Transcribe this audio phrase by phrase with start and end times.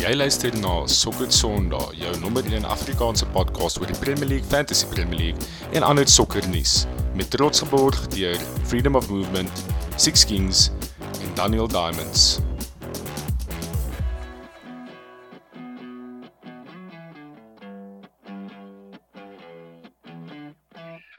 [0.00, 4.86] Jy luister na Sokker Sondag, jou nommer 1 Afrikaanse podcast oor die Premier League, Fantasy
[4.88, 9.60] Premier League en ander sokkernuus met trots geborg deur Freedom of Movement,
[10.00, 10.70] Six Kings
[11.20, 12.40] en Daniel Diamonds.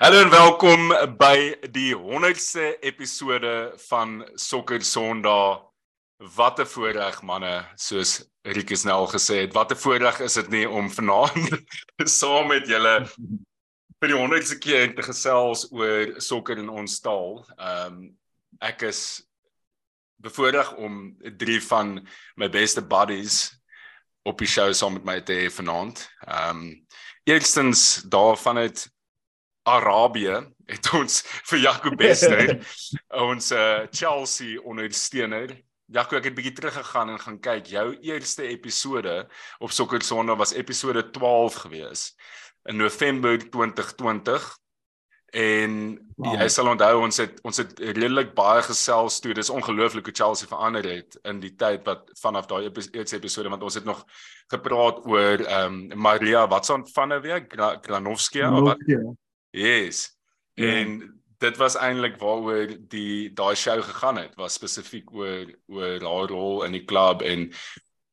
[0.02, 0.90] Hallo en welkom
[1.22, 5.71] by die 100ste episode van Sokker Sondag.
[6.22, 9.54] Wat 'n voorreg manne, soos Rikus nou al gesê het.
[9.54, 11.62] Wat 'n voorreg is dit nie om vanaand
[12.20, 13.10] saam met julle
[14.00, 17.42] vir die 100ste keer te gesels oor sokker in ons taal.
[17.58, 18.18] Ehm um,
[18.62, 19.24] ek is
[20.22, 23.58] bevoorreg om drie van my beste buddies
[24.22, 26.06] op die show saam met my te hê vanaand.
[26.28, 26.86] Ehm um,
[27.24, 28.86] eerstens daarvan het
[29.64, 32.58] Arabië het ons vir Jaco Bester
[33.30, 35.58] ons uh, Chelsea ondersteuner.
[35.92, 37.68] Jaco ek het bietjie teruggegaan en gaan kyk.
[37.68, 39.26] Jou eerste episode
[39.60, 42.14] op Sokker Sondag was episode 12 gewees
[42.72, 44.46] in November 2020.
[45.32, 45.76] En
[46.16, 46.34] wow.
[46.36, 49.36] jy sal onthou ons het ons het redelik baie gesels toe.
[49.36, 53.64] Dis ongelooflik hoe Chelsea verander het in die tyd wat vanaf daai eerste episode want
[53.64, 54.06] ons het nog
[54.52, 57.52] gepraat oor ehm um, Maria Watson van der Week,
[57.84, 58.88] Granovsky of wat?
[59.52, 60.16] Yes.
[60.54, 60.68] Ja.
[60.68, 66.30] En dit was eintlik waaroor die daai show gegaan het, was spesifiek oor oor haar
[66.30, 67.50] rol in die klub en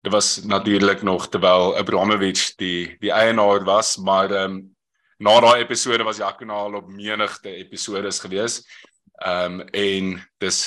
[0.06, 4.76] dit was natuurlik nog terwyl Abramovich die die eienaar was, maar ehm um,
[5.18, 8.62] na daai episode was Jakuna al op menigte episodes gewees.
[9.24, 10.58] Ehm um, en dis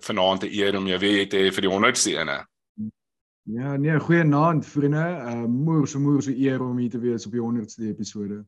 [0.00, 2.46] vanaand 'n eer om jou weer te hê vir die 100ste ene.
[3.42, 5.04] Ja, nee, goeie aand vriende.
[5.04, 8.44] Ehm uh, moer so moer so eer om hier te wees op die 100ste episode.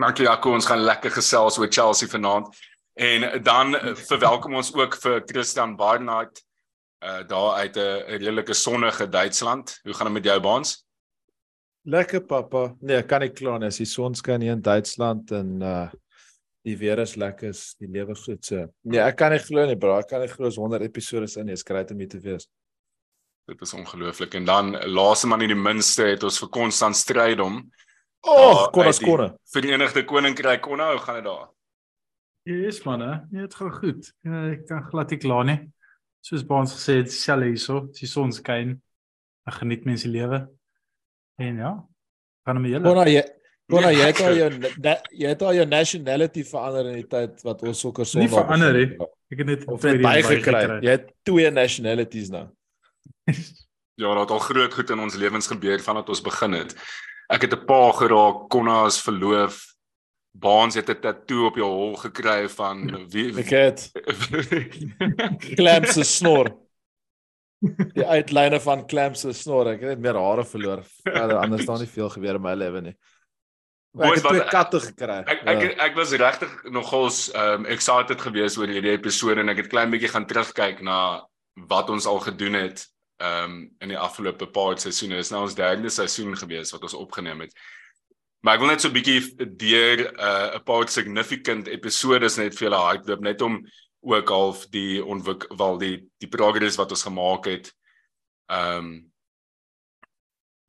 [0.00, 2.48] Dankie Jaco, ons gaan lekker gesels oor Chelsea vanaand.
[2.96, 3.76] En dan
[4.08, 6.40] verwelkom ons ook vir Christian Barnard
[7.00, 9.78] uh daar uit 'n redelike sonnige Duitsland.
[9.82, 10.84] Hoe gaan dit met jou baans?
[11.82, 12.74] Lekker pappa.
[12.80, 13.66] Nee, kan nie kla nie.
[13.66, 15.88] As die son skyn hier in Duitsland en uh
[16.62, 18.66] die weer is lekker, is die lewe goed so.
[18.80, 19.98] Nee, ek kan nie glo nie, bro.
[19.98, 21.46] Ek kan nie glo as 100 episode is in.
[21.46, 22.48] Dis great om hier te wees.
[23.46, 24.34] Dit is ongelooflik.
[24.34, 27.40] En dan laaste maar nie die minste het ons vir Konstant stryd
[28.20, 28.32] om.
[28.32, 29.28] Oh, Konna skorre.
[29.52, 31.48] Verenigde Koninkryk Konna, hoe gaan dit daar?
[32.42, 33.16] Yes man, hè.
[33.30, 34.12] Nee, dit gaan goed.
[34.20, 35.58] Ja, ek kan glad nie kla nie.
[36.24, 38.78] Soos by ons gesê het, sel hierso, die son skyn.
[39.48, 40.42] Ek geniet mense lewe.
[41.40, 41.74] En ja,
[42.46, 42.88] gaan met julle.
[42.88, 43.24] Konna, jy
[43.70, 44.48] Konna, jy het al jou
[45.14, 48.24] jy het al jou nationality verander in die tyd wat ons sokker son.
[48.24, 48.88] Nie verander nie.
[49.30, 50.64] Ek het net twee bygekry.
[50.82, 52.48] Jy het twee nationalities nou.
[54.00, 56.74] ja, dat al groot goed in ons lewens gebeur vandat ons begin het
[57.30, 59.74] ek het 'n pa geraak, Konna is verloof.
[60.32, 63.90] Baans het 'n tatoe op jou hol gekry van wie ek het
[65.58, 66.50] Clamps se snor.
[67.94, 69.66] Die uitlyne van Clamps se snor.
[69.66, 70.84] Ek het net meer hare verloor.
[71.04, 72.96] Anders staan nie veel gebeur in my lewe nie.
[73.98, 75.18] Ek het twee katte gekry.
[75.26, 79.64] Ek ek ek, ek was regtig nogals um excited geweest oor hierdie episode en ek
[79.64, 81.26] het klein bietjie gaan terugkyk na
[81.68, 82.86] wat ons al gedoen het
[83.20, 85.18] ehm um, in die afgelope paar seisoene.
[85.18, 87.52] Dit is nou ons derde seisoen gewees wat ons opgeneem het.
[88.40, 89.20] Maar ek wil net so 'n bietjie
[89.60, 93.60] deur uh, 'n uh, paar significant episodes net vir julle hardloop net om
[94.00, 97.72] ook half die ontwikkel die die progress wat ons gemaak het
[98.48, 99.10] ehm um,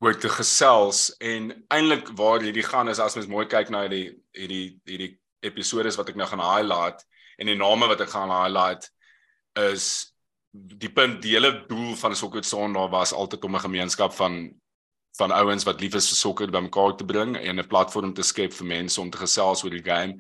[0.02, 4.18] word te gesels en eintlik waar hierdie gaan is as mens mooi kyk na hierdie
[4.34, 5.12] hierdie hierdie
[5.46, 7.06] episodes wat ek nou gaan highlight
[7.38, 8.90] en die name wat ek gaan highlight
[9.62, 10.11] is
[10.52, 14.54] die punt die hele doel van sokker sondag was altyd om 'n gemeenskap van
[15.18, 18.54] van ouens wat lief is vir sokker bymekaar te bring en 'n platform te skep
[18.54, 20.16] vir mense om te gesels oor die game.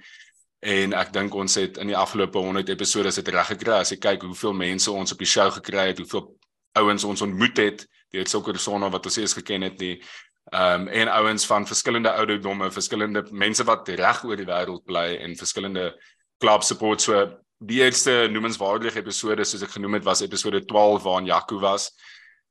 [0.59, 3.79] En ek dink ons het in die afgelope 100 episode dit reg gekry.
[3.79, 6.37] As jy kyk hoeveel mense ons op die show gekry het, hoeveel
[6.71, 10.01] ouens ons ontmoet het, deur sokker sondag wat ons eers geken het nie.
[10.51, 15.17] Ehm um, en ouens van verskillende ouderdomme, verskillende mense wat reg oor die wêreld bly
[15.21, 15.95] en verskillende
[16.37, 21.29] club support so die eerste noemenswaardige episode soos ek genoem het was episode 12 waarin
[21.29, 21.91] Jaco was.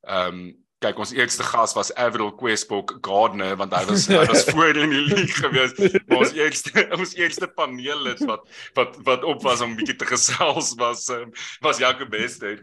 [0.07, 0.43] Ehm um,
[0.81, 4.89] kyk ons eerste gas was Avril Questbook Gardner want hy was hy was voor in
[4.89, 5.75] die league gewees.
[6.07, 8.47] Maar ons eerste ons eerste paneellid wat
[8.79, 11.29] wat wat op was om bietjie te gesels was um,
[11.61, 12.55] was Jaco Beste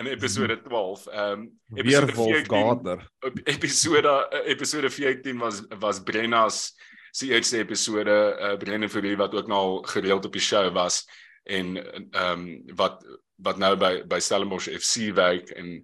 [0.00, 1.04] in episode 12.
[1.12, 1.44] Ehm um,
[1.76, 3.04] episode 14 Gardner.
[3.44, 4.16] Episode
[4.46, 6.70] episode 14 was was Brenna's
[7.12, 11.04] se eerste episode uh, Brenna vir wie wat ook nou gereeld op die show was
[11.46, 13.04] en ehm um, wat
[13.44, 15.80] wat nou by by Stellenbosch FC werk en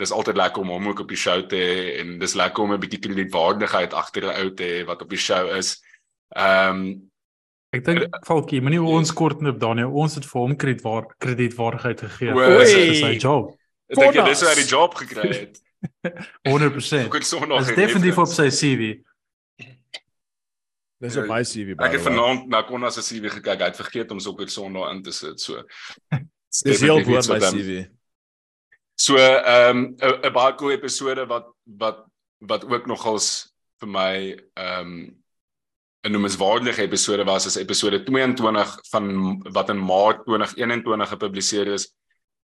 [0.00, 2.72] dis altyd lekker om hom ook op die show te hê en dis lekker om
[2.72, 5.82] 'n bietjie kredietwaardigheid agter 'n ou te hê wat op die show is.
[6.36, 7.10] Ehm um,
[7.70, 12.32] ek dink Falkie, moenie ons kort loop Daniel, ons het vir hom kredietwaar kredietwaardigheid gegee
[12.32, 13.54] vir sy job.
[13.88, 15.60] Ek dink dis hoe hy die job gekry het.
[16.48, 17.06] 100%.
[17.06, 18.96] Ek het Sondag Dis en definitief op sy CV.
[20.98, 23.60] Dis op my CV by Ek het vanaand na Konna se CV gekyk.
[23.60, 25.40] Hy het vergeet om Sokker Sondag in te sit.
[25.40, 25.62] So.
[26.64, 27.84] Dis heel my wat hom- CV.
[28.96, 32.06] So ehm 'n 'n baie cool episode wat wat
[32.40, 35.12] wat ook nogals vir my ehm
[36.06, 39.04] 'n noemenswaardige episode was is episode 22 van
[39.52, 41.92] wat in Maart 2021 gepubliseer is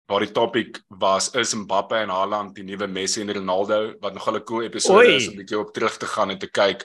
[0.06, 4.36] waar die topik was is Mbappe en Haaland die nuwe Messi en Ronaldo wat nogal
[4.36, 5.16] 'n cool episode Oei.
[5.16, 6.84] is om 'n bietjie op terug te gaan en te kyk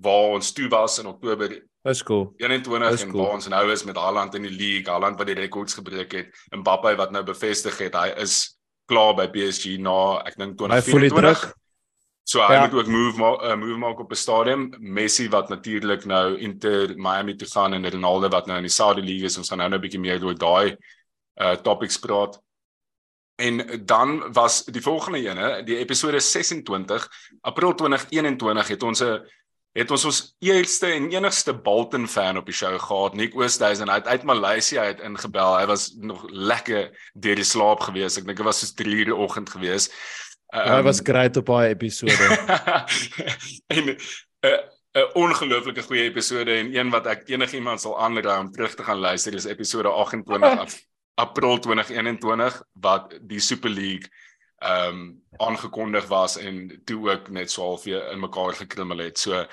[0.00, 2.32] waar ons toe was in Oktober Dis cool.
[2.36, 3.22] 21 Dis en cool.
[3.24, 6.26] waar ons nou is met Haaland in die league, Haaland wat die rekords gebreek het,
[6.50, 11.00] Mbappe wat nou bevestig het hy is klaar by PSG na ek dink Hy voel
[11.00, 11.40] die 2024.
[11.40, 11.54] druk.
[12.28, 12.60] So hy Ja.
[12.66, 14.74] moet ook move maak uh, move maak op 'n stadium.
[14.80, 19.00] Messi wat natuurlik nou Inter Miami toe gaan en Ronaldo wat nou in die Saudi
[19.00, 19.38] League is.
[19.38, 20.76] Ons gaan nou 'n bietjie meer oor daai
[21.40, 22.38] uh topics praat.
[23.40, 27.08] En dan was die volgende ene, die episode 26
[27.42, 29.20] April 2021 het ons 'n
[29.78, 33.90] het ons ons eerste en enigste Bolton fan op die show gehad, Nick Oosthuizen.
[33.90, 35.58] Hy het uit Maleisië uit ingebel.
[35.58, 38.18] Hy was nog lekker deur die slaap gewees.
[38.18, 39.90] Ek dink dit was soos 3 uur die oggend gewees.
[40.48, 42.16] Ja, Hy was great op daai episode.
[43.76, 44.58] en 'n
[44.98, 48.98] 'n ongelooflike goeie episode en een wat ek enigiemand sal aanraai om terug te gaan
[48.98, 50.78] luister is episode 28 af,
[51.14, 54.08] April 2021 wat die Super League
[54.58, 59.18] ehm um, aangekondig was en toe ook net so half weer in mekaar gekrummel het.
[59.18, 59.46] So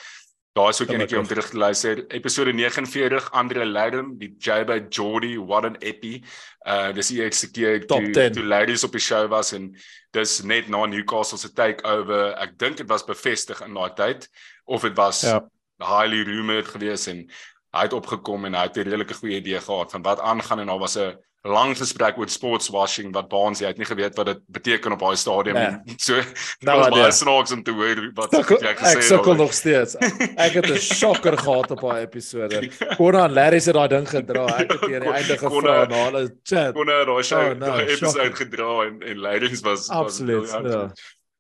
[0.54, 2.08] daar is ook enetjie om terug te luister.
[2.08, 6.24] Episode 49 Andre Lerm, die Jayba Jordy, what an epi.
[6.68, 8.32] Uh dis die eerste keer toe 10.
[8.34, 9.76] toe ladies op die show was en
[10.12, 12.34] dis net na Newcastle se takeover.
[12.42, 14.30] Ek dink dit was bevestig in daai tyd
[14.66, 15.42] of dit was Ja.
[15.78, 17.30] highly rumored geweest en
[17.76, 20.68] hy het opgekom en hy het 'n redelike goeie idee gehad van wat aangaan en
[20.68, 24.26] daar was 'n lang gesprek oor sports washing wat Baans hy het nie geweet wat
[24.32, 25.66] dit beteken op daai stadium Nee.
[25.66, 26.26] en so Nou,
[26.66, 29.42] nou was baie snaaks om te hoor wat Sukkel, jy gesê ek sukkel het.
[29.44, 29.96] nog steeds.
[30.36, 32.70] Ek het 'n shocker gehad op daai episode.
[32.98, 34.46] Konna en Larry het daai ding gedra.
[34.58, 36.74] Ek het teen die einde gevra na hulle chat.
[36.76, 40.50] nou daai show Oh, no, daai episode gedra en en ladies was Absoluut.
[40.50, 40.92] Ja.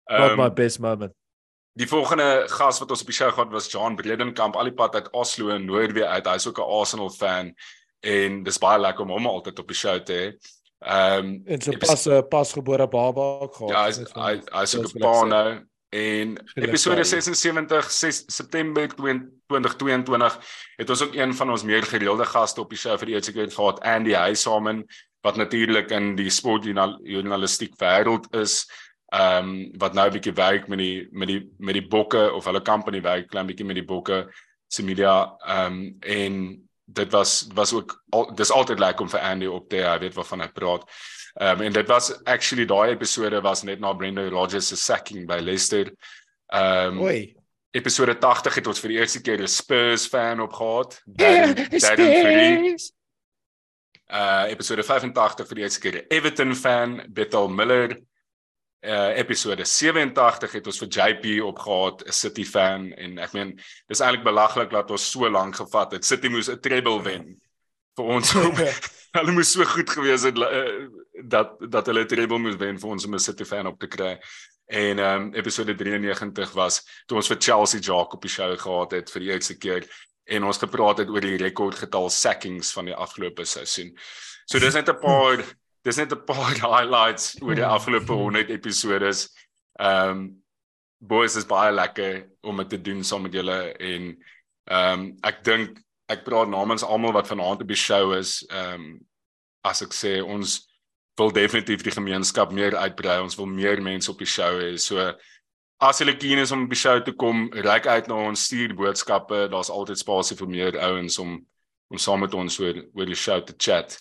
[0.06, 1.13] Ehm, Not my best moment.
[1.74, 4.94] Die volgende gas wat ons op die show gehad was John Bredenkamp, al die pad
[4.96, 6.25] uit Oslo in Noordwee uit.
[6.28, 7.56] Hy's ook 'n Arsenal fan
[8.06, 10.28] en dis baie lekker om hom altyd op die show te hê.
[10.86, 13.69] Ehm En so pas 'n pasgebore baba gehad.
[13.69, 15.50] ja, hy's hy hy's ook 'n pa nou
[15.90, 17.22] en episode daai.
[17.22, 20.40] 76 6 September 2022
[20.78, 23.31] het ons ook een van ons meer gereelde gaste op die show vir die eerste
[23.31, 24.86] keer gehad, Andy Huysamen
[25.25, 28.66] wat natuurlik in die sportjournalistiek wêreld is.
[29.13, 32.46] Ehm um, wat nou 'n bietjie werk met die met die met die bokke of
[32.46, 34.25] hulle company werk klein bietjie met die bokke
[34.68, 39.20] se media ehm um, en dit was was ook al, dis altyd lekker om vir
[39.20, 40.86] Andy op te hy weet waarvan hy praat.
[41.36, 45.28] Ehm um, en dit was actually daai episode was net na Brendan Rodgers se sacking
[45.28, 45.92] by Leicester.
[46.54, 47.36] Ehm um, Oei.
[47.72, 51.02] episode 80 het ons vir die eerste keer 'n Spurs fan op gehad.
[51.20, 52.76] Darren Darren Free.
[54.06, 57.98] Uh episode 85 vir die eerste keer 'n Everton fan, Bethel Miller.
[58.86, 63.56] Uh episode 87 het ons vir JP opgehaat, 'n City fan en ek meen
[63.88, 66.06] dis eintlik belaglik dat ons so lank gevat het.
[66.06, 67.42] City moes 'n treble wen
[67.98, 68.34] vir ons.
[69.18, 70.88] hulle moes so goed gewees het uh,
[71.24, 73.88] dat dat hulle 'n treble moes wen vir ons om 'n City fan op te
[73.88, 74.20] kry.
[74.66, 78.92] En ehm um, episode 93 was toe ons vir Chelsea Jock op die show gehad
[78.92, 79.86] het vir die eerste keer
[80.26, 83.94] en ons gepraat het oor die rekordgetal sackings van die afgelope seisoen.
[84.45, 85.45] So dis net 'n paar
[85.85, 89.30] dis net 'n paar highlights oor die afgelope 100 episodes.
[89.80, 90.44] Ehm um,
[90.99, 94.15] boys is baie lekker om dit te doen saam met julle en
[94.65, 98.42] ehm um, ek dink ek praat namens almal wat vanaand op die show is.
[98.49, 98.87] Ehm um,
[99.65, 100.61] as ek sê ons
[101.18, 103.19] wil definitief die gemeenskap meer uitbrei.
[103.21, 104.75] Ons wil meer mense op die show hê.
[104.77, 105.13] So
[105.80, 108.75] as julle keen is om op die show te kom, reik uit na ons stuur
[108.75, 109.45] boodskappe.
[109.51, 111.37] Daar's altyd spasie vir meer ouens om
[111.94, 113.99] om saam met ons oor oor die show te chat.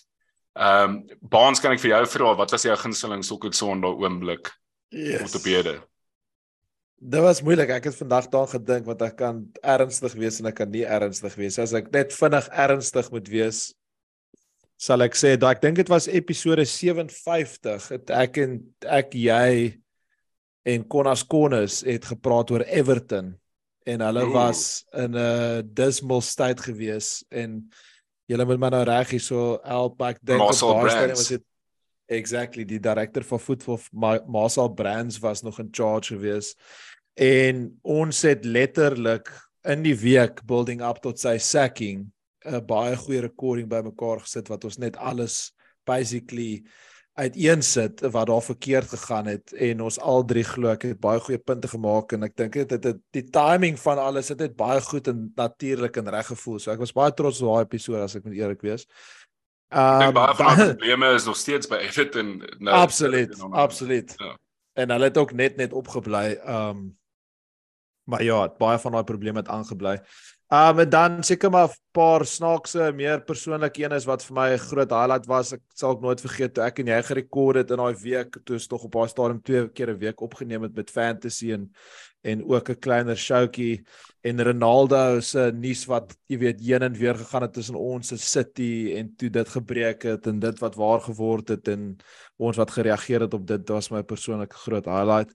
[0.55, 4.51] Ehm um, Baans kan ek vir jou vra wat was jou gunsteling sokker Sondag oomblik
[4.95, 5.21] Yes.
[5.27, 5.81] ortopede?
[6.95, 7.69] Dit was moeilik.
[7.75, 11.35] Ek het vandag daaraan gedink want ek kan ernstig wees en ek kan nie ernstig
[11.35, 11.59] wees.
[11.59, 13.73] As ek net vinnig ernstig moet wees,
[14.79, 18.55] sal ek sê dat ek dink dit was episode 57 het ek en
[18.87, 19.75] ek jy
[20.65, 23.35] en Konas Konus het gepraat oor Everton
[23.85, 24.33] en hulle Oeh.
[24.33, 27.69] was in 'n dismal state gewees en
[28.29, 31.19] julle moet my nou reg hierso help ek dink op Brands.
[31.19, 31.45] was dit
[32.05, 36.53] exactly die director van voetbal Ma Marcel Brands was nog in charge gewees
[37.15, 39.31] en ons het letterlik
[39.65, 42.05] in die week building up tot sy sacking
[42.45, 45.53] 'n baie goeie recording bymekaar gesit wat ons net alles
[45.85, 46.63] basically
[47.15, 51.39] uiteensit wat daar verkeerd gegaan het en ons al drie glo ek het baie goeie
[51.39, 54.81] punte gemaak en ek dink dit het, het die timing van alles het net baie
[54.83, 56.59] goed en natuurlik en reg gevoel.
[56.59, 58.83] So ek was baie trots op daai episode as ek moet eerlik wees.
[59.71, 62.75] Ek dink Um, baie van die probleme is nog steeds by Everton nou.
[62.75, 64.13] absoluut, nou, absoluut.
[64.19, 64.35] Ja.
[64.75, 66.35] En hulle het ook net net opgebly.
[66.43, 66.97] Um
[68.05, 69.95] maar ja, baie van daai probleme het aangebly.
[70.53, 74.49] Um en dan seker maar 'n paar snaakse, meer persoonlike een is wat vir my
[74.53, 75.53] 'n groot highlight was.
[75.53, 78.55] Ek sal ook nooit vergeet toe ek en jy gerekord het in daai week toe
[78.55, 81.71] ons tog op daai stadium twee keer 'n week opgeneem het met fantasy en
[82.23, 83.83] en ook 'n kleiner showtjie.
[84.21, 88.17] En Ronaldo se nuus wat jy weet heen en weer gegaan het tussen ons en
[88.17, 91.97] City en toe dit gebreek het en dit wat waar geword het en
[92.37, 95.31] ons wat gereageer het op dit dit was my persoonlike groot highlight.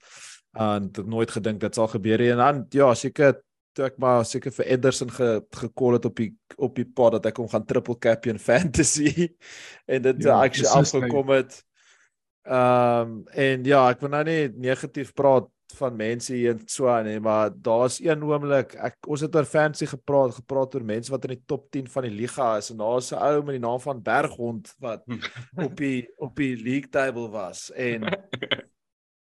[0.52, 2.30] En ek het nooit gedink dit sal gebeur nie.
[2.30, 5.30] En dan ja seker toe ek maar seker vir Ederson ge
[5.62, 9.30] gekol het op die op die pad dat ek hom gaan triple captain fantasy
[9.86, 11.62] en dit Ja, actually beslis, afgekom het.
[12.48, 16.88] Ehm um, en ja, ek wil nou nie negatief praat van mense hier en so
[16.90, 21.12] aan nie, maar daar's een oomblik ek ons het oor fantasy gepraat, gepraat oor mense
[21.12, 23.62] wat in die top 10 van die liga is en daar's 'n ou met die
[23.66, 25.04] naam van Berghond wat
[25.66, 28.08] op die op die league table was en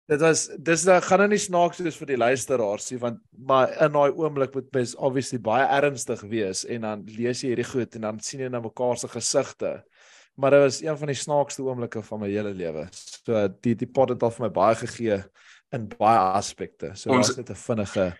[0.06, 3.72] dit was dis nou gaan nou nie snaaks wees vir die luisteraars nie want maar
[3.86, 7.98] in daai oomblik moet mens obviously baie ernstig wees en dan lees jy hierdie goed
[7.98, 9.72] en dan sien jy na mekaar se gesigte.
[10.36, 12.86] Maar dit was een van die snaakste oomblikke van my hele lewe.
[12.92, 15.22] So die die pot het al vir my baie gegee
[15.72, 16.92] in baie aspekte.
[16.94, 18.12] So Ons- net 'n vinnige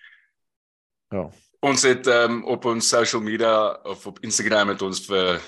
[1.12, 1.28] Ja.
[1.61, 5.40] Ons het um, op ons social media of op Instagram het ons vir uh,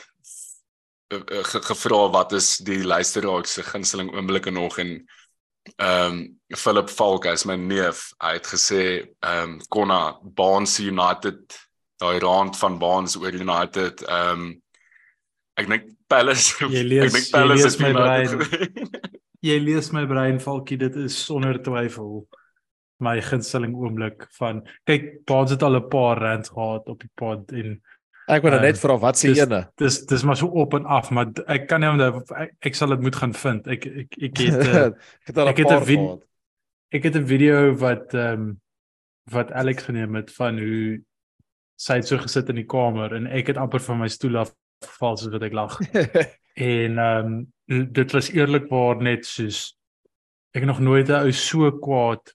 [1.19, 4.93] uh, ge, gevra wat is die luisteraar se gunsteling oomblikke nog en
[5.77, 8.83] ehm um, Philip Falk as my neef, hy het gesê
[9.21, 11.59] ehm um, Konna Barnes United
[11.99, 14.51] daai rand van Barnes oor United ehm um,
[15.59, 18.99] ek dink Palace lees- ek dink Palace het my United.
[19.49, 22.25] Jy lees my brein valkie, dit is sonder twyfel
[22.99, 27.53] my gunsteling oomblik van kyk, Paats het al 'n paar rants gehad op die pod
[27.53, 27.81] en
[28.29, 29.63] Ek wil nou Ehm, net vra wat se ene?
[29.81, 32.89] dis dis maar so op en af, maar ek kan nie onthou ek, ek sal
[32.89, 33.67] dit moet gaan vind.
[33.67, 36.25] Ek ek ek het uh, ek het al 'n paar gehad.
[36.93, 38.61] ek het 'n video wat ehm um,
[39.31, 41.01] wat Alex geneem het van hoe
[41.77, 44.53] sy het so gesit in die kamer en ek het amper van my stoel af
[44.85, 45.79] geval soos wat ek lag.
[46.59, 47.27] En ehm
[47.69, 49.77] um, dit was eerlikwaar net soos
[50.57, 52.35] ek nog nooit 'n ou so kwaad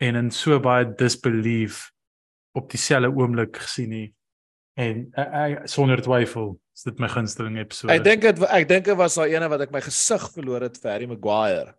[0.00, 1.90] en in so baie disbelief
[2.54, 4.14] op dieselfde oomblik gesien nie.
[4.76, 7.92] En uh, uh, sonder twyfel is dit my gunsteling episode.
[7.94, 10.78] Ek dink dit ek dink dit was daai ene wat ek my gesig verloor het
[10.82, 11.74] vir Harry Maguire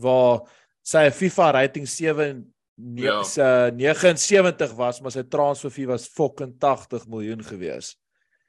[0.00, 0.40] waar
[0.82, 2.52] sy FIFA rating 7
[2.96, 3.18] Ja.
[3.22, 3.44] se
[3.76, 7.90] 79 was, maar sy transfer fee was fucking 80 miljoen gewees.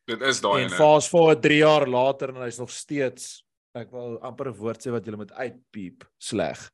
[0.08, 3.44] Dit is daai En fast forward 3 jaar later en hy's nog steeds
[3.76, 6.72] ek wil amper 'n woord sê wat jy moet uitpiep sleg.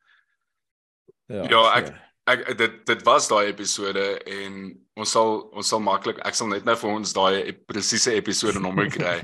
[1.28, 1.64] Ja, so.
[1.76, 1.94] ek-
[2.28, 4.56] Ek dit dit was daai episode en
[5.00, 8.90] ons sal ons sal maklik ek sal net nou vir ons daai presiese episode nommer
[8.92, 9.22] kry.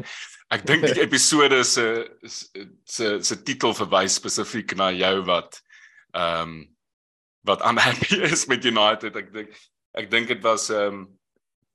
[0.54, 1.88] Ek dink die episode se
[2.86, 5.60] se se titel verwys spesifiek na jou wat
[6.14, 6.54] ehm um,
[7.44, 9.18] wat unhappy is met United.
[9.20, 9.52] Ek dink
[10.00, 11.04] ek dink dit was ehm um,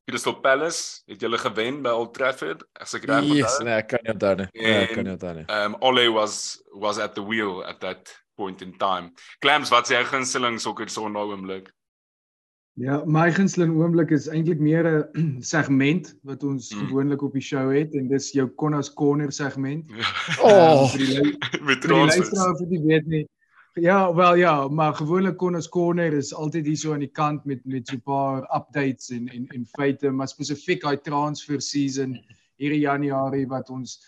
[0.08, 3.64] Crystal Palace het julle gewen by Old Trafford as ek reg Yes, onthou.
[3.68, 4.46] nee, ek kan nie onthou nie.
[4.56, 5.44] Nee, ek kan nie onthou nie.
[5.52, 6.38] Um Ole was
[6.72, 8.08] was at the wheel at that
[8.38, 9.10] point in time.
[9.42, 11.72] Clams, wat is jou gunsteling sokker Sondag oomblik?
[12.78, 16.86] Ja, my gunsteling oomblik is eintlik meer 'n segment wat ons Mm.
[16.86, 19.90] gewoonlik op die show het en dis jou Konnas Corner segment.
[20.42, 21.36] Oh, Ehm, vir die lu-
[21.68, 22.30] met vir die transfers.
[22.30, 23.26] luisteraar of dit weet nie.
[23.78, 27.60] Ja, wel ja, maar gewoonlik Konnas Corner is altyd hier so aan die kant met
[27.66, 32.14] met so 'n paar updates en en en feite, maar spesifiek daai transfer season
[32.58, 33.98] hierdie Januarie wat ons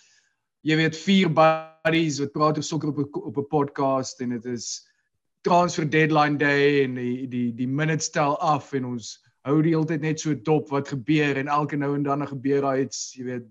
[0.63, 4.47] jy weet vier buddies wat praat oor sokker op 'n op 'n podcast en dit
[4.47, 4.87] is
[5.43, 9.89] transfer deadline day en die die die minutes tel af en ons hou die hele
[9.89, 13.25] tyd net so dop wat gebeur en elke nou en dan gebeur daar iets, jy
[13.25, 13.49] weet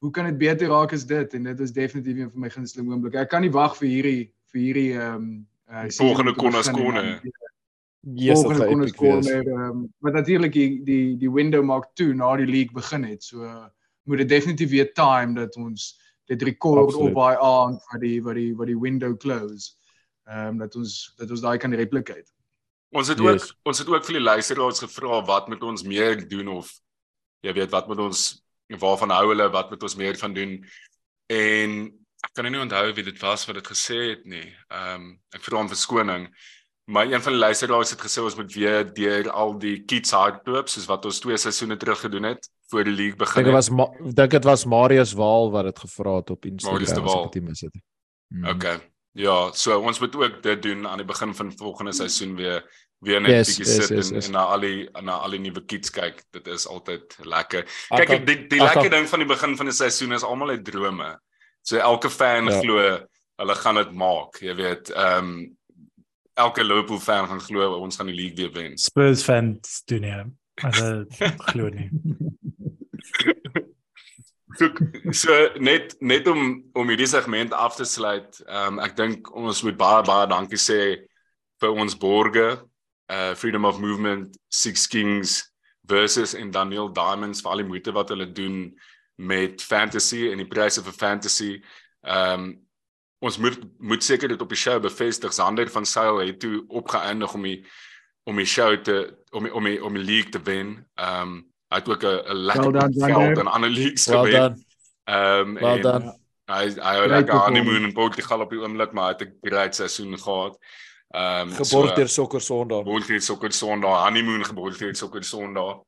[0.00, 2.88] hoe kan dit beter raak as dit en dit is definitief een van my gunsteling
[2.88, 3.18] oomblikke.
[3.20, 4.22] Ek kan nie wag vir hierdie
[4.52, 5.26] vir hierdie ehm um,
[5.70, 7.20] uh, Volgende Konnas Corner.
[8.00, 8.96] yes, volgende Konnas.
[8.96, 13.04] Corner ehm um, wat natuurlik die die die window maak toe na die league begin
[13.04, 13.22] het.
[13.24, 13.66] So uh,
[14.08, 15.92] moet dit definitief weer time dat ons
[16.30, 17.10] dit rekord Absoluut.
[17.10, 19.72] op daai aand wat die wat die wat die window close.
[20.30, 22.28] Ehm um, dat ons dat ons daai kan replicate.
[22.94, 23.50] Ons het Yes.
[23.50, 26.70] ook ons het ook vir die luisteraars gevra wat moet ons meer doen of
[27.42, 28.20] jy weet wat moet ons
[28.78, 30.52] waarvan hou hulle wat moet ons meer van doen
[31.26, 31.70] en
[32.20, 34.46] ek kan nie onthou wie dit was wat dit gesê het nie.
[34.70, 36.28] Ehm um, ek vra om verskoning.
[36.90, 40.68] Maar een van die luisteraars het gesê ons moet weer deur al die kids hardloop
[40.72, 43.54] soos wat ons twee seisoene terug gedoen het voor die league Ek begin dink dit
[43.58, 46.82] was dink dit was Marius Waal wat dit gevra het op Instagram.
[46.82, 47.76] As ek dit mis het.
[48.34, 48.46] Mm.
[48.54, 48.76] Okay.
[49.18, 52.62] ja, so ons moet ook dit doen aan die begin van volgende seisoen weer
[53.00, 54.26] weer net Yes, bietjie yes, sit yes, yes.
[54.26, 56.18] en na al die na al die nuwe kids kyk.
[56.36, 57.64] Dit is altyd lekker.
[57.64, 60.22] Ek Kyk, kan- die die ek lekker ding van die begin van die seisoen is
[60.26, 61.14] almal het drome.
[61.62, 62.58] So elke fan Ja.
[62.60, 62.98] glo
[63.40, 64.90] hulle gaan dit maak, jy weet.
[64.90, 65.56] Ehm um,
[66.40, 68.78] elke Liverpool fan gaan glo ons gaan die league weer wen.
[68.78, 70.16] Spurs fans doen nie.
[70.60, 71.06] Hulle
[71.52, 71.90] glo nie.
[74.58, 74.68] So,
[75.12, 78.42] so net net om om hierdie segment af te sluit.
[78.48, 80.80] Ehm um, ek dink ons moet baie baie dankie sê
[81.60, 82.48] vir ons borge,
[83.12, 85.38] uh Freedom of Movement, Six Kings
[85.88, 88.66] versus en Daniel Diamonds vir al die moeite wat hulle doen
[89.20, 91.54] met fantasy en die pryse vir fantasy.
[92.04, 92.50] Ehm um,
[93.20, 95.32] ons moet moet seker dit op die show bevestig.
[95.32, 97.64] Sander van Sail het toe opgeëindig om die
[98.28, 98.96] om die show te
[99.32, 100.74] om die, om die, om die league te wen.
[100.94, 103.38] Ehm um, hy het ook 'n 'n lekker Well done, Sander.
[103.40, 104.40] in ander leagues Well gewen.
[104.40, 104.64] done.
[105.04, 106.18] Ehm Well en done.
[106.50, 107.44] Hy hy het lekker performance.
[107.46, 110.58] honeymoon in Portugal op die oomblik, maar hy het 'n great seisoen gehad.
[111.14, 112.82] Ehm um, Geborg deur Sokker Sondag.
[112.84, 115.80] Borgteer sokker Sondag, honeymoon geborgteer sokker Sondag.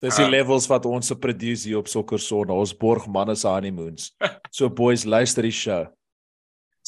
[0.00, 0.30] Dis die Ah.
[0.30, 2.56] levels wat ons se produce hier op Sokker Sondag.
[2.56, 4.14] Ons borg manne se honeymoons.
[4.50, 5.86] So boys, luister die show.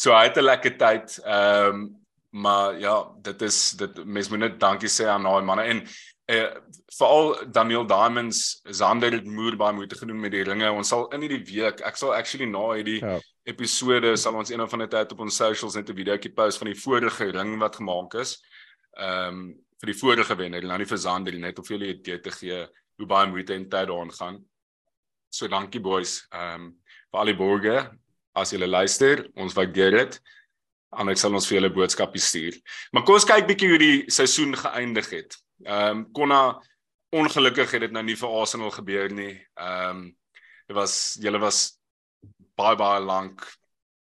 [0.01, 1.19] So hy het 'n lekker tyd.
[1.25, 1.97] Ehm um,
[2.33, 5.83] maar ja, dit is dit mens moet net dankie sê aan daai manne en
[6.27, 6.47] eh
[6.99, 10.71] veral Daniel Diamonds, Zander het moer baie moeite gedoen met die ringe.
[10.73, 13.19] Ons sal in hierdie week, ek sal actually na hierdie Ja.
[13.45, 16.67] episode sal ons een of ander tyd op ons socials net 'n videoetjie post van
[16.67, 18.39] die vorige ring wat gemaak is.
[18.97, 21.93] Ehm um, vir die vorige wenner, nou nie vir Zander nie, net om vir julle
[21.93, 24.45] 'n idee te gee hoe baie moeite en tyd daarin gaan.
[25.31, 26.27] So dankie boys.
[26.33, 26.77] Ehm um,
[27.13, 27.91] vir al die borge
[28.37, 30.19] as julle luister, ons waardeer dit.
[30.91, 32.57] Anders sal ons vir julle boodskappe stuur.
[32.93, 35.39] Maar kom ons kyk bietjie hoe die seisoen geëindig het.
[35.67, 36.43] Ehm um, Konna
[37.11, 39.35] ongelukkig het dit nou nie vir Arsenal gebeur nie.
[39.59, 40.03] Ehm um,
[40.71, 41.81] dit was julle was
[42.59, 43.43] baie baie lank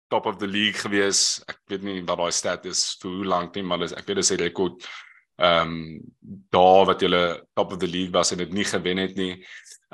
[0.10, 1.42] top of the league gewees.
[1.48, 4.22] Ek weet nie wat daai stat is vir hoe lank nie, maar dis ek weet
[4.22, 4.88] dis 'n rekord
[5.36, 6.02] ehm um,
[6.50, 9.46] daar wat julle top of the league was en dit nie gewen het nie.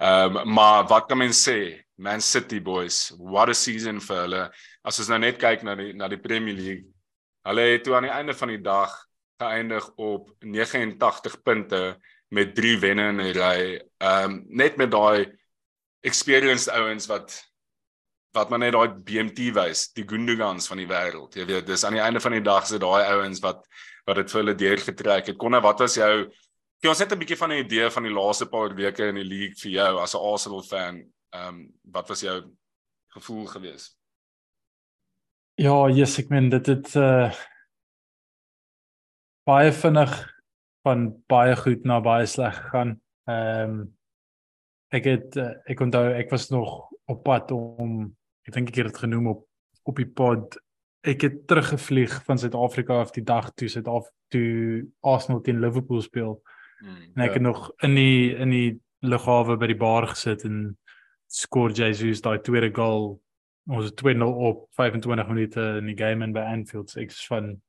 [0.02, 1.78] Ehm um, maar wat kan mens sê?
[1.96, 4.42] Man City boys, what a season vir hulle.
[4.82, 6.88] As ons nou net kyk na die na die Premier League.
[7.46, 8.96] Hulle het toe aan die einde van die dag
[9.42, 11.84] geëindig op 89 punte
[12.34, 13.62] met 3 wenne in 'n ry.
[14.02, 15.30] Ehm um, net met daai
[16.02, 17.38] experienced ouens wat
[18.34, 21.36] wat maar net daai BMT wys, die Gundogans van die wêreld.
[21.36, 23.68] Jy weet, dis aan die einde van die dag se daai ouens wat
[24.08, 25.38] wat dit vir hulle deurgetrek het.
[25.38, 26.32] Konne, wat was jou
[26.82, 29.28] Gee ons net 'n bietjie van 'n idee van die laaste paar weke in die
[29.34, 30.96] league vir jou as 'n Arsenal fan.
[31.30, 32.38] Ehm um, wat was jou
[33.13, 33.98] gevoel gewees?
[35.62, 37.30] Ja, yes, ek meen dit het uh
[39.46, 40.13] baie vinnig
[40.84, 43.02] van baie goed na baie sleg gegaan.
[43.30, 43.98] Ehm um,
[44.89, 48.15] ek het uh, ek onthou ek was nog op pad om
[48.48, 49.46] ek dink ek het dit genoem op
[49.84, 50.58] op die pod.
[51.06, 56.41] Ek het teruggevlieg van Suid-Afrika af die dag toe Suid-Af toe Arsenal teen Liverpool speel.
[56.82, 57.12] Hmm.
[57.15, 57.34] En ek Ja.
[57.34, 60.78] het nog in die in die lughawe by die bar gesit en
[61.30, 63.22] skoor Jesus daai tweede goal.
[63.70, 66.89] Ons het 2-0 op 25 minute in die game in by Anfield.
[66.89, 67.62] So ek is van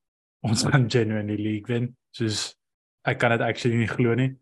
[0.43, 1.97] ons gaan genuinely league wen.
[2.17, 2.55] Soos
[3.05, 4.33] ek kan dit actually nie glo nie.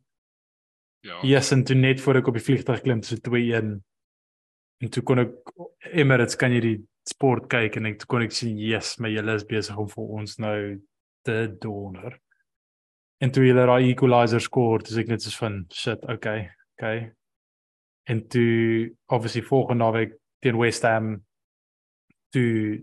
[1.02, 1.18] Ja.
[1.24, 3.80] Yes, en toe net voor ek op die vliegtuig klim so 2-1.
[4.80, 5.32] En toe kon ek
[5.92, 6.78] Emirates kan jy die
[7.08, 10.36] sport kyk en ek kon ek sien yes, maar julle is besig om vir ons
[10.38, 10.58] nou
[11.24, 12.18] te donder.
[13.20, 16.46] En toe hulle daai equalizer score, dis ek net soos van shit, okay,
[16.78, 17.10] okay.
[18.08, 21.18] En toe obviously volgende naweek teen West Ham
[22.32, 22.80] toe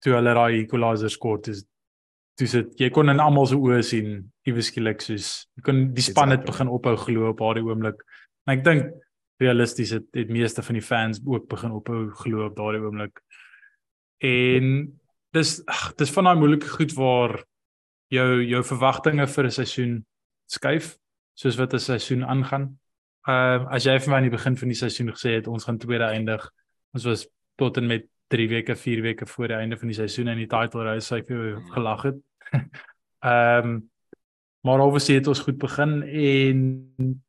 [0.00, 1.64] toe hulle daai equalizer score, dis
[2.40, 4.14] dis dit jy kon in almal se oë sien
[4.48, 5.26] iewes skielik soos
[5.58, 6.52] jy kon die span het happening.
[6.54, 8.00] begin ophou glo op daardie oomblik.
[8.46, 8.94] En ek dink
[9.42, 13.20] realisties het het meeste van die fans ook begin ophou glo op daardie oomblik.
[14.24, 14.72] En
[15.36, 17.40] dis ag dis van daai moeilike goed waar
[18.10, 20.04] jou jou verwagtinge vir 'n seisoen
[20.46, 20.96] skuif
[21.34, 22.78] soos wat 'n seisoen aangaan.
[23.28, 25.64] Ehm uh, as jy vir my aan die begin van die seisoen gesê het ons
[25.64, 26.50] gaan tweede eindig,
[26.94, 30.28] ons was tot en met 3 weke, 4 weke voor die einde van die seisoen
[30.28, 32.18] in die title race, so ek vir gelag het.
[33.22, 33.90] Ehm um,
[34.60, 36.84] maar obviously het ons goed begin en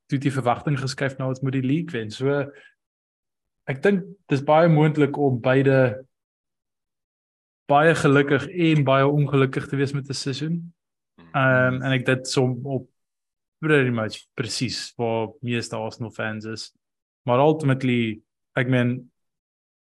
[0.06, 2.12] toe die verwagting geskuif na ons moet die league wen.
[2.12, 2.52] So
[3.72, 6.04] ek dink dis baie moontlik om beide
[7.69, 10.74] baie gelukkig en baie ongelukkig te wees met 'n seisoen.
[11.34, 12.89] Ehm um, en ek dit som op
[13.60, 16.71] pretty much presies waar meeste Arsenal fans is.
[17.24, 18.21] Maar ultimately
[18.58, 19.12] ek meen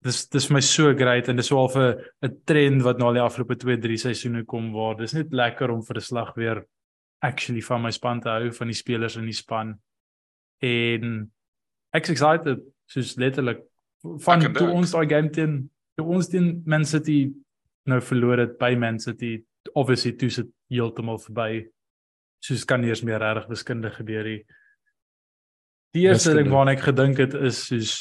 [0.05, 3.19] dis dis my so great en dis so al vir 'n trend wat nou al
[3.19, 6.65] die afgelope 2, 3 seisoene kom waar dis net lekker om vir 'n slag weer
[7.23, 9.79] actually van my span te hou van die spelers in die span.
[10.61, 11.33] En
[11.93, 13.63] ek's excited soos letterlik
[14.03, 17.33] van toe ons daai game teen toe ons teen Man City
[17.87, 21.65] nou verloor dit by Man City obviously toe sit heeltemal verby.
[22.45, 24.41] Soos kan nie eens meer regtig wiskunde gebeur nie.
[25.95, 27.95] Die eerste ding waarna ek gedink het is soos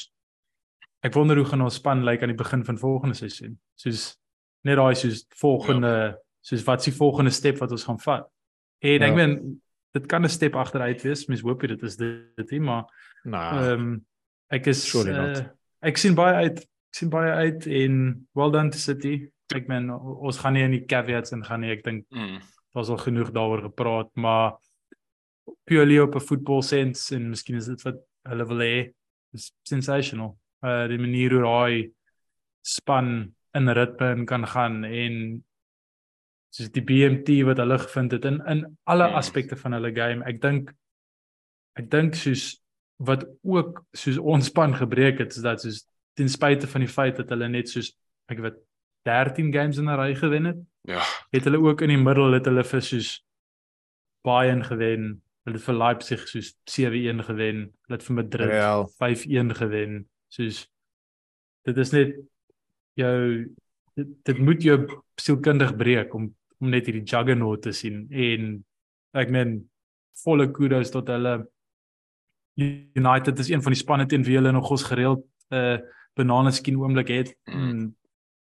[1.04, 3.58] ek wonder hoe gaan ons span lyk aan die begin van volgende seisoen?
[3.80, 4.14] Soos
[4.68, 6.14] net daai soos volgende ja.
[6.44, 8.28] soos wat is die volgende stap wat ons gaan vat?
[8.84, 9.08] En Ja.
[9.08, 9.62] ek meen
[9.94, 12.86] dit kan 'n stap agteruit wees mens hoop jy dit is dit nie maar
[13.24, 14.06] Nou, Ehm um,
[14.52, 15.46] ek is uh,
[15.82, 19.32] ek sien baie uit ek sien baie uit en well done to City.
[19.56, 21.72] Ek meen o- ons gaan nie in die caveats en gaan nie.
[21.72, 22.40] Ek dink Mm.
[22.76, 24.58] daar's al genoeg daaroor gepraat, maar
[25.68, 27.96] purely op 'n voetbal sense en miskien is dit wat
[28.28, 28.94] hulle wil hê.
[29.34, 30.38] Is sensational.
[30.64, 31.92] Uh die manier hoe daai
[32.66, 35.44] span in ritme in kan gaan en
[36.50, 39.16] soos die BMT wat hulle gevind het in in alle Mm.
[39.16, 40.24] aspekte van hulle game.
[40.26, 40.74] Ek dink
[41.76, 42.62] ek dink soos
[43.00, 47.16] wat ook soos ons span gebreek het is dat soos ten spyte van die feit
[47.18, 47.98] dat hulle net soos
[48.30, 48.56] ek weet
[49.06, 51.02] 13 games in 'n ry gewen het, Ja.
[51.32, 53.24] het hulle ook in die middel het hulle vir soos
[54.24, 55.22] Bayern gewen.
[55.44, 57.74] Hulle het vir Leipzig soos 7-1 gewen.
[57.86, 58.88] Hulle het vir Madrid Real.
[59.00, 60.10] 5-1 gewen.
[60.30, 60.68] Soos
[61.66, 62.16] dit is net
[62.94, 63.52] jou
[63.96, 68.66] dit, dit moet jou sielkundig breek om om net hierdie juggernaut te sien en
[69.14, 69.70] ek meen
[70.24, 71.48] volle kudos tot hulle
[72.96, 75.78] United is een van die spanne teen wie hulle nog ons gereeld 'n uh,
[76.16, 77.36] bananeskien oomblik het.
[77.46, 77.96] Mm.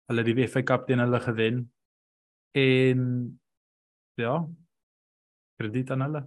[0.10, 1.62] Hulle het die FA Cup teen hulle gewen.
[2.56, 3.02] En
[4.22, 4.36] ja,
[5.60, 6.24] krediet aan hulle.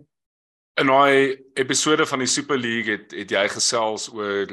[0.79, 4.53] In daai episode van die Super League het het jy gesels oor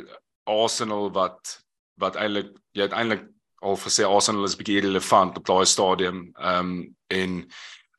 [0.49, 1.59] Arsenal wat
[2.01, 3.27] wat eintlik jy het eintlik
[3.65, 6.27] al gesê Arsenal is bietjie irrelevant op daai stadium.
[6.37, 7.37] Ehm um, en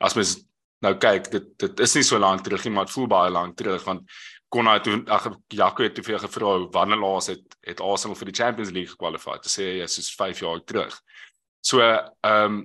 [0.05, 0.37] as mens
[0.85, 3.57] nou kyk, dit dit is nie so lank terug nie, maar dit voel baie lank
[3.57, 8.17] terug want Konrad toe ag Jaco het te veel gevra wanneer laas het het Arsenal
[8.17, 9.41] vir die Champions League gekwalifiseer.
[9.43, 10.95] Te sê jy is soos 5 jaar terug.
[11.61, 12.13] So ehm
[12.45, 12.61] um,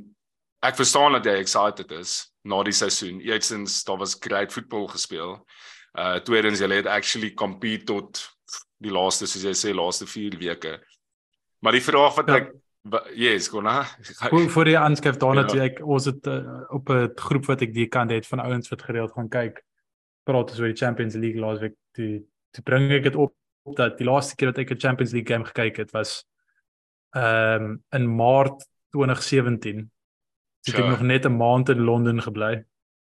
[0.62, 3.20] ek verstaan dat jy excited is na die seisoen.
[3.22, 5.40] Eerstens daar was great voetbal gespeel.
[5.98, 8.22] Uh tweedens jy het actually compete tot
[8.78, 10.80] die laaste soos jy sê laaste 4 weke.
[11.62, 12.36] Maar die vraag wat Ja.
[12.36, 12.52] ek
[12.84, 13.84] wa- yes, Kona.
[14.30, 15.48] Voor voor die aanskryf daarna Ja.
[15.48, 18.70] toe ek ons het uh, op 'n groep wat ek die kant het van ouens
[18.70, 19.64] wat gereeld gaan kyk
[20.24, 23.34] praat ons oor die Champions League laasweek toe toe bring ek dit op
[23.78, 26.26] dat die laaste keer wat ek 'n Champions League game gekyk het was
[27.16, 29.90] ehm um, in Maart 2017.
[30.64, 32.64] Toe het ek nog net 'n maand in Londen gebly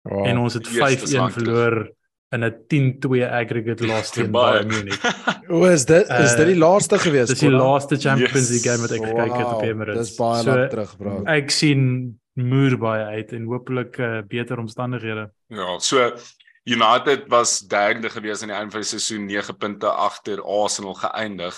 [0.03, 0.25] wow.
[0.27, 1.33] en ons het Yes, dis 5-1 lang terug.
[1.33, 1.91] verloor
[2.31, 4.31] in 'n 10-2 aggregate loss teen.
[4.31, 5.01] Bayern Munich.
[5.49, 7.27] O, is dit is dit die laaste gewees?
[7.29, 8.49] Dis die laaste Champions Yes.
[8.49, 10.07] League game wat ek gekyk het op Wow, Emirates.
[10.07, 11.23] Dis baie So, lank terug, bro.
[11.25, 15.31] Ek sien muur baie uit en hopelik uh, beter omstandighede.
[15.47, 16.15] Ja, so
[16.65, 21.57] United was derde gewees aan die einde van die seisoen 9 punte agter Arsenal geëindig.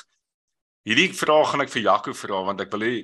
[0.85, 2.95] Hierdie vraag gaan ek vir Jaco vra want ek wil hê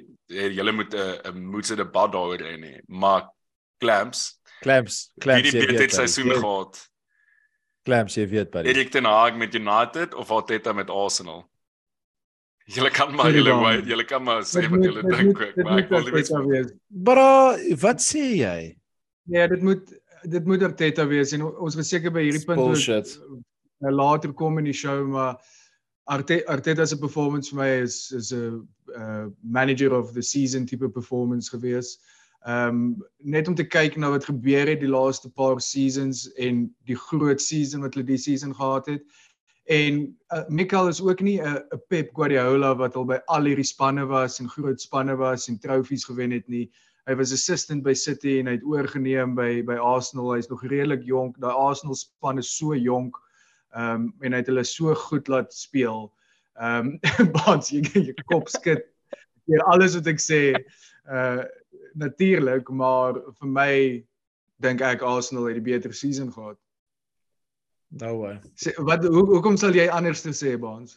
[0.55, 2.81] julle moet 'n 'n moedse debat daaroor hê nie.
[2.87, 3.29] Maar
[3.79, 5.93] Clamps, Clamps, wie Clamps die jy beter weet.
[5.93, 6.39] seisoen buddy.
[6.41, 6.89] gehad?
[7.85, 8.69] Clamps jy weet buddy.
[8.69, 11.49] Erik ten Hag met United of Arteta met Arsenal?
[12.65, 16.03] Julle kan maar julle wait, julle kan maar sê wat julle dink maar ek wil
[16.03, 16.73] nie wees.
[16.87, 18.77] Bro, wat sê jy?
[19.25, 22.73] Ja, dit moet dit moet Arteta wees en ons gaan seker by hierdie punt ook,
[22.73, 23.17] Bullshit.
[23.81, 25.41] uh, later kom in die show maar
[26.11, 30.89] Arte, Arteta se performance vir my is is 'n uh, manager of the season tipe
[30.89, 31.97] performance gewees.
[32.45, 36.75] Ehm um, net om te kyk na wat gebeur het die laaste paar seasons en
[36.89, 39.03] die groot season wat hulle die season gehad het.
[39.69, 43.71] En uh, Mikel is ook nie 'n 'n Pep Guardiola wat al by al hierdie
[43.73, 46.71] spanne was en groot spanne was en trofees gewen het nie.
[47.11, 50.29] Hy was assistant by City en hy het oorgeneem by by Arsenal.
[50.31, 51.35] Hy's nog redelik jonk.
[51.43, 53.17] Daai Arsenal span is so jonk.
[53.75, 56.07] Ehm um, en hy het hulle so goed laat speel.
[56.55, 58.85] Ehm um, Bans jy jy kop skud
[59.51, 60.39] deur alles wat ek sê.
[61.03, 61.43] Uh
[61.99, 63.73] natuurlik, maar vir my
[64.63, 66.55] dink ek Arsenal het die beter season gehad.
[67.99, 68.37] No way.
[68.55, 70.95] Sê wat hoe hoekom sal jy anders te sê Bans?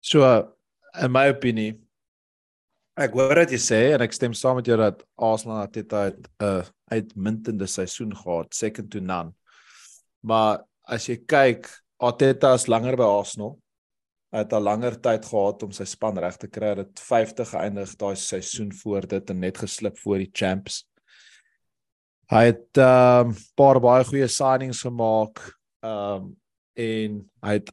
[0.00, 0.24] So
[0.96, 1.74] in my opinie
[3.00, 6.20] ek hoor wat jy sê en ek stem saam met jou dat Arsenal Arteta het
[6.20, 9.32] 'n uh, uitmuntende seisoen gehad, second to none.
[10.22, 13.58] Maar as jy kyk, Arteta is langer by Arsenal.
[14.32, 16.74] Hy het al langer tyd gehad om sy span reg te kry.
[16.74, 20.84] Hy het 50 geëindig daai seisoen voor dit en net geslip voor die champs.
[22.30, 25.40] Hy het 'n um, paar baie goeie signings gemaak.
[25.82, 26.36] Um
[26.76, 27.72] en hy het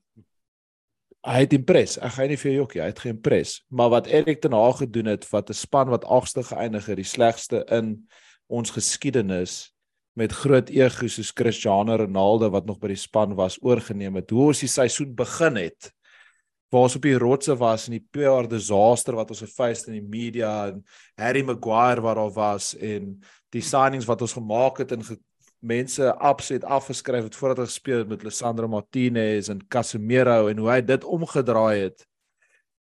[1.25, 1.97] hy het impres.
[1.97, 3.61] Ek gaan nie vir jou jokkie, hy het geïmpres.
[3.69, 7.03] Maar wat Erik ten Hag gedoen het wat 'n span wat 8ste geëindig het, die
[7.03, 8.07] slegste in
[8.47, 9.73] ons geskiedenis
[10.17, 14.29] met groot ego soos Cristiano Ronaldo wat nog by die span was oorgeneem het.
[14.29, 15.91] Hoe ons die seisoen begin het
[16.69, 20.03] waar ons op die rotse was en die PR disaster wat ons gefees in die
[20.03, 20.81] media en
[21.15, 23.13] Harry Maguire wat daar was en
[23.55, 25.15] die signings wat ons gemaak het en ge
[25.59, 30.69] mense absoluut afgeskryf het voordat hy gespeel het met Lisandro Martinez en Casemiro en hoe
[30.69, 32.05] hy dit omgedraai het.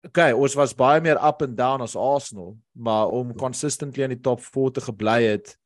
[0.07, 4.23] Okay, ons was baie meer up and down as Arsenal, maar om consistently in die
[4.23, 5.57] top 4 te gebly het,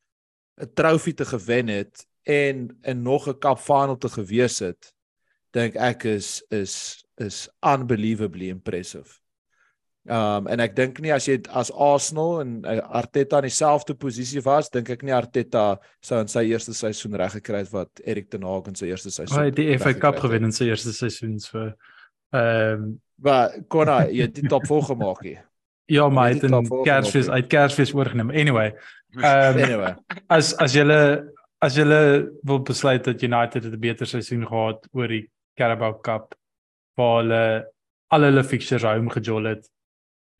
[0.61, 4.93] 'n trofee te gewen het en en nog 'n cup final te gewees het,
[5.51, 9.19] dink ek is is is unbelievably impressive.
[10.07, 14.39] Um en ek dink nie as jy as Arsenal en uh, Arteta in dieselfde posisie
[14.45, 15.65] was, dink ek nie Arteta
[15.99, 19.11] sou in sy eerste seisoen reg gekry het wat Erik ten Hag in sy eerste
[19.11, 19.41] seisoen.
[19.41, 21.67] Hy het die FA Cup gewen in sy eerste seisoen so.
[22.31, 22.87] Ehm um,
[23.25, 25.43] maar kon hy jy die top 4 gemaak hier.
[25.91, 28.31] Ja, maar hy het 'n Kersfees uit Kersfees oorgeneem.
[28.31, 28.71] Anyway.
[29.17, 29.95] Ehm um, anyway.
[30.29, 30.87] As as jy
[31.59, 31.83] as jy
[32.43, 35.25] wil besluit dat United 'n beter seisoen gehad oor die
[35.59, 36.35] Carabao Cup,
[36.95, 37.67] waar hulle
[38.07, 39.67] al hulle fixtures home gejol het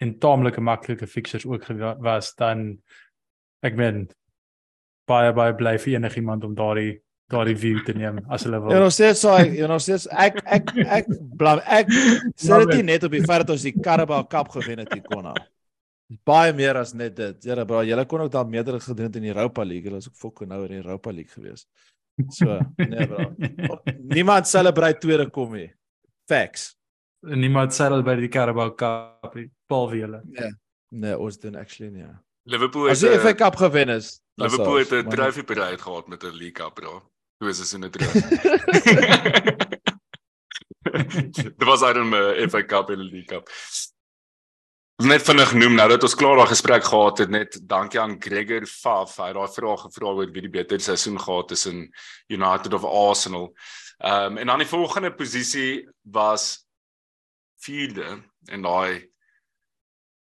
[0.04, 1.68] en taamlike maklike fixtures ook
[2.04, 2.78] was dan
[3.66, 4.06] ek meen
[5.10, 6.98] baie baie bly vir enigiemand om daardie
[7.32, 8.72] daardie view te neem as hulle wil.
[8.72, 11.92] Ja, ons sê so, jy know, sê ek ek ek blam ek
[12.40, 15.34] sê dit net op die feit dat ons die Carabao Cup gewen het hier konna.
[16.28, 17.50] Baie meer as net dit.
[17.50, 19.90] Ja, bro, julle kon ook dan meerder gedoen het in die Europa League.
[19.90, 21.68] Hulle was ook fokke nou in die Europa League gewees.
[22.32, 23.34] So, nee bro.
[24.16, 25.68] Niemand celebrate tweede kom nie.
[26.32, 26.78] Facts.
[27.20, 30.22] Niemand celebrate by die Carabao Cup nie behalwe julle.
[30.26, 30.52] Nee.
[30.90, 32.04] Nee, ons doen actually nie.
[32.04, 32.24] Ja.
[32.48, 34.22] Liverpool het As die FA Cup gewen is.
[34.40, 37.12] Liverpool het 'n trofee bereid gehad met 'n League Cup, bro.
[37.38, 38.22] Hoe is dit in 'n trofee?
[41.32, 43.50] Dit was uit 'n FA Cup en 'n League Cup.
[44.98, 48.66] Net vinnig noem nou dat ons klaar daai gesprek gehad het net dankie aan Gregor
[48.66, 49.18] Faf.
[49.18, 51.94] Hy het daai vraag gevra oor wie die beter seisoen gehad tussen
[52.28, 53.54] United of Arsenal.
[53.98, 56.67] Ehm um, en dan die volgende posisie was
[57.64, 59.08] vierde en daai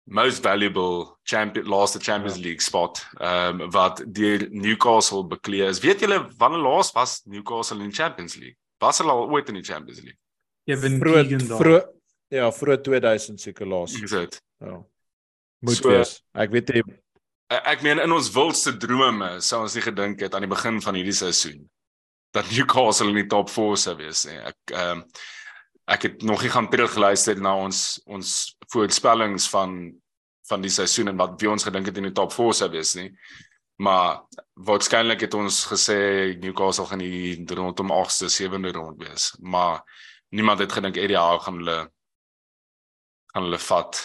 [0.09, 2.43] most valuable champion last Champions ja.
[2.43, 5.79] League spot ehm um, wat deur Newcastle beklee is.
[5.79, 8.57] Weet julle wanneer laas was Newcastle in Champions League?
[8.77, 10.19] Was hulle al ooit in die Champions League?
[10.63, 11.57] Ewen Keegan daar.
[11.57, 11.81] Vro
[12.29, 13.93] ja, vroeg 2000 seker laas.
[14.01, 14.41] Is dit?
[14.57, 14.85] Ja.
[15.59, 16.19] Moet so, wees.
[16.33, 16.83] Ek weet jy
[17.49, 20.97] ek meen in ons wildste drome sou ons nie gedink het aan die begin van
[20.97, 21.63] hierdie seisoen
[22.35, 24.37] dat Newcastle in die top 4 sou wees nie.
[24.37, 25.05] Ek ehm um,
[25.89, 28.35] ek het nog nie gaan terugluister na ons ons
[28.73, 29.79] voorspellings van
[30.49, 32.95] van die seisoen en wat wie ons gedink het in die top 4 sou wees
[32.97, 33.11] nie.
[33.85, 34.23] Maar
[34.65, 35.99] waarskynlik het ons gesê
[36.41, 39.83] Newcastle gaan die rondom 8ste, 7de rond wees, maar
[40.35, 41.79] niemand het gedink Eddie Howe gaan hulle
[43.29, 44.01] gaan hulle vat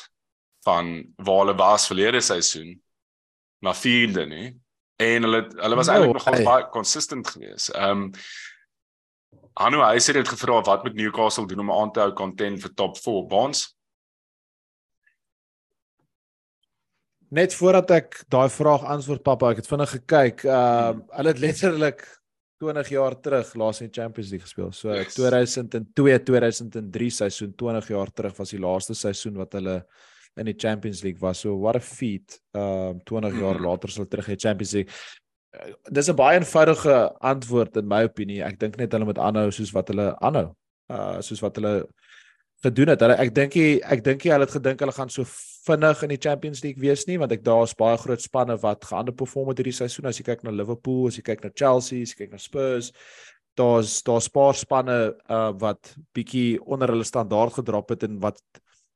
[0.69, 2.77] van waar hulle was verlede seisoen
[3.65, 4.49] na vierde nie.
[5.01, 7.73] En hulle hulle was no, eintlik nogal baie consistent geweest.
[7.75, 8.11] Ehm um,
[9.55, 12.73] Anu hy sê dit gevra wat met Newcastle doen om aan te hou content vir
[12.75, 13.69] top 4 bonds.
[17.35, 20.45] Net voordat ek daai vraag antwoord pappa, ek het vinnig gekyk.
[20.47, 22.03] Ehm uh, hulle het letterlik
[22.63, 24.73] 20 jaar terug laas in Champions League gespeel.
[24.73, 25.15] So yes.
[25.15, 29.81] 2002 2003 seisoen 20 jaar terug was die laaste seisoen wat hulle
[30.37, 31.43] in die Champions League was.
[31.47, 32.41] So what a feat.
[32.55, 33.67] Ehm uh, 20 jaar mm.
[33.71, 34.91] later sal terug in Champions League
[35.91, 38.43] dis 'n baie eenvoudige antwoord in my opinie.
[38.43, 40.55] Ek dink net hulle moet aanhou soos wat hulle aanhou.
[40.89, 41.87] Uh soos wat hulle
[42.63, 43.01] gedoen het.
[43.01, 45.25] Hulle ek dink ek dink hulle het gedink hulle gaan so
[45.65, 49.49] vinnig in die Champions League wees nie, want ek daar's baie groot spanne wat geunderperform
[49.53, 50.07] het hierdie seisoen.
[50.07, 52.93] As jy kyk na Liverpool, as jy kyk na Chelsea, as jy kyk na Spurs,
[53.57, 58.41] daar's daar's paar spanne uh wat bietjie onder hulle standaard gedrop het en wat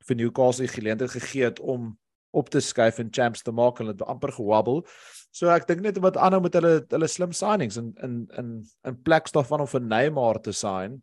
[0.07, 1.93] vir Newcastle geleentheid gegee het om
[2.31, 4.83] op te skuif en champs te maak en hulle het amper gewobble.
[5.31, 8.53] So ek dink net wat aanhou met hulle hulle slim signings in in in
[8.87, 11.01] in plek daarvan om vir Neymar te sign.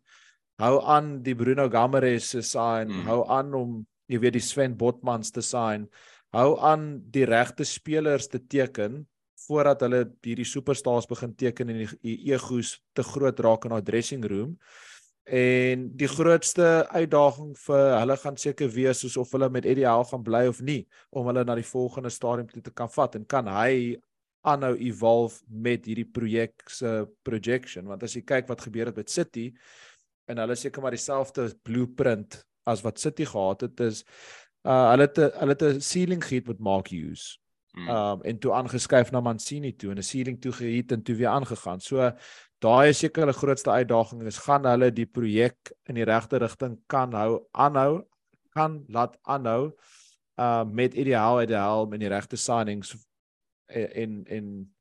[0.59, 3.05] Hou aan die Bruno Gammares se sign, mm.
[3.07, 5.85] hou aan om jy weet die Sven Botmans te sign.
[6.35, 9.05] Hou aan die regte spelers te teken
[9.47, 14.25] voordat hulle hierdie superstars begin teken en die, egos te groot raak in daai dressing
[14.27, 14.57] room.
[15.27, 20.07] En die grootste uitdaging vir hulle gaan seker wees soos of hulle met Eddie Howe
[20.07, 23.27] gaan bly of nie om hulle na die volgende stadium toe te kan vat en
[23.27, 23.97] kan hy
[24.51, 26.91] aanhou evolve met hierdie projek se
[27.27, 29.51] projection want as jy kyk wat gebeur het met City
[30.27, 34.03] en hulle seker maar dieselfde blueprint as wat City gehad het is
[34.67, 37.39] uh hulle het hulle het 'n ceiling gehad met Mark Hughes.
[37.71, 37.89] Hmm.
[37.89, 41.27] Um en toe aangeskuif na Mancini toe en 'n ceiling toe gehad en toe weer
[41.27, 41.79] aangegaan.
[41.79, 42.11] So
[42.59, 46.79] daai is seker hulle grootste uitdaging is gaan hulle die projek in die regte rigting
[46.87, 48.03] kan hou aanhou
[48.49, 49.73] kan laat aanhou
[50.39, 52.95] uh met ideaal ideaal met die regte signings
[53.67, 54.75] en en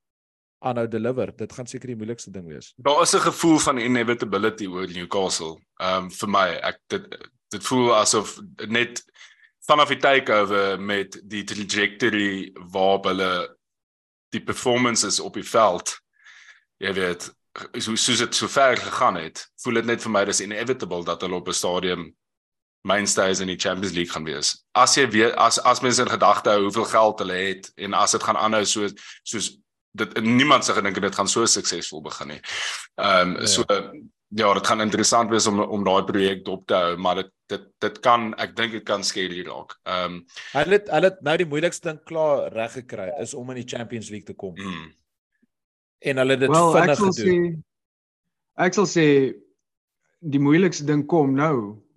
[0.58, 1.32] aanhou deliver.
[1.36, 2.72] Dit gaan seker die moeilikste ding wees.
[2.76, 5.58] Daar is 'n gevoel van inevitability oor Newcastle.
[5.80, 7.04] Um vir my ek dit
[7.48, 9.02] dit voel asof net
[9.66, 13.56] vanaf die takeover met die trajectory waar hulle
[14.34, 15.94] die performances op die veld
[16.82, 17.28] jy weet
[17.80, 21.22] so soos dit so ver gegaan het voel dit net vir my dis inevitable dat
[21.24, 22.06] hulle op 'n stadium
[22.86, 24.54] mainstays in die Champions League gaan wees.
[24.78, 28.14] As jy weet as as mense in gedagte hou hoeveel geld hulle het en as
[28.16, 28.88] dit gaan aanhou so
[29.22, 29.54] soos
[29.96, 32.42] dit niemand se gedink dit gaan so suksesvol begin nie.
[33.00, 33.46] Ehm um, ja.
[33.46, 33.64] so
[34.28, 37.66] ja, dit gaan interessant wees om om daai projek dop te hou, maar dit dit
[37.84, 39.76] dit kan ek dink dit kan scary raak.
[39.86, 40.20] Ehm um,
[40.52, 43.68] hulle het hulle het nou die moeilikste ding klaar reg gekry is om in die
[43.76, 44.54] Champions League te kom.
[44.54, 44.92] Mm.
[45.98, 47.42] En hulle het dit well, vinnig gedoen.
[47.56, 49.06] Sê, ek sal sê
[50.20, 51.56] die moeilikste ding kom nou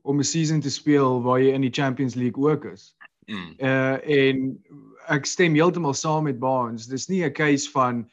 [0.10, 2.96] om 'n season te speel waar jy in die Champions League ook is.
[3.30, 3.54] Mm.
[3.58, 4.64] Uh en
[5.08, 6.88] ek stem heeltemal saam met Baans.
[6.88, 8.10] Dis nie 'n case van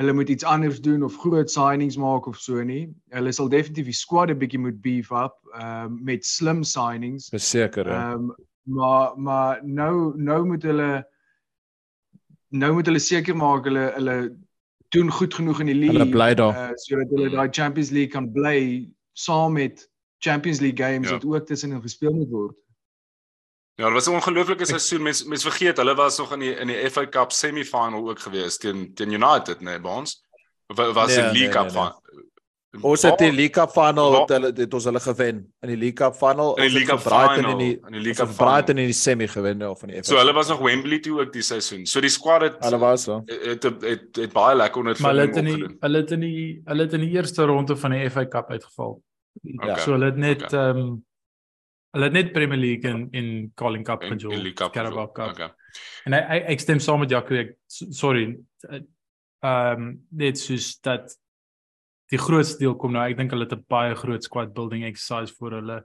[0.00, 2.92] hulle moet iets anders doen of groot signings maak of so nie.
[3.08, 7.28] Hulle sal definitief die squad 'n bietjie moet beef up uh met slim signings.
[7.30, 7.88] Beseker.
[7.88, 11.06] Ehm um, maar maar nou nou moet hulle
[12.48, 14.36] nou moet hulle seker maak hulle hulle
[14.88, 15.98] doen goed genoeg in die league.
[15.98, 16.54] Hulle bly daar.
[16.54, 19.89] Uh, sodat hulle daai Champions League kan bly saam met
[20.20, 21.14] Champions League games ja.
[21.18, 22.56] wat ook tussen hulle gespeel moet word.
[23.74, 25.02] Ja, dit was 'n ongelooflike seisoen.
[25.02, 28.58] Mense mense vergeet, hulle was nog in die in die FA Cup semi-final ook gewees
[28.58, 30.20] teen teen United, nee, by ons.
[30.66, 32.28] Of was nee, League nee, Cup nee, nee.
[32.78, 35.98] Ons het die League Cup final het hulle het ons hulle gewen in die League
[35.98, 38.86] Cup final in die League Cup final in die in die League Cup Brighton in
[38.92, 40.12] die semi gewen of van die FA.
[40.12, 41.86] So hulle was nog Wembley toe ook die seisoen.
[41.86, 43.22] So die squad het hulle was so.
[43.26, 46.44] Het het, het, het baie lekker onder hulle het in die hulle het in die
[46.64, 49.00] hulle het in die eerste ronde van die FA Cup uitgeval.
[49.42, 49.78] Ja.
[49.78, 50.82] So hulle het net ehm okay.
[50.82, 50.98] um,
[51.90, 54.52] hulle het net Premier League in in Calling Cup gejou.
[54.54, 55.30] Carabao Cup.
[55.30, 55.50] Okay.
[56.06, 58.28] En ek ek, ek stem saam met Jaco ek sorry.
[58.68, 58.84] Ehm
[59.42, 61.14] um, net soos dat
[62.10, 65.34] die grootste deel kom nou ek dink hulle het 'n baie groot squad building exercise
[65.38, 65.82] vir hulle.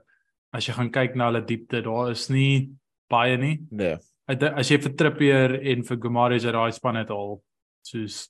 [0.52, 2.70] As jy gaan kyk na hulle diepte, daar is nie
[3.10, 3.58] baie nie.
[3.70, 3.98] Nee.
[4.26, 7.42] As jy vir Trippier en vir Gomares uit daai span het al
[7.82, 8.28] soos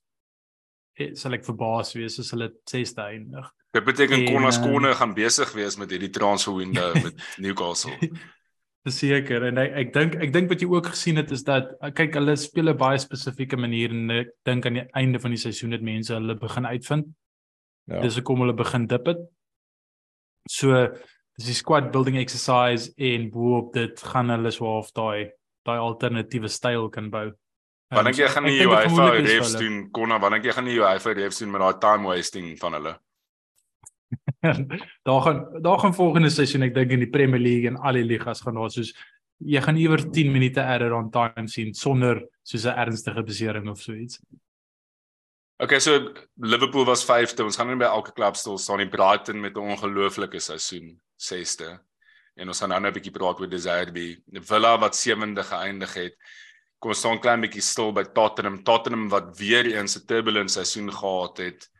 [1.18, 3.50] sal ek verbaas wees as hulle 6de eindig.
[3.76, 7.96] Dit beteken Konna Skone uh, gaan besig wees met hierdie transfer window met Newcastle.
[8.86, 11.90] Seker en ek ek dink ek dink wat jy ook gesien het is dat uh,
[11.90, 15.42] kyk hulle speel 'n baie spesifieke manier en ek dink aan die einde van die
[15.42, 17.08] seisoen het mense hulle begin uitvind.
[17.90, 18.00] Ja.
[18.00, 19.18] Dis hoekom hulle begin dip het.
[20.48, 20.86] So
[21.36, 25.34] dis die squad building exercise en boop dit gaan hulle swaaf daai
[25.66, 27.32] daai alternatiewe styl kan bou.
[27.94, 31.38] Wanneer jy gaan nie jou UEFA refs doen Konna, wanneer jy gaan jou UEFA refs
[31.42, 32.94] doen met daai time wasting van hulle.
[35.06, 38.06] daar gaan daar gaan volgende seisoen ek dink in die Premier League en al die
[38.06, 38.92] ligas gaan daar soos
[39.38, 43.80] jy gaan iewers 10 minute error on time sien sonder soos 'n ernstige besering of
[43.80, 44.20] so iets.
[45.58, 47.44] Okay, so Liverpool was 5de.
[47.44, 48.88] Ons gaan nie by elke klub stil staan nie.
[48.88, 51.78] Brighton met 'n ongelooflike seisoen, 6de.
[52.36, 54.22] En ons gaan nou 'n bietjie praat oor Desiree.
[54.32, 56.14] Villa wat 7de geëindig het.
[56.78, 58.62] Kom ons staan klein bietjie stil by Tottenham.
[58.64, 61.70] Tottenham wat weer eens 'n turbulent seisoen gehad het.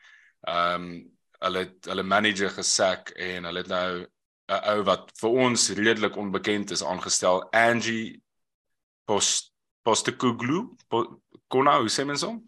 [0.46, 4.06] Ehm um, hulle het hulle manager gesak en hulle het nou
[4.48, 8.22] 'n ou wat vir ons redelik onbekend is aangestel Angie
[9.04, 10.76] Post Postekoglu
[11.48, 12.42] Kona hoe sê mens hom?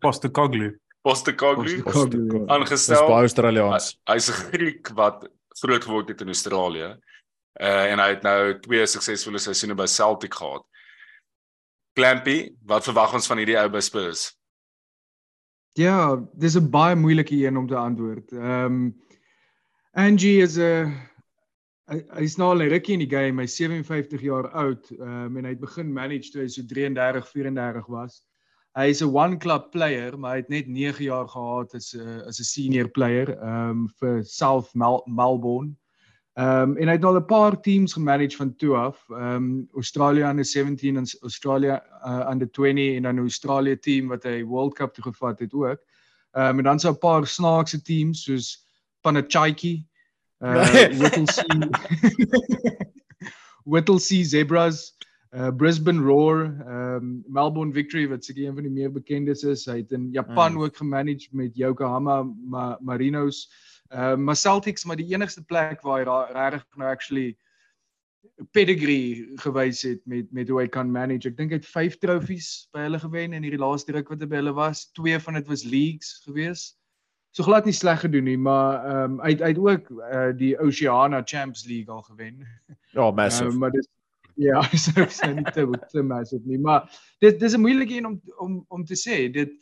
[0.00, 1.82] Postekoglu Postekoglu
[2.52, 3.06] aangestel.
[3.08, 5.28] By Australiërs hy's 'n Griek wat
[5.62, 6.96] groot geword het in Australië
[7.60, 10.64] uh, en hy het nou twee suksesvolle seisoene by Celtic gehad
[11.96, 14.36] Clampy wat verwag ons van hierdie ou by Spurs
[15.76, 18.32] Ja, dis 'n baie moeilike een om te antwoord.
[18.32, 18.96] Ehm um,
[19.92, 20.92] Angie is 'n
[22.16, 23.42] hy's nou al 'n rukkie in die game.
[23.42, 24.90] Hy's 57 jaar oud.
[24.90, 28.22] Ehm um, en hy het begin manage toe hy so 33, 34 was.
[28.74, 32.22] Hy is 'n one club player, maar hy het net 9 jaar gehad as 'n
[32.26, 35.76] as 'n senior player ehm um, vir South Mel Melbourne.
[36.36, 39.04] Ehm um, en hy het al 'n paar teams gemanage van toe af.
[39.08, 44.08] Ehm um, Australia under 17 en Australia uh, under 20 en dan 'n Australia team
[44.08, 45.80] wat hy World Cup toe gevat het ook.
[46.32, 48.68] Ehm um, en dan so 'n paar snaakse teams soos
[49.00, 49.86] Panachaiki,
[50.44, 50.68] uh
[51.00, 51.68] Whittlesea
[53.72, 54.96] Whittlesea Zebras,
[55.32, 59.64] uh Brisbane Roar, ehm um, Melbourne Victory wat seker een van die meer bekendes is.
[59.64, 60.60] Hy het in Japan mm.
[60.62, 63.48] ook gemanage met Yokohama Ma Marinos.
[63.48, 67.36] Ehm uh, maar Celtics maar die enigste plek waar hy regtig nou actually
[68.52, 71.28] pedigree gewys het met met hoe hy kan manage.
[71.28, 74.28] Ek dink hy het 5 trofees by hulle gewen in hierdie laaste ruk wat hy
[74.30, 74.86] by hulle was.
[74.98, 76.66] Twee van dit was leagues gewees.
[77.36, 80.30] So glad nie sleg gedoen nie, maar ehm um, hy het hy het ook uh,
[80.36, 82.46] die Oceania Champions League al gewen.
[82.96, 83.52] Ja, massive.
[83.52, 83.88] Um, maar dis
[84.36, 86.88] ja, so sê nie te te massive nie, maar
[87.24, 89.30] dit dis 'n moeilike een om om om te sê.
[89.32, 89.52] Dit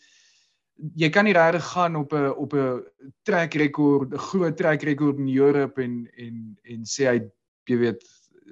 [0.94, 2.82] jy kan nie regtig gaan op 'n op 'n
[3.22, 7.30] track record, 'n groot track record in Europe en en en sê hy
[7.64, 8.04] jy weet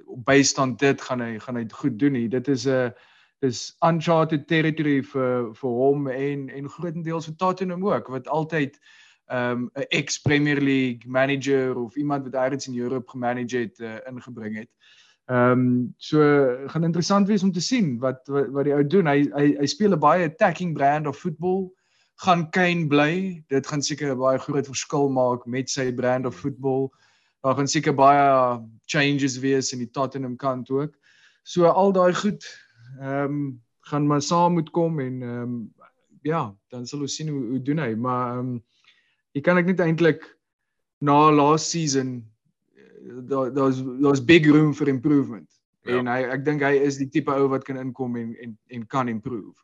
[0.05, 2.27] op bystand dit gaan hy gaan hy goed doen nie.
[2.27, 2.93] Dit is 'n
[3.41, 8.79] dis uncharted territory vir vir hom en en grootendeels vir Tottenham ook wat altyd
[9.27, 13.79] ehm, 'n um, ex Premier League manager of iemand wat eers in Europe gemanage het
[13.79, 14.69] uh, ingebring het.
[15.25, 16.19] Ehm um, so
[16.67, 19.07] gaan interessant wees om te sien wat wat, wat die ou doen.
[19.07, 21.71] Hy hy hy speel 'n baie attacking brand of football
[22.15, 23.43] gaan Kane bly.
[23.47, 26.91] Dit gaan seker 'n baie groot verskil maak met sy brand of football.
[27.43, 30.93] Daar gaan seker baie changes wees in die Tottenham kant ook.
[31.43, 32.43] So al daai goed
[32.99, 35.73] ehm um, gaan maar saam moet kom en ehm um,
[36.21, 38.63] ja, dan sal ons sien hoe hoe doen hy, maar ehm um,
[39.31, 40.37] jy kan ek net eintlik
[41.01, 42.23] na last season
[43.27, 45.49] daar daar's daar's big room for improvement.
[45.81, 45.97] Ja.
[45.97, 48.87] En hy ek dink hy is die tipe ou wat kan inkom en en en
[48.87, 49.57] kan improve.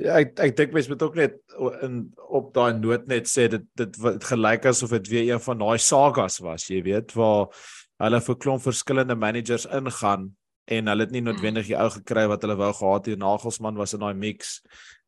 [0.00, 1.34] Ja, ek ek dink mens moet ook net
[1.84, 1.96] in
[2.32, 5.78] op daai noot net sê dit dit wat gelyk asof dit weer een van daai
[5.78, 7.50] sagas was, jy weet, waar
[8.02, 10.30] hulle vir klomp verskillende managers ingaan
[10.72, 13.18] en hulle het nie noodwendig die ou gekry wat hulle wou gehad het.
[13.20, 14.60] Nagelsman was in daai mix.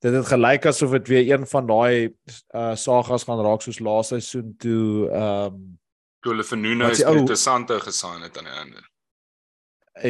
[0.03, 2.13] Dit het gelyk asof dit weer een van daai
[2.53, 5.79] uh sagas gaan raak soos laaste seisoen toe ehm um,
[6.25, 8.85] toe hulle vir Nuno interessante gesaai het aan die einde.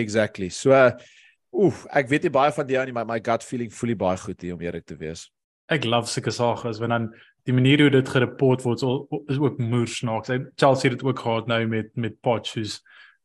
[0.00, 0.48] Exactly.
[0.48, 0.92] So uh,
[1.54, 4.00] Oef, ek weet nie baie van die ou nie, maar my gut feeling voel nie
[4.00, 5.28] baie goed hier om eerlik te wees.
[5.72, 7.08] Ek love sulke sages want dan
[7.48, 8.82] die manier hoe dit gereport word
[9.32, 10.32] is ook moers snaaks.
[10.60, 12.80] Chelsea het dit ook gehad nou met met Potchus.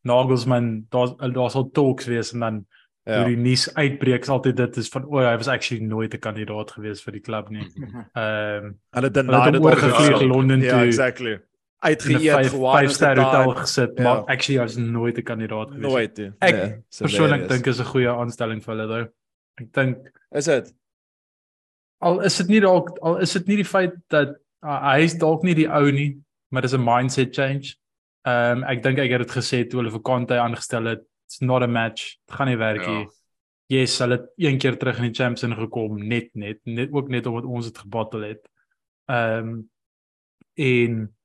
[0.07, 2.61] Nagelsmann, daar's daar's al talks wees en dan
[3.03, 3.17] ja.
[3.17, 6.13] hoe die nuus uitbreek is altyd dit is van o, oh, hy was actually nooit
[6.13, 7.65] 'n kandidaat gewees vir die klub nie.
[8.13, 10.79] Ehm um, hulle het dan dit oorgevlieg Londen ja, toe.
[10.79, 11.39] Ja, exactly
[11.79, 14.03] uitgeëet gewaar het ster hotel gesit ja.
[14.03, 16.31] maar actually as nooit 'n kandidaat gewees nooit nie.
[16.39, 19.05] ek nee, persoonlik dink is 'n goeie aanstelling vir hulle daai
[19.59, 20.73] ek dink is dit?
[21.99, 25.17] Al is dit nie dalk al is dit nie die feit dat uh, hy is
[25.19, 26.11] dalk nie die ou nie
[26.49, 27.75] maar dis 'n mindset change.
[28.27, 31.41] Ehm um, ek dink ek het dit gesê toe hulle vir Conte aangestel het it's
[31.41, 32.17] not a match.
[32.25, 33.05] Dit gaan nie werk nie.
[33.05, 33.09] Ja.
[33.69, 37.09] Yes, hulle het een keer terug in die Champions League gekom net net net ook
[37.09, 38.49] net omdat ons dit gebattle het.
[39.05, 39.69] Ehm um,
[40.55, 41.15] en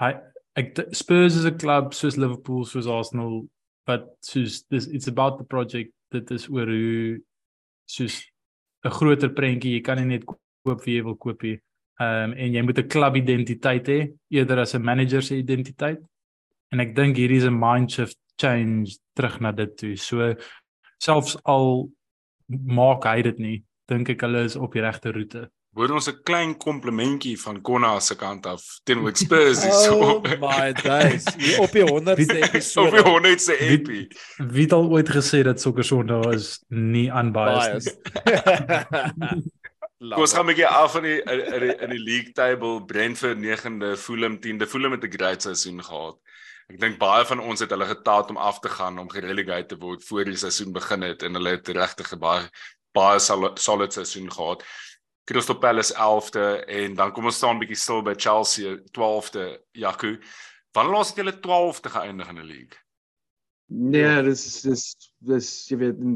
[0.00, 0.12] hy
[0.56, 3.46] ek Spurs is 'n klub soos Liverpool soos Arsenal
[3.86, 7.20] but soos this it's about the project dit is oor hoe
[7.86, 8.24] soos
[8.84, 11.58] 'n groter prentjie jy kan nie net koop wie jy wil koop nie.
[12.00, 16.00] Um, en jy moet 'n klub identiteit hê eerder as 'n manager se identiteit.
[16.72, 19.96] En ek dink hierdie is 'n mind shift change terug na dit toe.
[19.96, 20.34] So
[21.00, 21.88] selfs al
[22.48, 26.22] maak hy dit nie dink ek hulle is op die regte roete Hoor ons 'n
[26.24, 29.98] klein komplimentjie van Konna se kant af teenoor Spurs hierso.
[30.00, 31.26] Oh my days.
[31.60, 32.88] Op die 100ste episode.
[32.88, 33.98] Op die 100ste epi.
[34.08, 37.92] Wie, wie het al ooit gesê dat Sokker Sondag is nie unbiased
[38.24, 40.14] nie?
[40.22, 43.96] Ons gaan met jy af in die in die in die league table Brentford 9de,
[43.96, 44.68] Fulham 10de.
[44.68, 46.16] Fulham het 'n great seisoen gehad.
[46.72, 49.76] Ek dink baie van ons het hulle getaat om af te gaan om gerelegate te
[49.76, 52.48] word voor die seisoen begin het en hulle het regtig baie
[52.96, 54.64] baie solid seisoen gehad.
[55.26, 60.12] Crystal Palace 11de en dan kom ons staan bietjie stil by Chelsea 12de Jaco.
[60.76, 62.78] Wanneer laas het julle 12de geëindig in die league?
[63.66, 64.84] Nee, dis dis
[65.26, 66.14] dis jy weet in,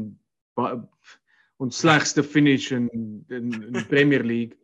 [1.59, 2.87] ons slegste finish in
[3.27, 4.55] in, in die Premier League.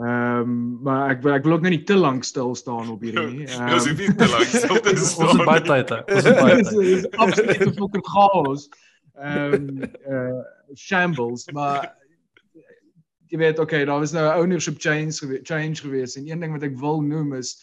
[0.00, 3.26] Ehm um, maar ek ek wil ook net nie te lank stil staan op hierdie
[3.42, 3.48] nie.
[3.58, 5.34] Ehm um, nie te lank stil te staan.
[5.36, 5.92] Ons is baie tyd.
[6.08, 6.80] Ons is baie tyd.
[6.80, 8.68] Dis absolute fucking chaos.
[9.20, 10.40] Ehm um, uh
[10.78, 11.90] shambles maar
[13.30, 16.66] jy weet okay, daar was nou 'n ownership change change gewees en een ding wat
[16.66, 17.58] ek wil noem is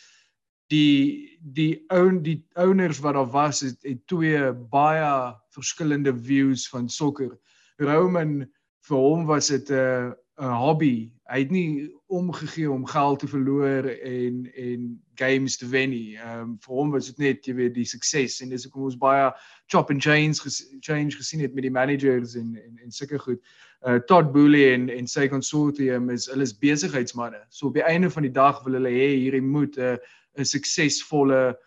[0.71, 6.89] die die own die owners wat daar was het, het twee baie verskillende views van
[6.89, 7.37] sokker.
[7.77, 8.47] Roman
[8.87, 11.11] vir hom was dit 'n 'n hobby.
[11.27, 16.17] Hy het nie omgegee om geld te verloor en en games te wen nie.
[16.17, 18.97] Ehm um, vir hom was dit net jy weet die sukses en dis hoekom ons
[18.97, 19.31] baie
[19.65, 23.41] chop and change ges, change gesien het met die managers en en en sulke goed
[23.87, 27.41] uh, Todd Boehly en en sy konsortium is hulle is besigheidsmense.
[27.49, 29.97] So op die einde van die dag wil hulle hê hierdie moet 'n uh,
[30.37, 31.57] 'n suksesvolle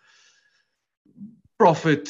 [1.57, 2.07] profit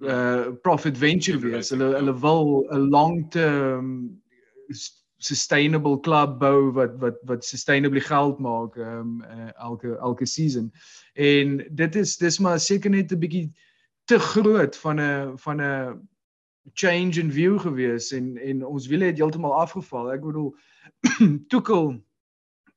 [0.00, 1.70] uh profit venture wees.
[1.70, 4.22] Hulle hulle wil 'n long term
[5.18, 10.72] sustainable club bou wat wat wat sustainably geld maak um uh, elke elke season.
[11.14, 13.52] En dit is dis maar seker net 'n bietjie
[14.04, 16.08] te groot van 'n van 'n
[16.72, 20.12] change in view gewees en en ons wiele het heeltemal afgeval.
[20.12, 20.54] Ek bedoel
[21.48, 22.04] Tuchel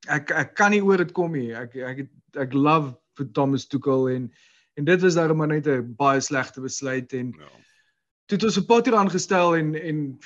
[0.07, 1.51] ek ek kan nie oor dit kom nie.
[1.55, 2.09] Ek ek ek,
[2.47, 4.31] ek love vir Thomas Tuchel en
[4.77, 7.49] en dit was daarom net 'n baie slegte besluit en ja.
[8.27, 10.19] toe het ons 'n potjie aangestel en en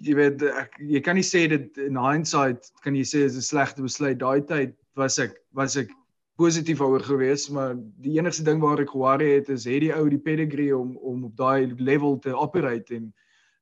[0.00, 3.44] jy weet ek, jy kan nie sê dit in hindsight kan jy sê is 'n
[3.44, 5.90] slegte besluit daai tyd was ek was ek
[6.40, 10.08] positief oor gewees maar die enigste ding waar ek worry het is het die ou
[10.08, 13.12] die pedigree om om op daai level te operate en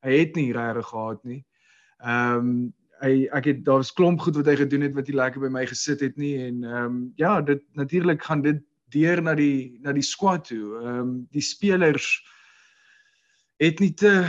[0.07, 1.45] hy het nie regtig gehad nie.
[2.05, 5.43] Ehm um, hy ek het daar's klomp goed wat hy gedoen het wat nie lekker
[5.45, 8.63] by my gesit het nie en ehm um, ja dit natuurlik gaan dit
[8.95, 10.79] deur na die na die squad toe.
[10.83, 12.09] Ehm um, die spelers
[13.59, 14.23] het nie te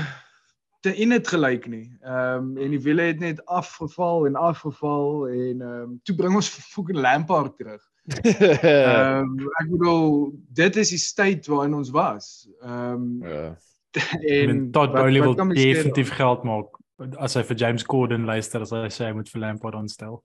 [0.79, 1.85] te in dit gelyk nie.
[2.01, 6.35] Ehm um, en die wiele het net afgeval en afgeval en ehm um, toe bring
[6.35, 7.83] ons fucking Lampard terug.
[8.23, 12.47] Ehm um, ek bedoel dit is die state waarin ons was.
[12.61, 13.57] Ehm um, Ja.
[14.29, 16.75] En Todd Bowley wil definitief geld maak
[17.17, 20.19] as hy vir James Corden luister as hy sê hy moet vir Lampard aanstel.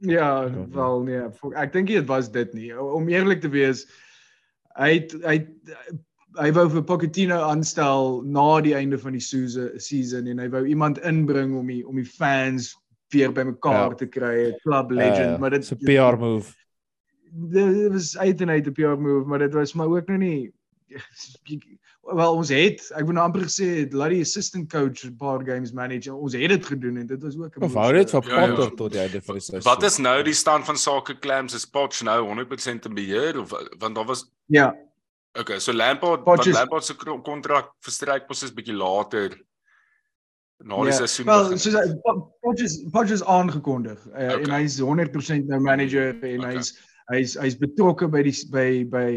[0.00, 1.22] Ja, Ja, wel nee,
[1.60, 2.70] ek dink dit was dit nie.
[2.80, 3.86] Om eerlik te wees,
[4.76, 5.96] hy het, hy het-
[6.38, 10.64] hy wou vir Pochettino aanstel na die einde van die season season en hy wou
[10.66, 12.76] iemand inbring om die om die fans
[13.10, 13.94] weer bymekaar Ja.
[13.94, 16.54] te kry, 'n club legend, Uh, maar dit is 'n PR move.
[17.32, 20.52] dit was uit en uit 'n PR move, maar dit was maar ook nou nie
[22.02, 25.72] wel ons het ek wil nou amper gesê laat die assistant coach 'n paar games
[25.72, 28.46] manage ons het dit gedoen en dit was ook 'n hou dit vir Ja, ja.
[28.54, 29.72] Potter tot die einde van die seisoen.
[29.72, 33.50] Wat is nou die stand van sake Clams is Potch nou 100% in beheer of
[33.78, 34.74] want daar was ja,
[35.38, 39.30] okay, so Lampard is- Lampard se kontrak verstryk pas is bietjie later
[40.64, 41.84] na die Ja, seisoen Wel, soos hy
[42.92, 44.42] Podge is aangekondig uh, okay.
[44.42, 46.56] En hy's 100% nou manager en Okay.
[46.56, 46.74] hy's
[47.10, 49.08] hy's hy's betrokke by die by by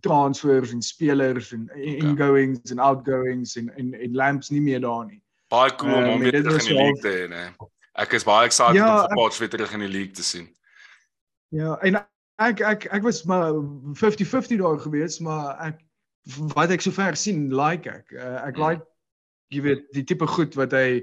[0.00, 1.96] transfers en spelers en okay.
[1.98, 5.20] ingoings en outgoings en en en lamps nie meer daar nie.
[5.52, 7.50] baie cool om Ehm, hom weer terug in die league te hê, nee.
[8.00, 10.46] Ek is baie excited Ja, om vir Potch weer terug in die league te sien.
[11.52, 11.98] Ja, en
[12.38, 13.52] ek ek ek was maar
[13.94, 15.82] 50-50 daar gewees, maar ek
[16.54, 18.12] wat ek sover sien, like ek.
[18.12, 18.62] Uh, ek Mm.
[18.62, 18.82] like
[19.50, 21.02] jy weet die tipe goed wat hy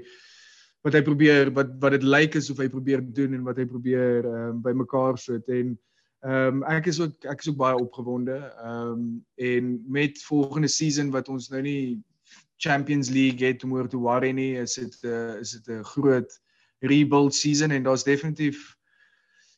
[0.82, 4.24] wat hy probeer wat wat dit lyk asof hy probeer doen en wat hy probeer
[4.24, 5.78] ehm um, by mekaar sit en
[6.24, 8.38] ehm um, ek is ook ek is ook baie opgewonde.
[8.64, 12.00] Ehm um, en met volgende season wat ons nou nie
[12.60, 15.84] Champions League het om oor te worry nie, is dit 'n uh, is dit 'n
[15.84, 16.40] groot
[16.80, 18.76] rebuild season en daar's definitief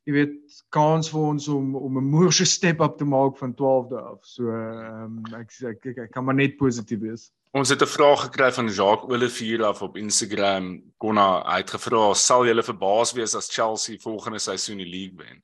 [0.07, 3.98] jy weet kans vir ons om om 'n moorse step up te maak van 12de
[4.00, 4.18] af.
[4.26, 7.30] So ehm um, ek, ek ek ek kan maar net positief wees.
[7.53, 10.82] Ons het 'n vraag gekry van Jacques Olivier af op Instagram.
[10.98, 15.42] Konna, hy het gevra, sal julle verbaas wees as Chelsea volgende seisoen die league wen?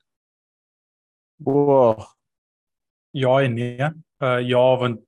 [1.37, 2.03] Wow.
[3.11, 3.89] Ja en nee.
[4.21, 4.99] Uh ja, want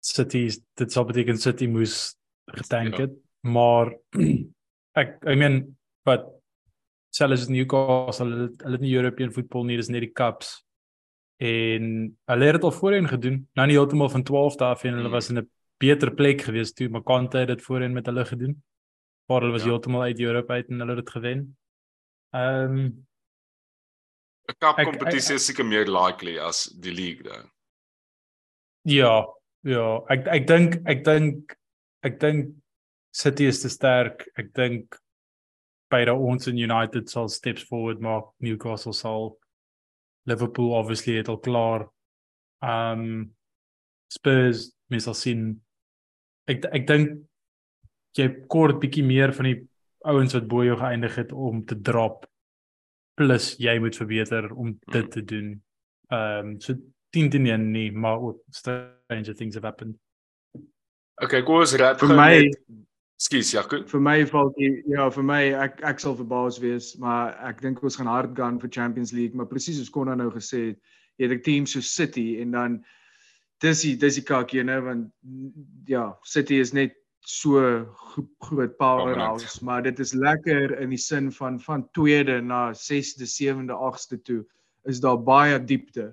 [0.00, 3.00] City dit sal beteken City moes getank Ja.
[3.00, 3.92] het, maar
[5.02, 6.41] ek I mean wat
[7.12, 10.62] selfs Newcastle hulle hulle het nie European voetbal nie, dis net die cups.
[11.42, 11.88] En
[12.30, 13.40] hulle het dit al voorheen gedoen.
[13.58, 15.50] Nou nie heeltemal van 12de af en hulle was in 'n
[15.82, 18.62] beter plek gewees toe, maar Kante het dit voorheen met hulle gedoen.
[19.28, 19.68] Maar hulle was Ja.
[19.68, 21.56] heeltemal uit Europa uit en hulle het dit gewen.
[22.32, 23.06] Ehm um,
[24.48, 27.50] 'n Cup kompetisie is seker meer likely as die league dan.
[28.82, 29.26] Ja,
[29.60, 31.56] ja, ek ek dink ek dink
[32.02, 32.54] ek dink
[33.14, 34.28] City is te sterk.
[34.36, 34.96] Ek dink
[35.92, 38.30] beide ons en United sal steps forward maak.
[38.42, 39.34] Newcastle sal
[40.30, 41.88] Liverpool obviously het al klaar.
[42.62, 43.34] Um
[44.12, 45.44] Spurs mens sal sien.
[46.50, 47.20] Ek ek dink
[48.18, 49.58] jy kort bietjie meer van die
[50.04, 52.26] ouens wat bo jou geëindig het om te drop
[53.16, 55.52] plus jy moet verbeter om dit te doen.
[56.12, 56.74] Um so
[57.12, 59.98] 10 teen 1 nie, maar ook stranger things have happened.
[61.22, 62.56] Okay, kom ons red Vir my- net.
[63.22, 63.78] Skus, Jaco.
[63.86, 67.82] Vir my val die ja, vir my ek ek sal verbaas wees, maar ek dink
[67.86, 70.80] ons gaan hard gaan vir Champions League, maar presies soos Konna nou gesê het,
[71.20, 72.80] jy het 'n team so City en dan
[73.62, 75.06] dis die dis die kakkie, né, want
[75.86, 81.30] ja, City is net so gro groot powerhouse, maar dit is lekker in die sin
[81.30, 84.44] van van tweede na 6de, 7de, 8de toe
[84.90, 86.10] is daar baie diepte.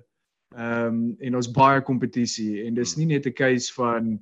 [0.54, 4.20] Ehm um, en ons baie kompetisie en dis nie net 'n case van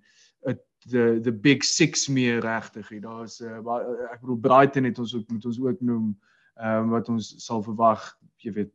[0.89, 2.89] the the big 6 meer regtig.
[3.01, 6.16] Daar's uh, ba- ek bedoel Brighton het ons ook moet ons ook noem
[6.59, 8.03] ehm um, wat ons sal verwag,
[8.43, 8.72] jy weet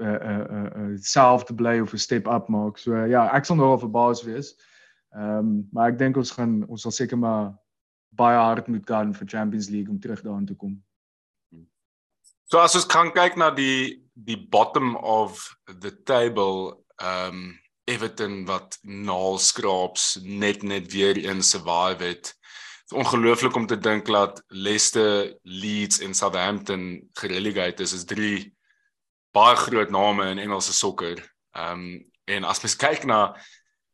[0.00, 2.78] uh uh uh, uh self te bly of 'n step up maak.
[2.78, 4.54] So uh, ja, ek sal nogal verbaas wees.
[5.16, 7.54] Ehm um, maar ek dink ons gaan ons sal seker maar
[8.18, 10.76] baie hard moet gaan vir Champions League om terug daarin te kom.
[12.50, 17.58] So as ons kan kyk na die die bottom of the table, ehm um,
[17.90, 22.30] Everton wat naalskraaps net net weer een survive het.
[22.30, 28.54] Dit is ongelooflik om te dink dat Leicester, Leeds en Southampton gerelegate is as drie
[29.34, 31.18] baie groot name in Engelse sokker.
[31.56, 33.34] Ehm um, en as mens kyk na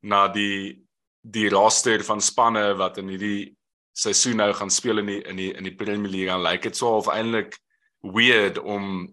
[0.05, 0.85] na die
[1.25, 3.57] die roster van spanne wat in hierdie
[3.97, 6.91] seisoen nou gaan speel in die in die in die Premier League lyk dit so
[6.99, 7.57] half eintlik
[8.01, 9.07] weird om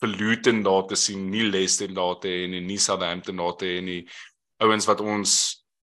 [0.00, 3.66] vir Luton daar te sien, nie Leicester daar te hê en nie Southampton daar te
[3.70, 4.02] hê nie.
[4.62, 5.36] Ouens wat ons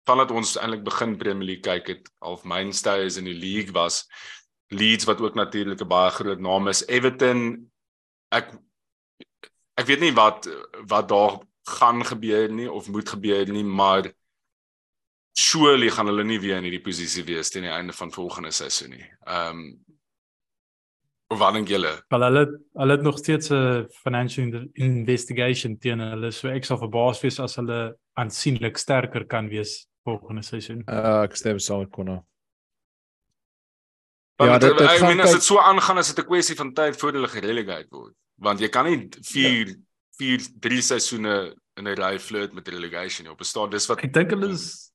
[0.10, 4.08] vandat ons eintlik begin Premier League kyk het, half mainstays in die league was.
[4.74, 6.86] Leeds wat ook natuurlik 'n baie groot naam is.
[6.88, 7.70] Everton
[8.32, 8.54] ek
[9.78, 10.50] ek weet nie wat
[10.88, 11.40] wat daar
[11.70, 14.10] gaan gebeur nie of moet gebeur nie, maar
[15.34, 18.90] surely gaan hulle nie weer in hierdie posisie wees teen die einde van volgende seisoen
[18.90, 19.06] nie.
[19.26, 19.89] Ehm um,
[21.38, 21.92] wat dink julle?
[22.10, 27.22] Wel hulle hulle het nog steeds 'n financial investigation teen hulle, so ek sal verbaas
[27.22, 30.84] wees as hulle aansienlik sterker kan wees volgende seisoen.
[30.88, 32.24] Uh, ek stem saam met Konna.
[34.38, 36.26] Want Ja, ja, dit- dit, dit ek gaan meen as dit so aangaan as dit
[36.26, 38.14] 'n kwessie van tyd voor hulle gerelegate word.
[38.38, 39.76] Want jy kan nie 4
[40.18, 43.32] 4 3 seisoene in 'n ry flirt met relegation nie.
[43.32, 44.92] op 'n staat dis wat Ek dink hulle is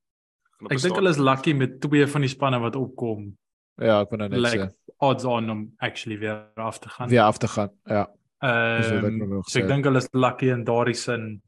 [0.71, 3.37] ek dink hulle is lucky met twee van die spanne wat opkom.
[3.79, 7.09] Ja, ek wil nou net Like sê odds on om actually weer af te gaan.
[7.11, 7.71] weer af te gaan.
[7.87, 8.07] Ja.
[8.41, 11.43] wat ek Ehm wou so ek dink hulle is lucky in daardie sin.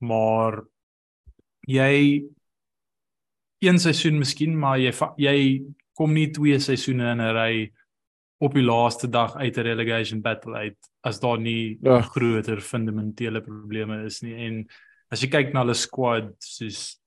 [0.00, 0.62] Maar
[1.66, 2.22] jy
[3.60, 5.62] een seisoen miskien, maar jy jy
[5.98, 7.70] kom nie twee seisoene in 'n ry
[8.40, 12.00] op die laaste dag uit 'n relegation battle uit as daar nie Ja.
[12.02, 14.34] groter fundamentele probleme is nie.
[14.46, 14.66] En
[15.10, 17.00] as jy kyk na hulle squad soos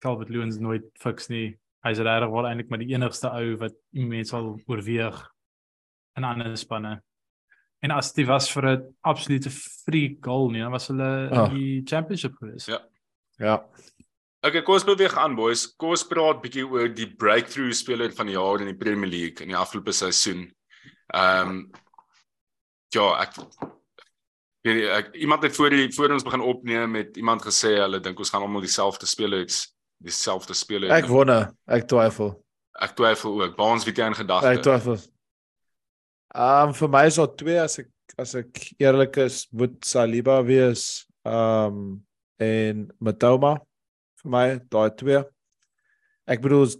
[0.00, 1.56] Calvert Lewin's nooit fiks nie.
[1.84, 5.18] Hy's regtig wel eintlik maar die enigste ou wat mense sal oorweeg
[6.16, 7.02] in ander spanne.
[7.84, 11.50] En as dit was vir 'n absolute freak goal nie, dan was hulle Ah.
[11.50, 12.66] in die championship gewees.
[12.66, 12.80] Ja.
[13.38, 13.68] Ja.
[14.40, 15.66] Okay, kom ons beweeg aan boys.
[15.76, 19.40] Kom ons praat bietjie oor die breakthrough speler van die jaar in die Premier League
[19.42, 20.52] in die afgelope seisoen.
[21.14, 21.70] Ehm um,
[22.94, 23.34] ja, ek
[24.64, 28.30] ek iemand het voor die voor ons begin opneem met iemand gesê hulle dink ons
[28.30, 30.90] gaan almal dieselfde spelers dieselfde speler.
[30.90, 32.34] Ek wonder, ek twyfel.
[32.82, 33.56] ek twyfel ook.
[33.56, 34.50] Waar ons weet jy in gedagte?
[34.50, 34.98] Ek twyfel.
[36.34, 40.40] Ehm um, vir my is daar twee as ek as ek eerlik is, moet Saliba
[40.46, 41.06] wees.
[41.26, 41.86] Ehm um,
[42.42, 43.54] en Matoma
[44.22, 45.20] vir my, daai twee.
[46.26, 46.72] Ek bedoel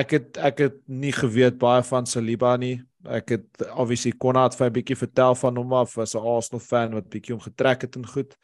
[0.00, 2.78] ek het ek het nie geweet baie van Saliba nie.
[3.06, 6.94] Ek het obviously Konrad vir 'n bietjie vertel van hom af as 'n Arsenal fan
[6.94, 8.34] wat bietjie hom getrek het en goed.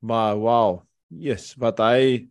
[0.00, 2.28] Maar wow, yes, wat hy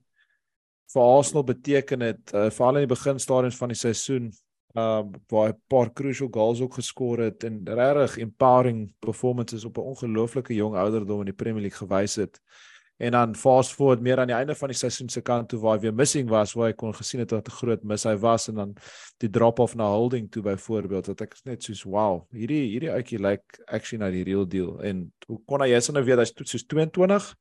[0.93, 4.31] vir Arsenal beteken het, uh, veral in die beginstadiums van die seisoen,
[4.75, 9.77] um waar hy 'n paar crucial goals ook geskor het en regtig empowering performances op
[9.77, 12.39] 'n ongelooflike jong ouderdom in die Premier League gewys het.
[12.97, 15.75] En dan fast forward meer aan die einde van die seisoen se kant toe waar
[15.75, 18.47] hy weer missing was, waar hy kon gesien het wat 'n groot mis hy was
[18.47, 18.75] en dan
[19.17, 23.19] die drop off na holding toe byvoorbeeld wat ek net soos wow, hierdie hierdie ouetjie
[23.19, 26.31] lyk like actually na die real deal en hoe kon hy jy's nou weet hy's
[26.31, 27.35] to- soos 22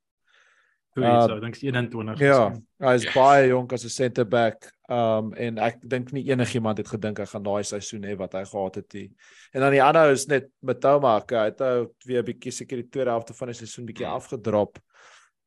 [0.97, 2.18] Uh, so, dink ek 21.
[2.22, 3.14] Ja, hy is Yes.
[3.14, 4.70] baie jonk as 'n center back.
[4.88, 8.45] Um en ek dink nie enigiemand het gedink hy gaan daai seisoen hê wat hy
[8.45, 9.11] gehad het nie.
[9.55, 12.88] En dan die ander is net Matoma, hy het nou weer 'n bietjie seker die
[12.90, 14.14] tweede helfte van die seisoen bietjie Hmm.
[14.20, 14.78] afgedrop.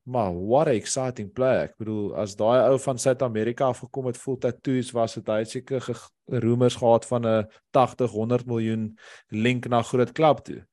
[0.06, 1.64] Maar what a exciting player.
[1.64, 5.82] Ek bedoel as daai ou van Suid-Amerika afgekom het full tattoos was dit hy seker
[6.26, 8.98] rumors gehad van 'n 80, 100 miljoen
[9.30, 10.64] link na groot klub toe.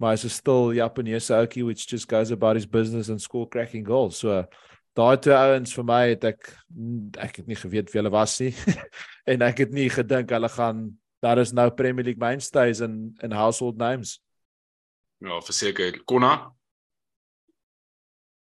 [0.00, 3.84] Maar hy's 'n stil Japaneese ouetjie which just goes about his business and score cracking
[3.86, 4.18] goals.
[4.18, 4.46] So
[4.96, 6.48] daai twee ouens vir my het ek
[7.18, 8.54] ek het nie geweet wie hulle was nie
[9.30, 13.30] en ek het nie gedink hulle gaan daar is nou Premier League mainstays in in
[13.32, 14.20] household names.
[15.20, 16.00] Ja, verseker.
[16.04, 16.52] Konna.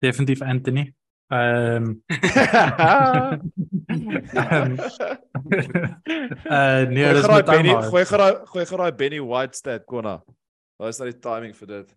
[0.01, 0.81] Definitief Anthony.
[0.81, 0.95] Ehm
[1.29, 1.95] Ehm,
[6.45, 7.89] uh nee, Gooi dis met Benny, Benny.
[7.89, 10.19] gooi geraai gooi geraai Benny White stat konna.
[10.77, 11.93] Waar is nou die timing vir dit?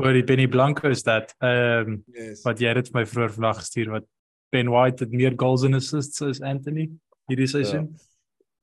[0.00, 1.34] Oor die Benny Blanco is dat.
[1.42, 2.42] Ehm Yes.
[2.46, 4.06] wat jy het vir my vroeër vandag gestuur wat
[4.52, 6.88] Ben White het meer goals en assists as Anthony
[7.30, 7.90] hierdie seisoen.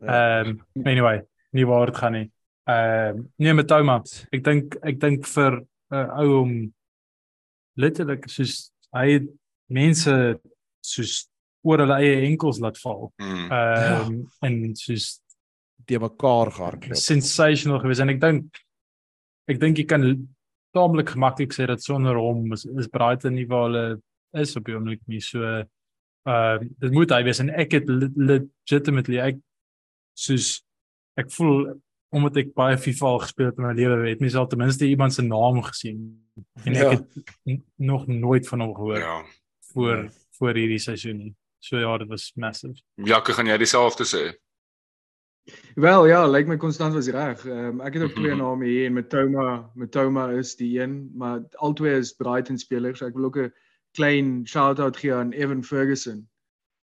[0.01, 0.41] Ja.
[0.41, 2.32] Ehm anyway, nie waar dit gaan nie.
[2.68, 4.26] Ehm nee met Thomas.
[4.32, 6.74] Ek dink ek dink vir 'n uh, ou om
[7.78, 9.28] letterlik soos hy het
[9.70, 10.39] mense
[10.82, 11.28] soos
[11.63, 13.11] oor hulle eie enkels laat val.
[13.22, 13.51] Mm.
[13.51, 15.22] Ehm en soos
[15.88, 16.95] die mekaar gehardloop.
[16.95, 18.63] sensational geweest en ek dink
[19.48, 20.04] ek dink jy kan
[20.76, 23.86] taamlik gemaklik sê dat sonder hom is, is Brighton nie waar hulle
[24.34, 25.41] is op die oomblik nie so
[26.28, 29.38] uh dit moet hy wees en ek het le- legitimately ek
[30.18, 30.62] soos
[31.18, 31.70] ek voel
[32.12, 34.88] omdat ek baie FIFA al gespeel het in my lewe het mens al ten minste
[34.88, 36.04] iemand se naam gesien
[36.66, 36.89] en ek Ja.
[36.91, 39.24] het nog nooit van hom gehoor Ja.
[39.74, 44.36] voor voor hierdie seisoen nie so ja dit was massive Jakke, gaan jy dieselfde sê?
[45.76, 47.45] Wel ja, lyk my konstant was reg.
[47.45, 48.41] Ehm ek het ook twee Mhm.
[48.43, 53.02] name hier en Matoma, Matoma is die een, maar albei is Brighton spelers.
[53.02, 53.54] Ek wil ook 'n
[53.93, 56.28] klein shout-out gee aan Evan Ferguson.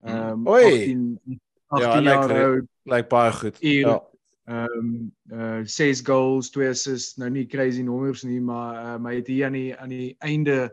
[0.04, 0.62] Ehm Oei.
[0.64, 1.20] 18
[1.68, 2.64] 18 Ja, jaar lyk oud.
[2.84, 3.56] lyk baie goed.
[3.58, 3.86] Hier.
[3.86, 4.02] Ja.
[4.44, 9.14] Ehm um, uh 6 goals, 2 assists, nou nie crazy nommers nie, maar um, hy
[9.16, 10.72] het hier aan die aan die einde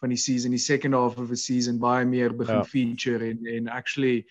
[0.00, 2.64] van die season, die second half of the season baie meer begin Ja.
[2.64, 4.26] feature en en actually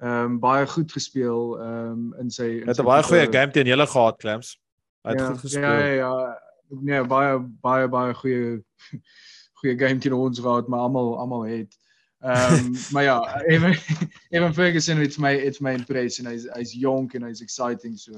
[0.00, 3.52] ehm um, baie goed gespeel ehm um, in sy in Het 'n baie goeie game
[3.52, 4.60] teen julle gehad, Clams.
[5.02, 5.62] Hy het ja, goed gespeel.
[5.62, 6.42] Ja, ja, ja.
[6.68, 8.64] Nee, baie baie baie goeie
[9.60, 11.76] goeie game teen ons gehad, maar almal almal het.
[12.20, 13.76] Ehm um, maar ja, even
[14.34, 16.26] even Ferguson it's my it's my impression.
[16.26, 18.12] Hy's hy's jonk en hy's exciting so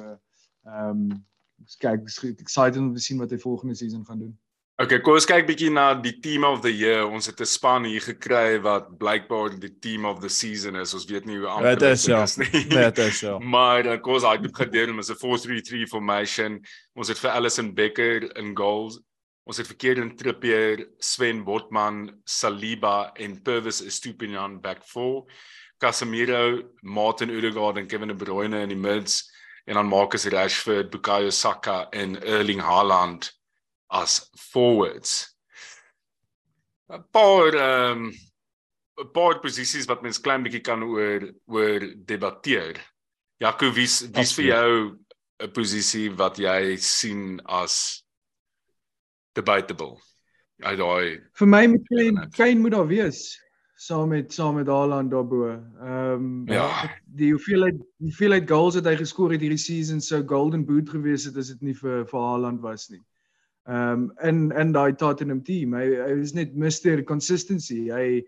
[0.64, 1.26] ehm um,
[1.78, 4.39] kyk, ek excited om te sien wat hy volgende season gaan doen.
[4.81, 7.05] Okay, kom ons kyk bietjie na die team of the year.
[7.05, 10.95] Ons het 'n span hier gekry wat blykbaar die team of the season is.
[10.95, 12.25] Ons weet nie hoe Ja, dit is, ja.
[12.39, 12.64] nie.
[12.66, 13.39] Nee, dit is ja.
[13.39, 16.64] Maar dan kom ons uit op gedeel met 'n 4-3-3 formation.
[16.95, 18.99] Ons het vir Allison Becker in goals.
[19.45, 25.27] Ons het vir Kieran Trippier, Sven Botman, Saliba en Purvis Estupiñán back four.
[25.79, 29.31] Casemiro, Martin Odegaard en Kevin De Bruyne in die mids
[29.66, 33.41] en dan Marcus Rashford, Bukayo Saka en Erling Haaland
[33.93, 35.28] as forwards.
[36.90, 38.12] 'n Paar ehm um,
[39.01, 41.80] 'n paar posisies wat mens klein bietjie kan oor oor
[42.12, 42.80] debatteer.
[43.40, 44.72] Jaco, wie's wie's vir jou
[45.43, 48.05] 'n posisie wat jy sien as
[49.34, 49.97] debatable?
[50.62, 53.22] Uit daai Vir my moet Kane Kane moet daar wees
[53.82, 55.49] saam met saam met Haaland daarbo.
[55.49, 56.68] Ehm um, Ja.
[57.05, 61.24] die hoeveelheid die hoeveelheid goals wat hy geskor het hierdie season sou golden boot gewees
[61.24, 63.01] het as dit nie vir vir Haaland was nie.
[63.68, 67.90] Ehm um, in in daai Tottenham team, hy hy is net Mr consistency.
[67.94, 68.24] Hy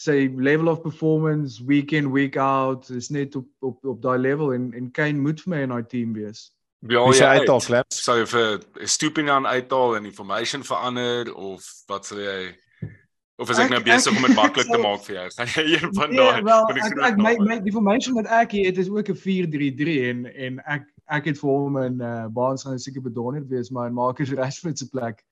[0.00, 4.54] sy level of performance week in week out is net op op op daai level
[4.54, 6.50] en en Kane moet vir my in daai team wees.
[6.80, 8.00] Wie Wie sê uithaal, Clams?
[8.04, 12.54] Sou jy vir Estupiñán uithaal en information verander of wat sal jy
[13.36, 15.28] of is ek, Ek- nou besig om dit maklik te maak vir jou?
[15.36, 18.14] Gaan jy een van Nee, daai van die ek groot ek my my die formation
[18.14, 21.76] wat ek hier het is ook 'n 4-3-3 en en ek ek het vir hom
[21.82, 25.24] in uh Baans gaan seker bedonder wees maar in Marcus Rashford se plek.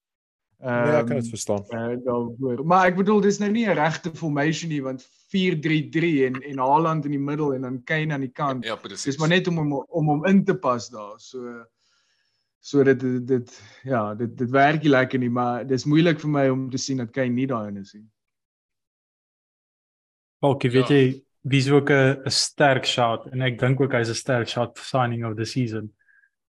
[0.62, 1.62] Ehm Ja, ek kan dit verstaan.
[1.70, 2.64] uh, daarvoor.
[2.64, 7.04] Maar ek bedoel dis nou nie 'n regte formation nie want 4-3-3 en en Haaland
[7.04, 8.64] in die middel en dan Kane aan die kant.
[8.64, 9.04] Ja, presies.
[9.04, 11.14] Dis maar net om hom om hom in te pas daar.
[11.18, 11.64] So
[12.62, 13.52] so dit dit, dit
[13.84, 17.00] ja, dit dit werk nie lekker nie, maar dis moeilik vir my om te sien
[17.02, 18.04] dat Kane nie daarin is nie.
[20.42, 20.94] Falkie, weet Ja.
[20.96, 24.78] jy wie's ook 'n 'n sterk shot en ek dink ook hy's 'n sterk shot
[24.78, 25.92] for signing of the season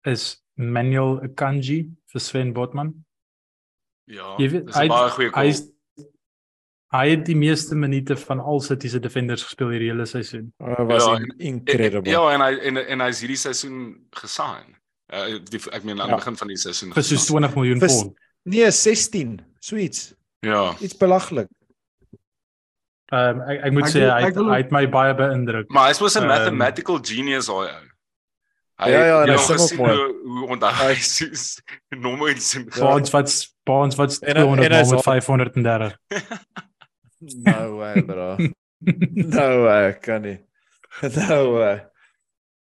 [0.06, 3.06] is Manuel Akanji vir Sven Botman.
[4.08, 5.44] Ja, Jy weet dis 'n baie goeie call.
[5.46, 5.70] hy's
[6.94, 10.54] hy het die meeste minute van al City se defenders gespeel hierdie hele seisoen.
[10.60, 12.12] Hy was Ja, in- incredible.
[12.12, 14.76] Ja, en hy en en hy's hierdie seisoen gesign.
[15.14, 16.22] Uh, die, ek meen aan die Ja.
[16.24, 16.94] begin van die seisoen.
[16.94, 17.28] Vir so gesign.
[17.46, 18.16] 20 miljoen pond.
[18.50, 19.36] Nee, 16.
[19.60, 20.14] Sweets.
[20.42, 20.74] Ja.
[20.82, 21.48] Iets belaglik.
[23.14, 25.14] Ehm um, ek ek moet Ek sê wil- hy het, wil- hy het my baie
[25.16, 25.70] beïndruk.
[25.70, 27.90] Maar hy's mos 'n Ehm, mathematical genius daai ou.
[28.82, 29.94] Hy Ja, ja, en hy sing ook mooi.
[30.26, 33.30] hoe onthou hy soos nommers en Baans wat
[33.64, 35.98] Baans wat En- 200 en is met al- 530.
[37.20, 38.38] No way, bro.
[39.36, 40.40] No way, kan nie.
[41.30, 41.86] No way.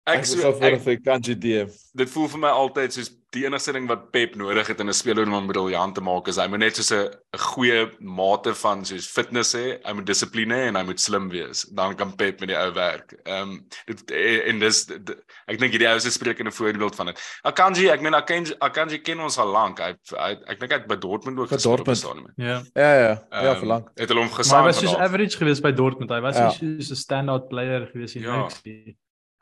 [0.09, 1.69] Ek Ek so sou ek, vir Kanji DM.
[1.99, 4.93] dit voel vir my altyd soos die enigste ding wat Pep nodig het in 'n
[4.97, 8.55] speler om hom briljant te maak is hy moet net soos 'n 'n goeie mate
[8.55, 11.67] van soos fitness hê, hy moet dissipline hê en hy moet slim wees.
[11.75, 13.13] Dan kan Pep met die ou werk.
[13.27, 17.07] Ehm um, dit en dis dit- ek dink hierdie ou is 'n sprekende voorbeeld van
[17.07, 17.21] dit.
[17.45, 19.79] Akanji, ek meen Akanji Akanji ken ons al lank.
[19.79, 22.33] Hy, hy ek dink hy het by Dortmund ook By gespeel die Dortmund.
[22.37, 22.63] Ja.
[22.75, 23.23] Ja, ja.
[23.31, 23.89] Ja, Ehm, verlang.
[23.97, 26.11] Het hulle hom Maar gesaam hy was soos average geweest by Dortmund.
[26.11, 26.49] Hy was Ja.
[26.61, 28.25] nie soos 'n standout player geweest nie.
[28.25, 28.37] Ja.
[28.43, 28.63] niks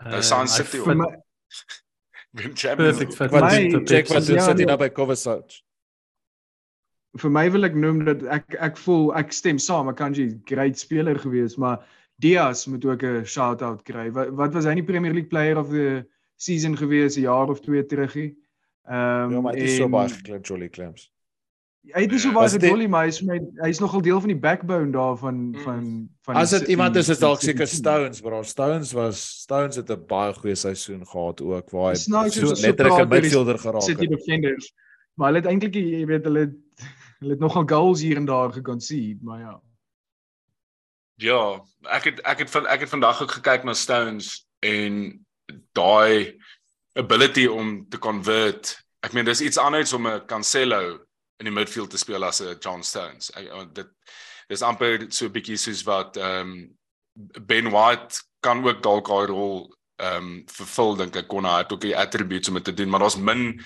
[0.05, 0.97] is aan Ehm, hy City fit- ook.
[0.97, 1.23] my-
[2.37, 3.31] Wen Champions Perfect fit.
[3.31, 4.67] Wat my- check wat doen Ja, sit hy nee.
[4.67, 5.63] nou by Kovacic?
[7.17, 11.17] vir my wil ek noem dat ek ek voel ek stem saam, Akanji great speler
[11.19, 11.79] gewees, maar
[12.21, 14.11] Diaz moet ook 'n shout-out kry.
[14.11, 16.05] Wat wat was hy nie Premier League player of the
[16.37, 18.37] season gewees 'n jaar of twee terug nie?
[18.89, 21.11] Ehm Ja, maar hy het nie so en baie geklim Jolly Clams.
[21.95, 24.21] Hy het nie so baie dit- gedolly, maar hy is vir my hy's nogal deel
[24.21, 25.63] van die backbone daarvan Mm.
[25.65, 27.67] van van As die dit iemand is is dalk seker.
[27.67, 28.43] Stones, bro.
[28.43, 33.09] Stones was Stones het 'n baie goeie seisoen gehad ook waar hy so letterlik 'n
[33.09, 34.11] die midfielder geraak City het.
[34.11, 34.73] defenders.
[35.15, 36.55] Maar hulle het eintlik jy weet hulle het,
[37.21, 39.61] hulle het nogal goals hier en daar geconcede, maar ja.
[41.19, 41.61] Ja,
[41.91, 45.25] ek het ek het van ek het vandag ook gekyk na Stones en
[45.73, 46.37] daai
[46.99, 48.77] ability om te convert.
[49.03, 51.06] Ek meen dis iets anders om 'n Cancelo
[51.39, 53.31] in die midfield te speel as 'n John Stones.
[53.37, 53.89] Ek, dit
[54.49, 56.77] dis amper so 'n bietjie soos wat ehm um,
[57.47, 61.73] Ben White kan ook dalk daai rol ehm um, vervul dink ek kon hy het
[61.73, 63.65] ook die attributes om dit te doen, maar daar's min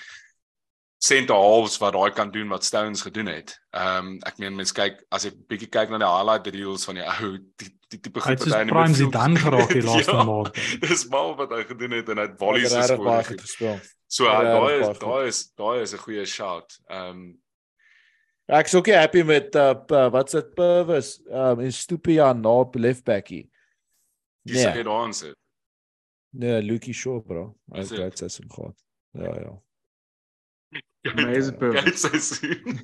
[1.01, 3.59] center halves wat daai kan doen wat Stones gedoen het.
[3.73, 6.95] Ehm um, ek meen mense kyk as jy bietjie kyk na die highlight reels van
[6.95, 9.81] die ou die, die tipe goed het wat hy in die Prime Zidane geraak die
[9.89, 10.23] laaste Ja.
[10.23, 10.55] maand.
[10.81, 13.23] Dis mal wat hy gedoen het en hy het volleys geskoor.
[13.23, 13.79] goed gespeel.
[14.07, 16.79] So daai is daai is daai is 'n goeie shout.
[16.87, 17.40] Ehm um,
[18.51, 22.75] Ek is ook happy met uh, p- wat's dit Purvis um in Stupia na op
[22.75, 23.45] left backie.
[24.43, 24.73] dis nee.
[24.73, 25.35] Net daar sit.
[26.33, 27.55] nee, Lucky Shaw bro.
[27.71, 28.17] Hy het dit?
[28.17, 28.75] seisoen gehad.
[29.11, 29.53] Ja, ja.
[31.11, 31.57] Amazing.
[31.57, 32.79] Kyk sy sien.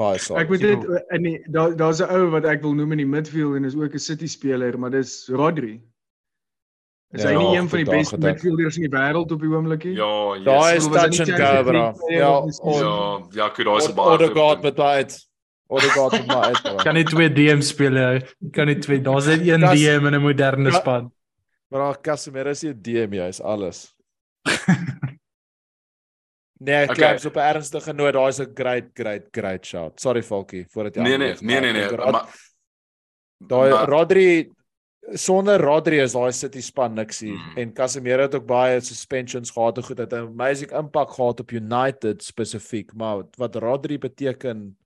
[0.00, 0.40] Baie saai.
[0.42, 0.86] Ek moet dit
[1.16, 3.74] in die daar daar's 'n ou wat ek wil noem in die midfield en is
[3.76, 5.80] ook 'n City speler, maar dis Rodri.
[7.12, 9.48] Is Ja, hy nie ja, een van die beste midfielders in die wêreld op die
[9.50, 9.94] oomblik nie?
[9.98, 10.44] Ja, yes.
[10.44, 12.08] Daai is Bedoel, was hy touch nie and go bro.
[12.08, 15.16] Ja, on Ja, ja, kyk daai is 'n baie Odegaard goed met my uit.
[15.68, 16.74] Odegaard met bro.
[16.76, 18.20] Kan nie twee DM speel hy.
[18.52, 19.00] Kan nie twee.
[19.00, 20.78] Daar's net een Das- DM in 'n moderne Ja.
[20.78, 21.12] span.
[21.70, 23.94] Maar Casemiro is nie 'n DM jy, is alles.
[26.62, 27.14] Nee, ek Okay.
[27.14, 27.26] okay.
[27.26, 30.00] op 'n ernstige noot, daai's 'n great great great shot.
[30.00, 32.28] Sorry Falkie, voordat jy Nee nee, nee nee maar nee, maar
[33.48, 34.50] Daai Rodri
[35.14, 37.56] sonder Rodri is daai City span niksie Mm.
[37.58, 41.50] en Casemiro het ook baie suspensions gehad en goed het 'n amazing impak gehad op
[41.52, 44.76] United spesifiek, maar wat Rodri beteken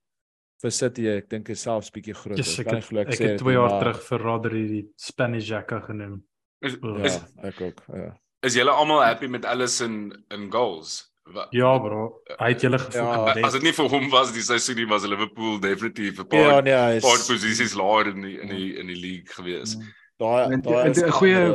[0.61, 2.37] vir City, ek dink is selfs bietjie groter.
[2.43, 4.01] Yes, ek Kan het, nie glo ek sê het dit 2 nie, jaar maar- terug
[4.03, 6.23] vir Rodri die Spanish Jacka genoem.
[6.61, 7.03] is, Ja.
[7.03, 7.83] is Ja, ek ook.
[7.93, 8.17] Ja.
[8.41, 11.11] is julle almal happy met Allison in goals?
[11.33, 12.93] Wa- Ja bro, hy het julle gefoek.
[12.93, 16.25] Ja, Ja, As dit nie vir hom was die seisoen nie was Liverpool definitief 'n
[16.31, 19.33] Ja, paar nee, hy paar is posisies laer in die in die in die league
[19.33, 19.75] gewees.
[20.19, 21.53] Daai daai is 'n goeie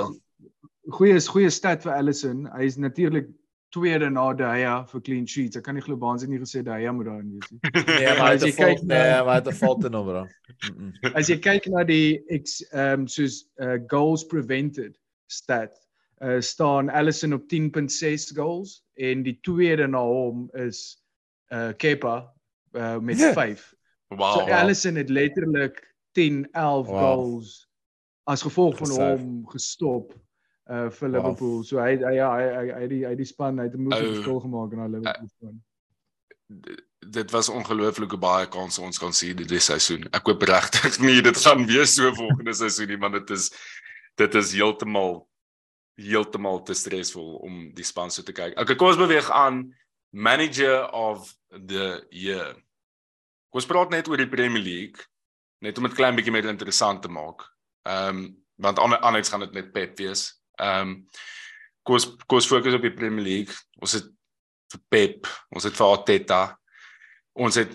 [0.90, 2.46] goeie is goeie stat vir Allison.
[2.56, 3.28] Hy is natuurlik
[3.70, 5.56] tweede na De Gea vir clean sheets.
[5.56, 7.60] Ek kan nie glo Baans het nie gesê De Gea moet daarin wees nie.
[7.86, 10.06] Nee, maar As het jy kyk na- nee, maar hy het 'n fault in hom,
[10.06, 10.26] bro.
[10.72, 10.92] Mm-mm.
[11.18, 14.98] As jy kyk na die ex ehm um, soos uh, goals prevented
[15.28, 15.78] stat,
[16.22, 20.98] uh, staan Allison op 10.6 goals en die tweede na hom is
[21.52, 22.32] uh Kepa
[22.74, 23.32] uh, met Ja.
[23.32, 23.74] 5.
[24.08, 24.32] Wow.
[24.34, 26.98] So Allison het letterlik 10, 11 Wow.
[26.98, 27.68] goals
[28.26, 29.22] as gevolg van Geserve.
[29.22, 30.12] hom gestop
[30.70, 31.16] uh vir Wow.
[31.16, 31.64] Liverpool.
[31.64, 34.06] So hy hy ja, hy hy hy die hy die span hy het 'n moeilike
[34.08, 34.14] Ou.
[34.14, 35.62] verskil gemaak in daai Liverpool span.
[36.48, 40.04] D- dit was ongelooflik hoe baie kanse ons kan sien dit seisoen.
[40.12, 43.50] Ek hoop regtig nie dit gaan weer so volgende seisoen nie, want dit is
[44.16, 45.26] dit is heeltemal
[45.96, 48.58] heeltemal te stresvol om die span so te kyk.
[48.58, 49.74] Okay, kom ons beweeg aan
[50.12, 52.54] manager of the year.
[53.50, 55.02] Kom ons praat net oor die Premier League
[55.60, 57.42] net om dit klein bietjie meer interessant te maak.
[57.88, 60.42] Ehm um, want ander anders gaan dit net Pep wees.
[60.60, 60.96] Ehm um,
[61.82, 61.96] kom
[62.36, 63.54] ons fokus op die Premier League.
[63.80, 64.10] Ons het
[64.72, 66.42] vir Pep, ons het vir Arteta.
[67.32, 67.72] Ons het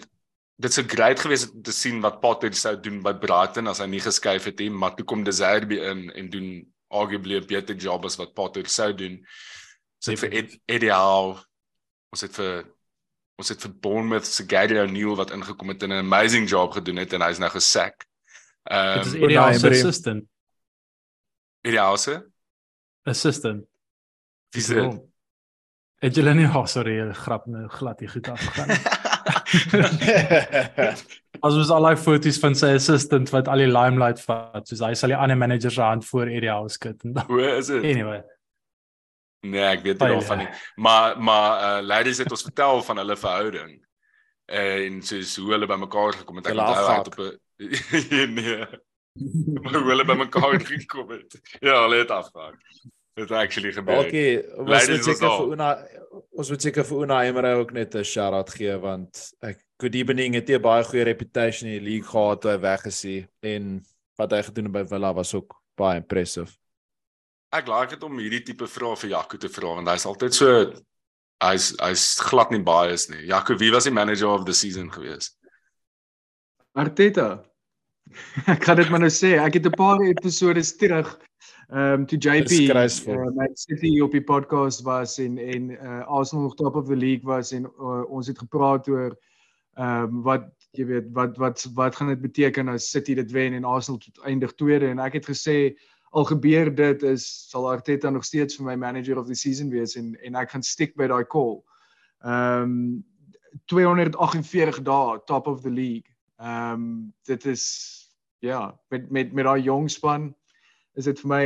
[0.55, 3.81] dit sou great gewees het om te sien wat Potter sou doen by Brighton as
[3.83, 6.47] hy nie geskuif het nie, maar toe kom De Zerbi in en doen
[6.87, 9.19] arguably 'n beter job as wat Potter sou doen.
[9.99, 11.43] Ons het vir Ed, Eddie Howe,
[12.11, 12.65] ons het vir
[13.37, 16.97] ons het vir Bournemouth se Gary O'Neill wat ingekom het en 'n amazing job gedoen
[16.97, 18.05] het en hy's nou gesack.
[18.65, 19.79] Ehm Dit is um, ideaal se Emery.
[19.81, 20.23] assistant.
[21.65, 22.15] Eddie Howe se
[23.03, 23.65] Assistant.
[24.55, 25.01] wie is dit?
[26.05, 28.69] Het julle nie oh, sorry, grap nou glad hier goed afgegaan.
[31.45, 34.93] As ons al daai foto's van sy assistant wat al die limelight vat, soos hy
[34.97, 37.83] sal die ander manager se hand voor Eddie Howe skud en dan Hoe is dit?
[37.83, 38.21] anyway.
[39.45, 40.15] Nee, ek weet nie Pyle.
[40.17, 40.47] daarvan nie.
[40.81, 43.75] Maar maar uh ladies het ons vertel van hulle verhouding.
[44.45, 46.47] En soos hoe hulle bymekaar gekom het.
[46.51, 48.65] Ek onthou het op 'n nee.
[49.61, 51.39] Maar hoe hulle bymekaar gekom het.
[51.59, 52.59] Ja, hulle het afgehak.
[53.15, 54.05] Dit het actually gebeur.
[54.05, 55.69] Okay, ons moet seker vir Una
[56.35, 60.35] ons moet seker vir Una Emery ook net 'n shout-out gee want ek good evening
[60.35, 63.85] het 'n baie goeie reputation in die league gehad toe hy weggesien en
[64.17, 66.51] wat hy gedoen het by Villa was ook baie impressive.
[67.51, 70.73] Ek like dit om hierdie tipe vrae vir Jaco te vra want hy's altyd so
[71.49, 73.25] hy's hy's glad nie bias nie.
[73.29, 75.31] Jaco, wie was die manager of the season gewees?
[76.75, 77.45] Arteta.
[78.53, 79.35] ek gaan dit maar nou sê.
[79.41, 81.15] Ek het 'n paar episode terug
[81.69, 82.51] ehm um, toe JP
[83.09, 86.95] uh, Man City op die podcast was en en uh, Arsenal nog top of the
[86.95, 89.17] league was en uh, ons het gepraat oor
[89.73, 90.45] ehm um, wat
[90.77, 94.53] jy weet wat wat wat gaan dit beteken as City dit wen en Arsenal eindig
[94.55, 95.73] tweede en ek het gesê
[96.15, 99.97] al gebeur dit is sal Arteta nog steeds vir my manager of the season wees
[99.99, 101.59] en en ek gaan stick by daai call.
[102.23, 103.03] Ehm um,
[103.71, 106.07] 248 dae top of the league.
[106.39, 107.65] Ehm um, dit is
[108.39, 110.33] ja, met met met daai jong span
[110.95, 111.45] is dit vir my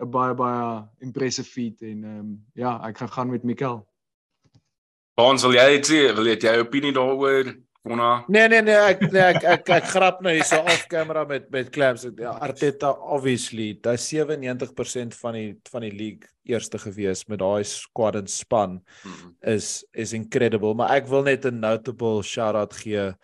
[0.00, 3.84] 'n baie baie impressive feat en ehm um, ja, ek gaan gaan met Mikel.
[5.14, 6.14] Baans, wil jy iets sê?
[6.16, 7.52] Wil jy jy opinie daaroor?
[7.82, 8.24] Konna.
[8.28, 11.70] Nee nee nee, ek nee, ek ek, ek grap nou hierso off camera met met
[11.72, 12.04] Clams.
[12.18, 17.64] Ja, Arteta obviously, hy is 97% van die van die league eerste gewees met daai
[17.64, 19.32] squad en span Mm.
[19.54, 23.14] is is incredible, maar ek wil net 'n notable shout-out gee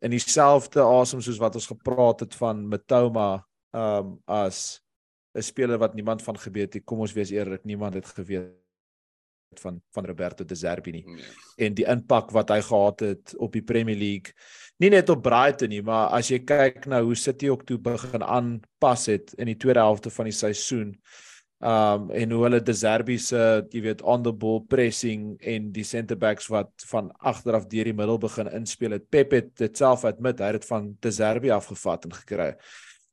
[0.00, 3.44] in dieselfde asem soos wat ons gepraat het van Matoma
[3.74, 4.80] um as
[5.34, 6.84] 'n speler wat niemand van geweet het.
[6.84, 8.54] Kom ons wees eerlik, niemand het geweet
[9.56, 11.24] van van Roberto De Zerbi nie Nee.
[11.68, 14.32] en die impak wat hy gehad het op die Premier League.
[14.78, 18.22] Nie net op Brighton nie, maar as jy kyk na hoe City ook toe begin
[18.22, 20.98] aanpas het in die tweede helfte van die seisoen.
[21.60, 25.82] Um en hoe hulle De Zerbi se, jy weet, on the ball pressing en die
[25.84, 29.08] centre backs wat van agteraf deur die middel begin inspel het.
[29.10, 32.54] Pep het dit self admit, hy het dit van De Zerbi afgevat en gekry.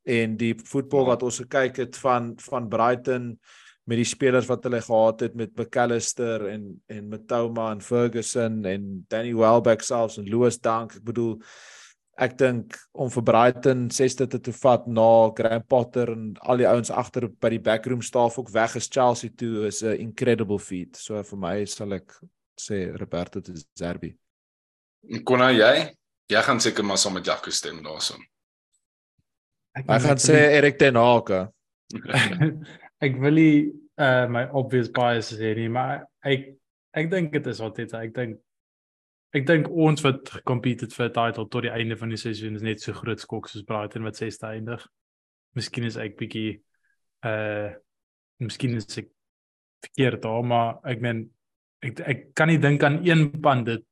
[0.04, 1.06] En die voetbal Ja.
[1.06, 3.40] wat ons gekyk het van van Brighton
[3.86, 9.06] met die spelers wat hulle gehad het met McAllister en en Matoma en Ferguson en
[9.08, 10.96] Danny Welbeck selfs en Lewis Dunk.
[10.98, 11.36] Ek bedoel
[12.18, 16.66] ek dink om vir Brighton 6de te, te vat na Graham Potter en al die
[16.66, 20.96] ouens agter by die backroom staf ook weg is Chelsea toe is 'n incredible feat.
[20.96, 22.18] So vir my sal ek
[22.58, 24.16] sê Roberto De Zerbi.
[25.24, 25.94] Konna jy?
[26.28, 28.18] Jy gaan seker maar saam met Jaco stem daarson.
[29.76, 31.30] Ek gaan sê Erik ten Hag.
[33.04, 36.52] ek wil nie uh my obvious bias hê nie, maar ek
[36.96, 38.38] ek dink dit is altyd ek dink
[39.36, 42.56] ek dink ons wat gecompete het vir 'n title tot die einde van die seisoen
[42.56, 44.86] is net so groot skok soos Brighton wat 6de eindig.
[45.54, 46.62] Miskien is ek bietjie
[47.24, 47.72] uh
[48.40, 49.08] miskien is ek
[49.84, 51.30] verkeerd daar, maar ek meen
[51.82, 53.84] ek ek kan nie dink aan een pandit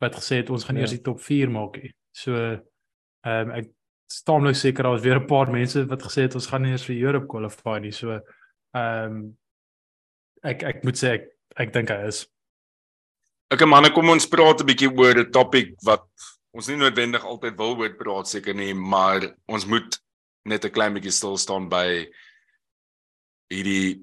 [0.00, 0.82] wat gesê het ons gaan Ja.
[0.82, 1.92] eers die top 4 maak nie.
[2.12, 3.73] So ehm um, ek
[4.10, 6.86] staamlik seker daar was weer 'n paar mense wat gesê het ons gaan nie eers
[6.86, 7.92] vir Europe qualify nie.
[7.92, 8.20] So
[8.74, 9.36] ehm um,
[10.42, 12.26] ek ek moet sê ek ek dink hy is.
[13.52, 16.04] Okay manne, kom ons praat 'n bietjie oor 'n topik wat
[16.52, 20.00] ons nie noodwendig altyd wil oor praat seker nie, maar ons moet
[20.44, 22.06] net 'n klein bietjie stil staan by
[23.50, 24.02] hierdie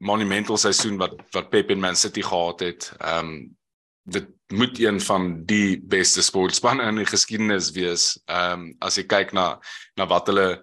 [0.00, 2.92] monumental seisoen wat wat Pep en Man City gehad het.
[3.00, 3.56] Ehm um,
[4.04, 8.12] dit moet een van die beste sportspanne in die geskiedenis wees.
[8.26, 9.56] Ehm um, as jy kyk na
[9.96, 10.62] na wat hulle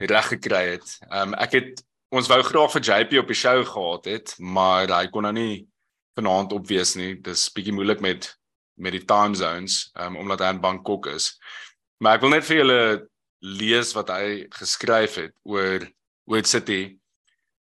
[0.00, 0.96] reg gekry het.
[1.10, 4.88] Ehm um, ek het ons wou graag vir JP op die show gehad het, maar
[4.90, 5.66] hy kon nou nie
[6.18, 7.14] vanaand op wees nie.
[7.22, 8.30] Dis bietjie moeilik met
[8.80, 11.34] met die time zones, um, omdat hy in Bangkok is.
[12.00, 12.78] Maar ek wil net vir julle
[13.44, 15.84] lees wat hy geskryf het oor
[16.30, 16.96] oor City.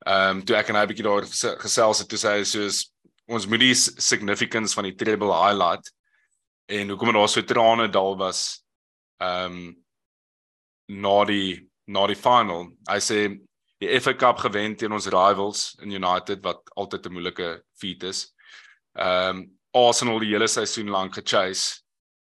[0.06, 2.84] Ehm um, toe ek en hy bietjie daar ges- gesels het, toe sê hy soos
[3.28, 5.92] ons moet die significance van die treble highlight
[6.72, 8.64] en hoekom daar so trane dal was
[9.24, 9.76] ehm um,
[10.88, 12.70] na die na die final.
[12.88, 13.20] Hy sê
[13.82, 17.50] die FA Cup gewen teen ons rivals in United wat altyd 'n moeilike
[17.80, 18.34] feat is.
[18.96, 19.46] Ehm um,
[19.78, 21.84] Arsenal die hele seisoen lank gechase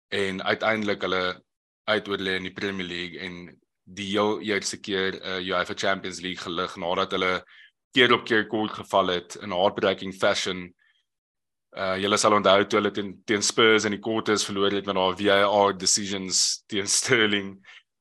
[0.09, 1.43] en uiteindelik hulle
[1.85, 6.77] uitoorlê in die Premier League en die heel eerste keer uh, UEFA Champions League gelig
[6.77, 7.45] nadat hulle
[7.95, 10.75] keer op keer kort geval het in heartbreaking fashion.
[11.77, 14.97] Uh julle sal onthou toe hulle teen teen Spurs in die quarters verloor het met
[14.97, 16.39] daai VAR decisions
[16.73, 17.57] teen Sterling.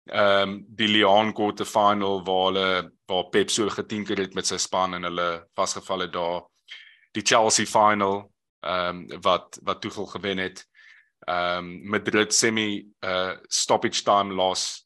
[0.05, 2.69] Ehm um, die Lyon quarter final waar hulle
[3.09, 6.45] waar Pep so getinker het met sy span en hulle vasgevall het daar.
[7.17, 8.29] Die Chelsea final
[8.63, 10.63] ehm um, wat wat Tuchel gewen het.
[11.27, 14.85] Ehm um, Madrid semi uh stoppage time loss.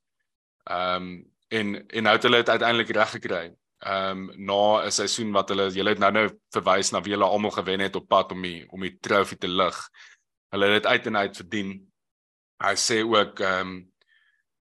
[0.66, 3.46] Ehm um, en en nou het hulle dit uiteindelik reg gekry.
[3.80, 7.26] Ehm um, na 'n seisoen wat hulle julle het nou nou verwys na wie hulle
[7.26, 9.78] almal gewen het op pad om die om die trofee te lig.
[10.52, 11.72] Hulle het dit uit en uit verdien.
[12.64, 13.92] Hy sê ook ehm um,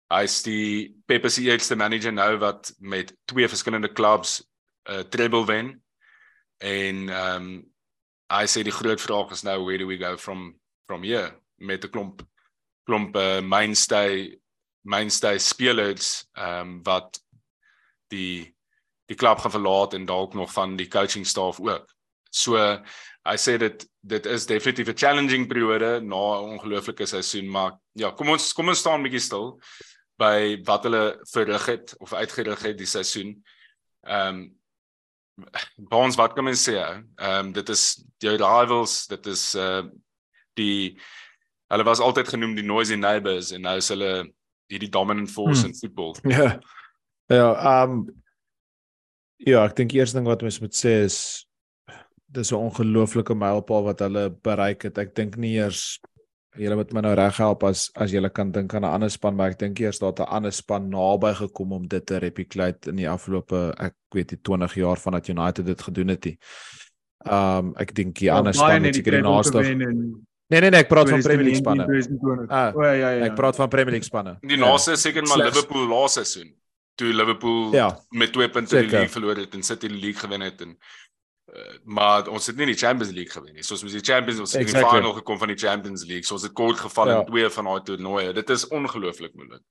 [0.08, 4.40] hy is die Pep se eerste manager nou wat met twee verskillende clubs
[4.88, 5.82] 'n uh, treble wen.
[6.58, 7.72] En ehm um,
[8.28, 11.84] hy sê die groot vraag is nou where do we go from from here met
[11.84, 12.22] 'n klomp
[12.84, 14.38] klomp uh, mainstay
[14.82, 17.20] mainstay spelers ehm um, wat
[18.08, 18.54] die
[19.08, 21.86] die klub gaan verlaat en dalk nog van die coaching staff ook.
[22.30, 22.56] So
[23.28, 28.10] hy sê dit dit is definitief 'n challenging periode na 'n ongelooflike seisoen, maar ja,
[28.10, 29.60] kom ons kom ons staan 'n bietjie stil
[30.18, 33.44] by wat hulle verrig het of uitgerig het die seisoen.
[34.06, 34.56] Ehm um,
[35.76, 36.74] Bonds wat kan mens sê?
[36.74, 39.82] Ehm um, dit is jou rivals, dit is uh
[40.54, 40.98] die
[41.70, 44.32] hulle was altyd genoem die noisy neighbours en nou is hulle
[44.66, 45.70] hierdie dominant force Hmm.
[45.70, 46.16] in voetbal.
[46.38, 46.60] Ja.
[47.28, 48.22] Ja, um
[49.38, 51.46] ja, ek dink eers ding wat mens moet sê is
[52.28, 54.98] dis 'n ongelooflike mylpaal wat hulle bereik het.
[54.98, 55.98] Ek dink nie eers
[56.58, 59.50] julle moet my nou reghelp as as julle kan dink aan 'n ander span, maar
[59.50, 63.08] ek dink eers daar 'n ander span naby gekom om dit te replicate in die
[63.08, 66.38] afgelope ek weet nie 20 jaar vandat United dit gedoen het nie.
[67.30, 69.62] Um ek dink die ander span het seker die naaste
[70.50, 71.84] Nee nee nee, ek praat van Premier League 2019, spanne.
[71.84, 72.50] 2020.
[72.50, 73.24] Ah, O ja ja ja.
[73.26, 74.38] Ek praat van Premier League spanne.
[74.40, 74.64] Die Ja.
[74.66, 76.54] naaste is seker maar Liverpool laaste seisoen.
[76.98, 77.92] Toe Liverpool Ja.
[78.10, 80.72] met 2 punte die league verloor het en City die league gewen het en
[81.54, 83.62] uh, maar ons het nie die Champions League gewen nie.
[83.62, 84.98] So ons moes die Champions ons het in die Exactly.
[84.98, 86.26] final gekom van die Champions League.
[86.26, 87.20] So ons het kort geval Ja.
[87.20, 88.32] in twee van daai toernooie.
[88.34, 89.62] Dit is ongelooflik moeilik.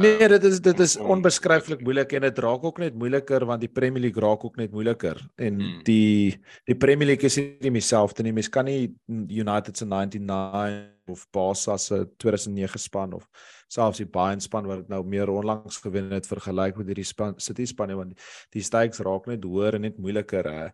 [0.00, 3.68] Nee, dit is dit is onbeskryflik moeilik en dit raak ook net moeiliker want die
[3.68, 5.82] Premier League raak ook net moeiliker en Hmm.
[5.84, 8.32] die die Premier League is nie dieselfde nie.
[8.32, 8.94] Mens kan nie
[9.28, 13.28] United se 99 of Barca se 2009 span of
[13.72, 17.38] selfs die Bayern span wat dit nou meer onlangs gewen het vergelyk met hierdie span
[17.40, 20.48] City span want die stakes raak net hoër en net moeiliker.
[20.48, 20.70] Uh,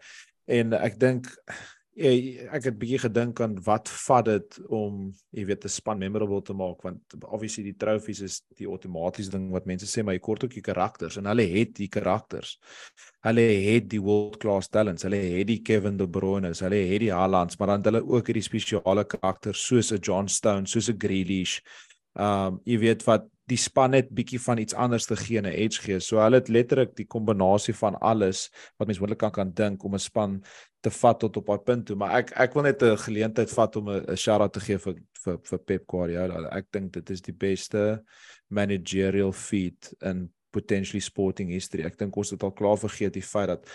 [0.49, 1.29] en ek dink
[1.99, 6.43] eh, ek het bietjie gedink aan wat vat dit om jy weet 'n span memorable
[6.43, 10.23] te maak want obviously die trofees is die outomatiese ding wat mense sê maar jy
[10.23, 12.59] kort ook die karakters en hulle het die karakters.
[13.27, 15.03] Hulle het die world class talents.
[15.03, 18.47] Hulle het die Kevin De Bruyne's, hulle het die Haalands, maar dan hulle ook hierdie
[18.47, 21.61] spesiale karakters soos 'n John Stones, soos 'n Grealish.
[22.19, 25.81] Um jy weet wat die span net bietjie van iets anders te gee, 'n edge
[25.83, 26.01] gee.
[26.01, 29.95] So hulle het letterlik die kombinasie van alles wat mens moontlik kan kan dink om
[29.95, 30.43] 'n span
[30.83, 33.77] te vat tot op daai punt toe, maar ek ek wil net 'n geleentheid vat
[33.77, 34.95] om 'n 'n shout-out te gee vir
[35.25, 36.49] vir vir Pep Guardiola.
[36.51, 38.05] Ek dink dit is die beste
[38.49, 41.85] managerial feat in potentially sporting history.
[41.85, 43.69] Ek dink ons het al klaar vergeet die feit dat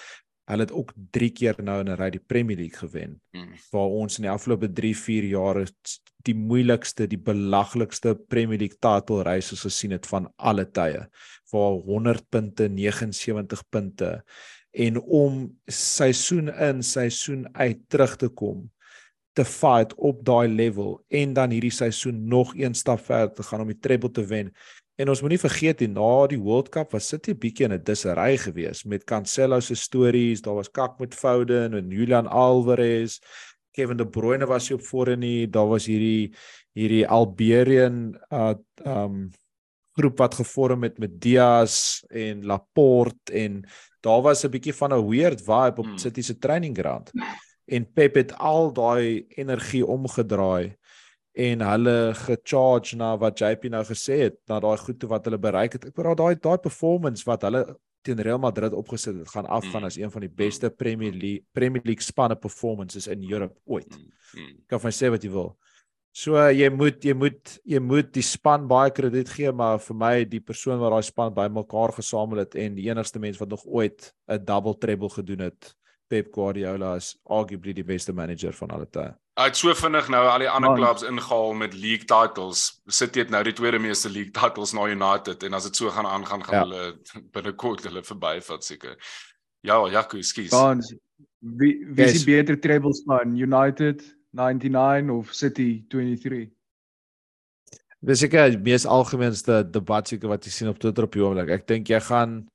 [0.49, 3.53] hulle het ook 3 keer nou in 'n ry die Premier League gewen Hmm.
[3.71, 5.65] waar ons in die afgelope 3, 4 jare
[6.23, 11.09] die moeilikste, die belaglikste Premier League title races gesien het van alle tye.
[11.51, 14.23] Waar 100 punte, 79 punte
[14.71, 18.71] en om seisoen in, seisoen uit terug te kom
[19.33, 23.61] te fight op daai level en dan hierdie seisoen nog een stap verder te gaan
[23.61, 24.51] om die treble te wen.
[24.95, 28.37] En ons moenie vergeet nie, na die World Cup was City bietjie in 'n disarray
[28.37, 33.19] geweest met Cancelo se stories, daar was kak met Foden en Julian Alvarez.
[33.71, 36.33] Kevin De Bruyne was nie op voor nie, daar was hierdie
[36.73, 38.53] hierdie Alberian uh
[38.85, 39.31] um
[39.93, 43.65] groep wat gevorm het met Diaz en Laporte en
[44.01, 45.97] daar was 'n bietjie van 'n weird vibe op Hmm.
[45.97, 47.11] City se training ground.
[47.65, 50.75] En Pep het al daai energie omgedraai
[51.34, 55.39] en hulle gecharge na wat JP nou gesê het, na daai goed toe wat hulle
[55.41, 55.86] bereik het.
[55.89, 57.63] Ek bedoel daai daai performance wat hulle
[58.03, 59.86] teen Real Madrid opgesit het, gaan afgaan Mm.
[59.86, 63.93] as een van die beste Premier League Premier League spanne performances in Europe ooit.
[63.95, 64.11] Hmm.
[64.34, 64.57] Hmm.
[64.67, 65.57] Kan van sê wat jy wil.
[66.13, 70.25] So jy moet jy moet jy moet die span baie krediet gee, maar vir my
[70.29, 74.13] die persoon wat daai span bymekaar gesamel het en die enigste mens wat nog ooit
[74.29, 75.73] 'n double treble gedoen het,
[76.07, 79.15] Pep Guardiola is arguably die beste manager van alle tye.
[79.34, 80.77] Hy het so vinnig nou al die ander Man.
[80.77, 82.67] clubs ingehaal met league titles.
[82.88, 86.05] City het nou die tweede meeste league titles na United en as dit so gaan
[86.05, 86.63] aangaan gaan Ja.
[86.67, 86.99] hulle
[87.36, 88.93] binnekort hulle verbyvat seker.
[89.65, 90.49] Ja, Jaco, skus.
[90.53, 90.93] Dans
[91.39, 92.23] wie wie is Yes.
[92.23, 93.34] die beter treble span?
[93.36, 94.03] United
[94.34, 96.49] 99 of City 23?
[98.03, 101.49] Dis seker die mees algemeenste debat seker wat jy sien op Twitter op die oomblik.
[101.49, 102.47] Ek dink jy gaan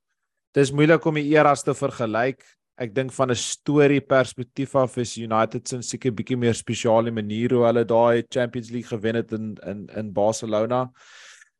[0.54, 2.44] dis moeilik om die eras te vergelyk.
[2.78, 7.50] Ek dink van 'n storie perspektief af is United se seker bietjie meer spesiale manier
[7.50, 10.90] hoe hulle daai Champions League gewen het in in in Barcelona.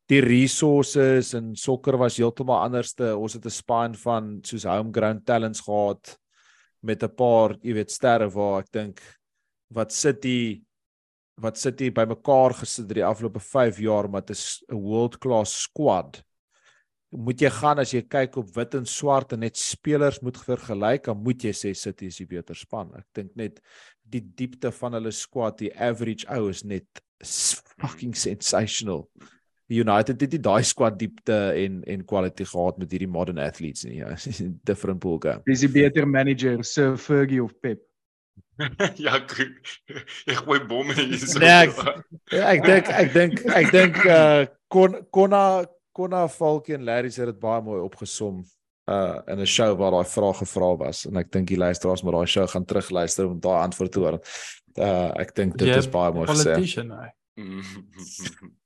[0.07, 3.17] Die resources en sokker was heeltemal anderste.
[3.17, 6.17] Ons het 'n span van soos homegrown talents gehad
[6.81, 9.01] met 'n paar, jy weet, sterre waar ek dink
[9.73, 10.61] wat City
[11.41, 15.61] wat City bymekaar gesit het die afgelope 5 jaar maar dit is 'n world class
[15.61, 16.23] squad.
[17.09, 21.07] Moet jy gaan as jy kyk op wit en swart en net spelers moet vergelyk,
[21.09, 22.91] dan moet jy sê City is die beter span.
[22.99, 23.57] Ek dink net
[24.05, 26.85] die diepte van hulle squad, die average ou is net
[27.81, 29.07] fucking sensational.
[29.69, 33.99] United het nie daai squad diepte en en quality gehad met hierdie modern athletes nie.
[34.03, 34.13] Ja,
[34.69, 35.41] different ball game.
[35.45, 37.81] Is die beter manager, Sir Fergie of Pep?
[39.01, 39.45] Jaco.
[40.29, 41.39] Ek gooi bomme hier so.
[41.41, 45.65] Nee, ek- Ja, ek dink ek dink ek dink uh kon konna
[45.99, 48.43] konna Falkie en Larry het dit baie mooi opgesom
[48.89, 52.15] uh in 'n show waar daai vraag gevra was en ek dink die luisteraars moet
[52.17, 54.19] daai show gaan terugluister om daai antwoord te hoor.
[54.77, 56.55] Uh ek dink dit Jy is baie mooi gesê.
[56.55, 57.09] Politician, hy.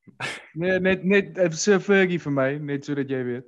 [0.54, 3.48] Nee, net net Sir Fergie vir my, net sodat jy weet.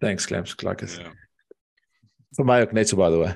[0.00, 0.96] Thanks Clems, klakkes.
[0.98, 1.12] Ja.
[2.38, 3.34] Vir my ook net so by the way.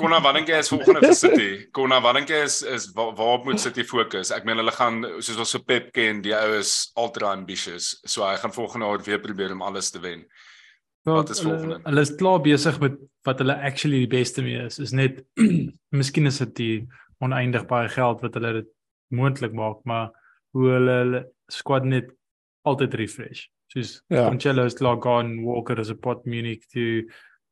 [0.00, 1.48] Konna, wat dink jy is volgende vir City?
[1.76, 4.30] Konna, wat dink jy is is waar, waarop moet City fokus?
[4.34, 7.92] Ek meen hulle gaan soos ons so Pep ken, die ou is ultra ambitious.
[8.04, 10.24] So hy gaan volgende jaar weer probeer om alles te wen.
[11.08, 11.80] Wat is hulle, volgende?
[11.88, 12.98] hulle is klaar besig met
[13.28, 14.78] wat hulle actually die beste mee is.
[14.78, 15.22] Is net
[16.00, 16.74] miskien is dit die
[17.20, 18.68] oneindig baie geld wat hulle dit
[19.12, 20.10] moontlik maak, maar
[20.56, 22.10] hoe hulle hulle squad net
[22.68, 23.48] altyd refresh.
[23.72, 24.16] Soos Ja.
[24.16, 24.28] ja.
[24.28, 27.06] Cancelo is klaar gone, Walker is 'n pot Munich toe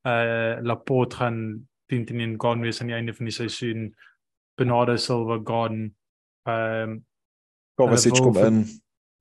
[0.07, 3.95] uh Laporte gaan 10 teen 1 gaan wees aan die einde van die seisoen.
[4.59, 5.91] Bernardo Silva gone.
[6.49, 7.05] Ehm um,
[7.79, 8.65] Kovacic kom vir- in.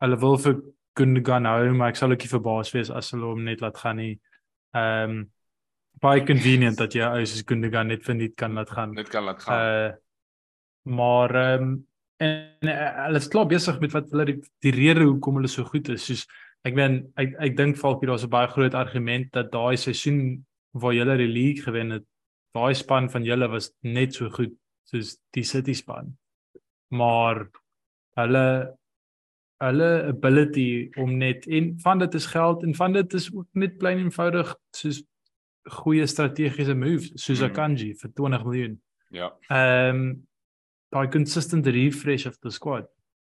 [0.02, 0.56] hulle wil vir
[0.98, 3.98] Gundogan hou, maar ek sal ook nie verbaas wees as hulle hom net laat gaan
[4.02, 4.16] nie.
[4.74, 5.20] Ehm um,
[6.02, 8.94] baie convenient dat jy ou soos Gundogan net verniet kan laat gaan.
[8.94, 9.62] Net kan laat gaan.
[9.62, 9.94] Uh
[10.88, 11.88] maar ehm um,
[12.18, 15.64] en uh, hulle is klaar besig met wat hulle die, die rede hoekom hulle so
[15.68, 16.06] goed is.
[16.08, 16.26] Soos
[16.66, 20.94] ek meen ek ek dink Falkie daar's 'n baie groot argument dat daai seisoen waar
[20.94, 22.06] julle die league gewen het,
[22.58, 24.56] daai span van julle was net so goed
[24.90, 26.14] soos die City span.
[26.96, 27.46] Maar
[28.18, 28.48] hulle
[29.58, 33.78] hulle ability om net en van dit is geld en van dit is ook net
[33.82, 35.02] plain eenvoudig soos
[35.80, 37.50] goeie strategiese moves soos Mm.
[37.50, 38.82] Akanji vir 20 miljoen.
[39.12, 39.32] ja.
[39.50, 40.28] Ehm um,
[40.94, 42.86] daai consistent refresh of the squad.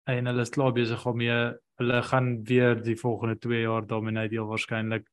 [0.09, 4.33] En hulle is klaar besig om mee hulle gaan weer die volgende 2 jaar dominate
[4.33, 5.05] heel waarskynlik.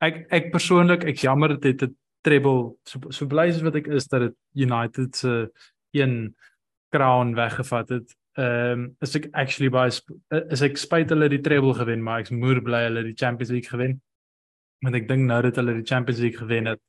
[0.00, 1.92] Ek ek persoonlik ek jammer dit het
[2.26, 5.34] treble so, so bly as wat ek is dat dit United se
[5.96, 6.34] een
[6.94, 8.16] crown weggevat het.
[8.38, 9.90] Ehm um, is ek actually baie
[10.54, 13.70] is ek spyt hulle die treble gewen, maar ek's moer bly hulle die Champions League
[13.70, 13.98] gewen.
[14.84, 16.82] Want ek dink nou dat hulle die Champions League gewen het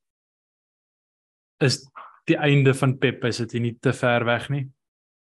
[1.60, 1.81] is
[2.30, 4.65] die einde van Pep is dit nie te ver weg nie.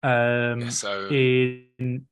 [0.06, 2.08] Ehm um, So en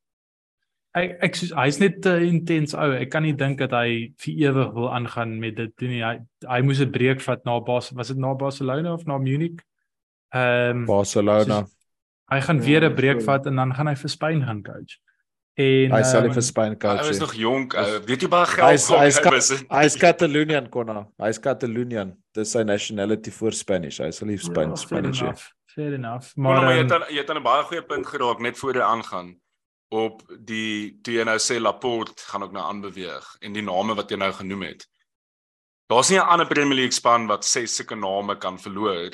[0.95, 2.91] ek ek soos hy's net te intens ou.
[2.97, 6.01] Ek kan nie dink dat hy vir ewig wil aangaan met dit nie.
[6.01, 9.61] Hy hy moes 'n breek vat na Bas was dit na Barcelona of na Munich?
[10.33, 11.65] Ehm um, Barcelona.
[12.31, 14.97] hy gaan Ja, weer 'n breek vat en dan gaan hy vir Spanje gaan coach.
[15.57, 17.19] En Hy sal ehm, vir Spanje hy coach is nie.
[17.19, 17.73] nog jonk.
[17.75, 17.99] ou.
[18.05, 19.23] Weet jy baie Hy geld is hy is het?
[19.67, 21.07] Ka- hy is Catalonian konna.
[21.19, 22.13] Hy is Catalonian.
[22.33, 23.99] Dis sy nationality voor Spanish.
[23.99, 26.35] Hy sal nie ja, Spanish fair enough, Fair enough.
[26.35, 28.39] Maar, Maar, maar jy ehm, het aan, jy het aan 'n baie goeie punt geraak
[28.39, 29.35] net voor jy aangaan
[29.91, 34.09] op die toe jy nou sê Laporte gaan ook nou aanbeweeg en die name wat
[34.11, 34.85] jy nou genoem het.
[35.89, 39.11] Daar's nie 'n ander Premier League span wat ses sulke name kan verloor.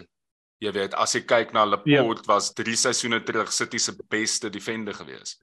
[0.59, 2.27] Jy weet, as jy kyk na Laporte ja.
[2.33, 5.37] was 3 seisoene terug City se beste defender gewees.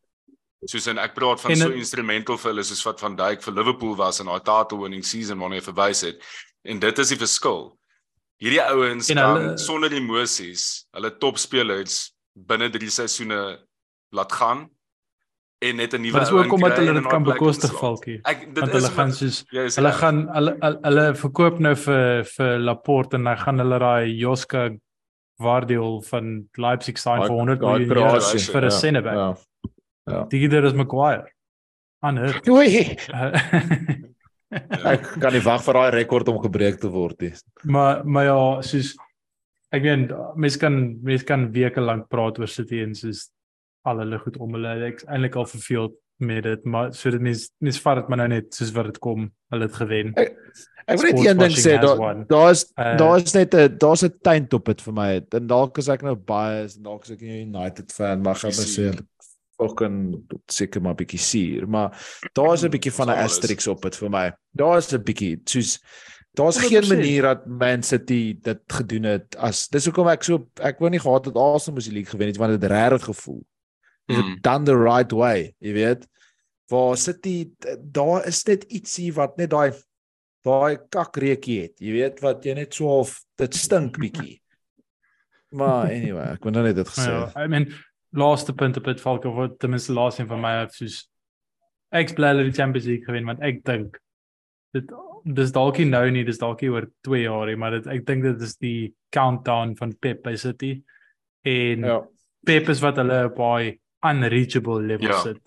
[0.64, 3.42] Soos en ek praat van En so het- instrumental vir hulle soos wat van Dijk
[3.42, 6.22] vir Liverpool was in daai title winning season waarna jy verwys het.
[6.64, 7.78] En dit is die verskil.
[8.40, 13.66] Hierdie ouens En kan hulle- sonder emosies hulle topspelers binne 3 seisoene
[14.12, 14.70] laat gaan
[15.62, 18.20] en net 'n nuwe maar dis ook omdat hulle dit kan bekostig valkie.
[18.24, 19.98] Ek dit Want is hulle gaan wat- soos jy is Hulle reg.
[19.98, 24.70] gaan hulle hulle- hulle verkoop nou vir vir Laporte en dan gaan hulle daai Joska
[25.40, 29.38] Guardiol van Leipzig sign vir 100 daai miljoen euro vir 'n ja, centre back.
[30.10, 30.24] Ja.
[30.30, 31.26] Die gider is Maguire.
[32.02, 32.40] Ander.
[32.50, 32.96] Oei.
[33.08, 33.30] Ja.
[34.84, 37.32] Ek kan nie wag vir daai rekord om gebreek te word nie.
[37.64, 38.96] maar maar ja, soos
[39.72, 43.30] ek meen mense kan mense kan weke lank praat oor City en soos
[43.82, 47.20] al hulle goed om hulle ek is eintlik al verveeld met dit, maar so dit
[47.20, 49.30] mense mense vat dit maar nou net soos wat dit kom.
[49.50, 50.12] Hulle het gewen.
[50.86, 54.52] Ek wil net een ding sê, daar daar's Uh, daar's net 'n daar's 'n tuint
[54.54, 55.22] op dit vir my.
[55.28, 58.34] En dalk is ek nou biased en dalk is ek nie 'n United fan, maar
[58.34, 58.92] gaan my sê
[59.62, 61.90] fucking seker maar bietjie suur, maar
[62.32, 64.32] daar's 'n bietjie van 'n asterisk op dit vir my.
[64.50, 65.80] Daar's 'n bietjie soos
[66.34, 66.96] daar's geen 100%.
[66.96, 71.00] manier dat Man City dit gedoen het as dis hoekom ek so ek wou nie
[71.00, 73.44] gehad het Arsenal moes die league gewen het want dit regtig gevoel.
[74.08, 74.30] Dit Mm.
[74.30, 76.06] het done the right way, jy weet.
[76.70, 79.72] Waar City daar is net ietsie wat net daai
[80.44, 81.78] daai kakreukie het.
[81.80, 84.38] Jy weet wat jy net so half dit stink bietjie.
[85.52, 87.10] Maar anyway, ek wil nou net dit gesê.
[87.10, 87.66] Ja, I mean
[88.16, 91.08] laaste punt op dit valk of wat ten minste laaste een van my soos
[91.92, 93.98] ek bly hulle die Champions League gewen want ek dink
[94.72, 94.88] dit
[95.24, 98.24] dis dalk nie nou nie, dis dalk oor 2 jaar nie, maar dit ek dink
[98.24, 100.82] dit is die countdown van Pep by City.
[101.44, 101.86] En ja.
[101.86, 102.00] Ja.
[102.44, 105.20] Pep is wat hulle op daai unreachable level Ja.
[105.20, 105.38] sit.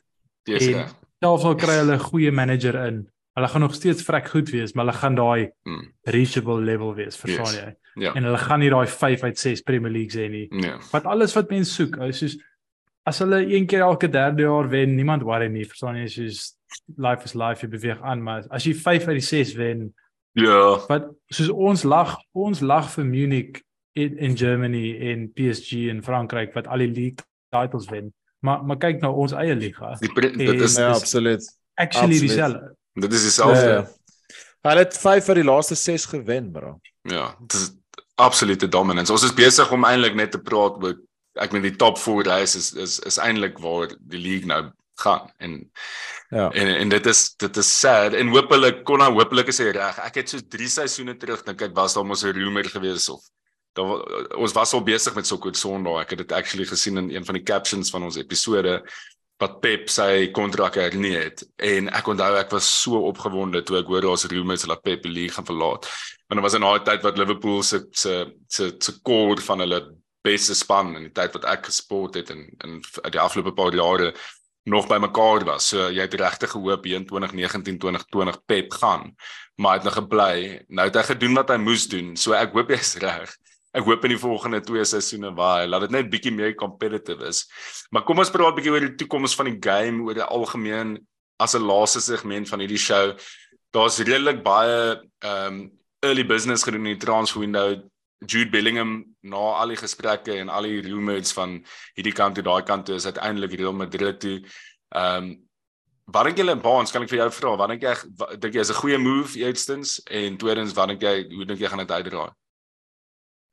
[0.44, 0.94] Dis En- reg.
[1.20, 4.74] Selfs al kry hulle 'n goeie manager in, hulle gaan nog steeds vrek goed wees,
[4.74, 5.92] maar hulle gaan daai Mm.
[6.04, 7.56] reachable level wees, verstaan Yes.
[7.56, 7.76] jy?
[8.04, 8.14] Ja.
[8.14, 10.48] En hulle gaan nie daai 5 uit 6 Premier Leagues hê nie.
[10.52, 10.74] Nee.
[10.92, 12.38] wat alles wat mense soek, ou soos
[13.06, 16.58] as hulle een keer elke derde jaar wen, niemand worry nie, verstaan jy, soos
[16.98, 19.94] life is life, jy beweeg aan, maar as jy 5 uit die 6 wen,
[20.34, 20.80] Ja.
[20.88, 23.62] wat soos ons lag, ons lag vir Munich
[23.96, 28.14] in in Germany en PSG in Frankryk wat al die league titles wen.
[28.46, 29.96] Maar maar kyk nou ons eie liga.
[30.00, 31.46] Die dit En- is Ja, absoluut.
[31.82, 32.76] Actually dieselfde.
[32.94, 33.70] dit is Ja, dieselfde.
[33.70, 33.88] ja.
[34.70, 36.80] Hulle het 5 uit die laaste 6 gewen, bro.
[37.02, 37.72] Ja, dit is
[38.16, 39.12] absolute dominance.
[39.12, 40.96] Ons is besig om eintlik net te praat oor
[41.36, 44.72] ek meen die top 4 race is is is eintlik waar die league nou
[45.04, 45.58] gaan en
[46.32, 46.50] Ja.
[46.52, 50.00] en en dit is dit is sad en hopelik kon nou hopelik is hy reg.
[50.00, 53.22] Ek het so 3 seisoene terug dink ek was daar mos 'n rumor gewees of
[53.76, 56.02] daar wa- ons was al besig met Soccer Sondag.
[56.06, 58.80] Ek het dit actually gesien in een van die captions van ons episode
[59.44, 63.90] wat Pep sy kontrak hernie het en ek onthou ek was so opgewonde toe ek
[63.92, 65.90] hoor daar's rumors dat Pep die league gaan verlaat.
[66.30, 68.14] Want dit was in daai tyd wat Liverpool se se
[68.48, 69.82] se se core van hulle
[70.26, 72.80] beste span in die tyd wat ek gesport het en in
[73.12, 74.14] die afgelope paar jare
[74.66, 75.68] nog by mekaar was.
[75.70, 79.12] So jy het regtig gehoop hier in 2019 2020 Pep gaan,
[79.60, 80.64] maar hy het nog gebly.
[80.70, 82.16] Nou het hy gedoen wat hy moes doen.
[82.18, 83.36] So ek hoop jy's reg.
[83.76, 87.44] Ek hoop in die volgende twee seisoene waar laat dit net bietjie meer competitive is.
[87.92, 90.96] Maar kom ons praat bietjie oor die toekoms van die game, oor die algemeen
[91.44, 93.12] as 'n laaste segment van hierdie show.
[93.76, 95.72] Daar's redelik baie ehm um,
[96.06, 97.82] early business gedoen in die transfer window.
[98.26, 101.66] Jude Bellingham na al die gesprekke en al die rumors van
[101.96, 104.38] hierdie kant toe daai kant toe is uiteindelik Real Madrid toe.
[104.96, 105.36] Ehm um,
[106.14, 107.56] wat dink julle in Baans kan ek vir jou vra?
[107.58, 107.94] Wat dink jy
[108.38, 111.68] dink jy is 'n goeie move eerstens en tweedens wat dink jy hoe dink jy
[111.68, 112.32] gaan dit uitdraai?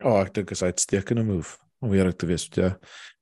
[0.03, 2.73] Ja, oh, ek dink is 'n uitstekende move om eerlik te wees jou.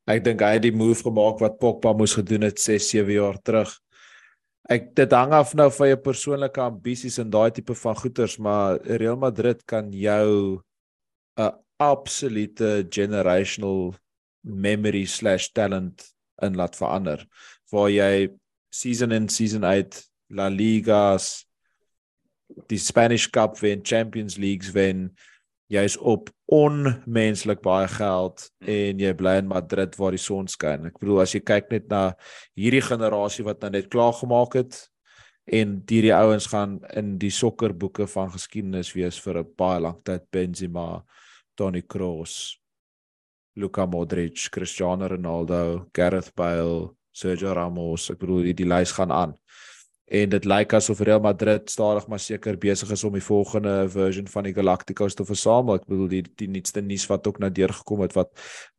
[0.09, 3.36] Ek dink hy het die move gemaak wat Pogba moes gedoen het 6, 7 jaar
[3.44, 3.69] terug.
[4.65, 8.81] Ek dit hang af nou van jou persoonlike ambisies en daai tipe van goeters, maar
[8.81, 10.62] Real Madrid kan jou
[11.36, 13.94] 'n absolute generational
[14.40, 17.27] memory/talent in laat verander
[17.70, 18.32] waar jy
[18.73, 21.44] season in season uit La Ligas
[22.69, 25.11] die Spanish Cup wen Champions Leagues wen
[25.70, 30.88] jy's op onmenslik baie geld en jy bly in Madrid waar die son skyn.
[30.90, 32.02] Ek bedoel as jy kyk net na
[32.59, 34.80] hierdie generasie wat nou net klaar gemaak het
[35.51, 40.26] en hierdie ouens gaan in die sokkerboeke van geskiedenis wees vir 'n baie lang tyd
[40.30, 41.05] Benzema,
[41.56, 42.59] Toni Kroos,
[43.56, 48.10] Luka Modric, Cristiano Ronaldo, Gareth Bale, Sergio Ramos.
[48.10, 49.34] Ek bedoel die, die lys gaan aan
[50.11, 54.27] en dit lyk asof Real Madrid stadig maar seker besig is om die volgende version
[54.27, 55.78] van die Galacticos te versamel.
[55.78, 58.32] Ek bedoel die die nuutste nuus wat ook nou deurgekom het wat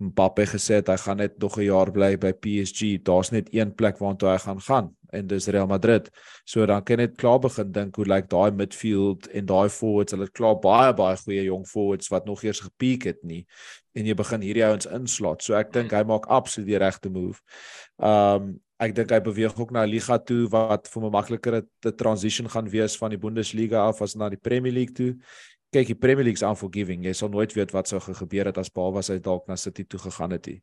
[0.03, 2.99] Mbappe gesê het hy gaan net nog 'n jaar bly by PSG.
[3.03, 6.09] Daar's net een plek waartoe hy gaan gaan en dis Real Madrid.
[6.45, 10.11] So dan kan net klaar begin dink hoe lyk daai midfield en daai forwards.
[10.11, 13.45] Hulle het klaar baie baie goeie jong forwards wat nog eers gepeak het nie
[13.93, 15.43] en jy begin hierdie ouens inslaat.
[15.43, 17.39] So ek dink hy maak absoluut die regte move.
[17.97, 21.95] Um ek dink hy beweeg ook na 'n liga toe wat vir hom makliker 'n
[21.97, 25.17] transition gaan wees van die Bundesliga af as na die Premier League toe.
[25.71, 27.05] Kyk, die Premier League is unforgiving.
[27.05, 29.83] Jy sal nooit weet wat sou gebeur het as Paul was hy dalk na City
[29.83, 30.47] toe gegaan het.
[30.47, 30.61] Ehm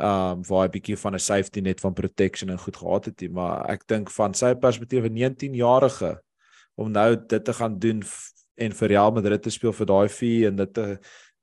[0.00, 3.30] um, waar hy 'n bietjie van 'n safety net van protection en goed gehad het,
[3.30, 6.20] maar ek dink van sy perspektief 'n 19-jarige
[6.76, 8.02] om nou dit te gaan doen
[8.56, 10.98] en vir Real Madrid te speel vir daai fee en dit te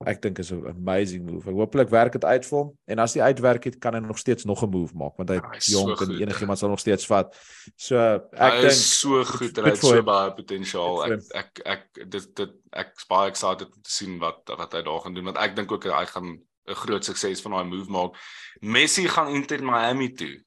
[0.08, 1.50] ek dink is 'n amazing move.
[1.50, 4.18] Ek hooplik werk dit uit vir hom en as hy uitwerk het, kan hy nog
[4.18, 7.06] steeds nog 'n move maak want hy is jonk so en enigiemand sal nog steeds
[7.06, 7.36] vat.
[7.76, 7.98] So
[8.32, 11.04] ek dink so goed en hy het so baie potensiaal.
[11.06, 14.82] Ek ek ek dit dit ek is baie excited om te sien wat wat hy
[14.82, 16.40] daar gaan doen want ek dink ook hy gaan
[16.70, 18.16] 'n groot sukses van daai move maak.
[18.62, 20.40] Messi gaan Inter Miami toe.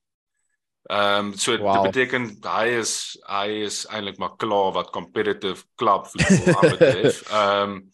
[0.88, 1.74] Ehm um, so wow.
[1.74, 7.20] dit beteken hy is hy is eintlik maar klaar wat competitive club voetbal aanbetref.
[7.30, 7.92] Ehm um,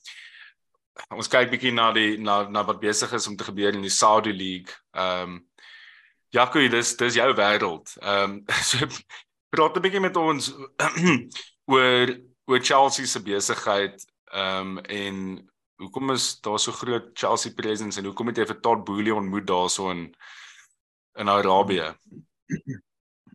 [1.14, 3.94] ons kyk bietjie na die na na wat besig is om te gebeur in die
[3.94, 4.74] Saudi League.
[4.94, 5.44] Ehm um,
[6.30, 7.94] Jaco, dis dis jou wêreld.
[8.02, 8.86] Ehm um, so
[9.50, 10.52] praat 'n bietjie met ons
[11.72, 12.16] oor
[12.48, 15.48] oor Chelsea se besigheid ehm um, en
[15.78, 19.46] hoekom is daar so groot Chelsea presence en hoekom het jy vir Todd Boehly ontmoet
[19.46, 20.14] daarso in
[21.18, 21.94] in Arabië?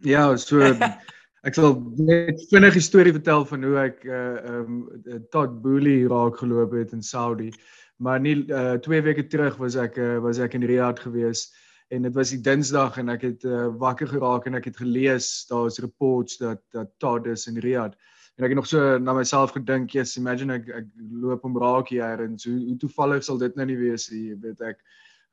[0.02, 0.60] Ja, so
[1.44, 4.20] Ek sal net vinnig 'n storie vertel van hoe ek uh
[4.52, 7.52] ehm um, Todd Boehly raak geloop het in Saudi.
[8.00, 11.52] Maar nie uh 2 weke terug was ek uh, was ek in Riyadh gewees
[11.92, 15.46] en dit was die Dinsdag en ek het uh, wakker geraak en ek het gelees
[15.50, 18.00] daar's reports dat dat Todd is in Riyadh.
[18.40, 21.92] En ek het nog so na myself gedink, yes, imagine ek ek loop om raak
[21.92, 24.80] hier en so hoe toevallig sal dit nou nie wees nie, weet ek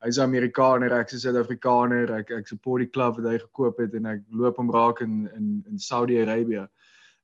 [0.03, 2.11] hy's 'n Amerikaner, ek's 'n Suid-Afrikaner.
[2.19, 5.29] Ek ek support die klub wat hy gekoop het en ek loop hom raak in
[5.35, 6.67] in in Saudi-Arabië.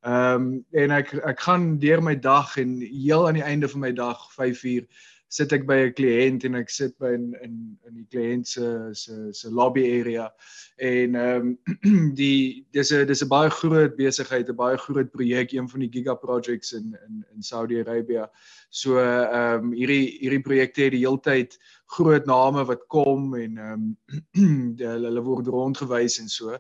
[0.06, 3.82] Ehm um, en ek ek gaan deur my dag en heel aan die einde van
[3.82, 4.86] my dag 5uur
[5.30, 7.56] sit ek by 'n kliënt en ek sit by in in
[7.88, 10.30] in die kliënt se se se lobby area
[10.78, 15.52] en ehm um, die dis 'n dis 'n baie groot besigheid, 'n baie groot projek,
[15.52, 18.28] een van die giga projects in in in Saudi-Arabië.
[18.70, 21.58] So ehm um, hierdie hierdie projekte het die heeltyd
[21.98, 23.86] groot name wat kom en ehm
[24.38, 26.58] um, hulle word rondgewys en so.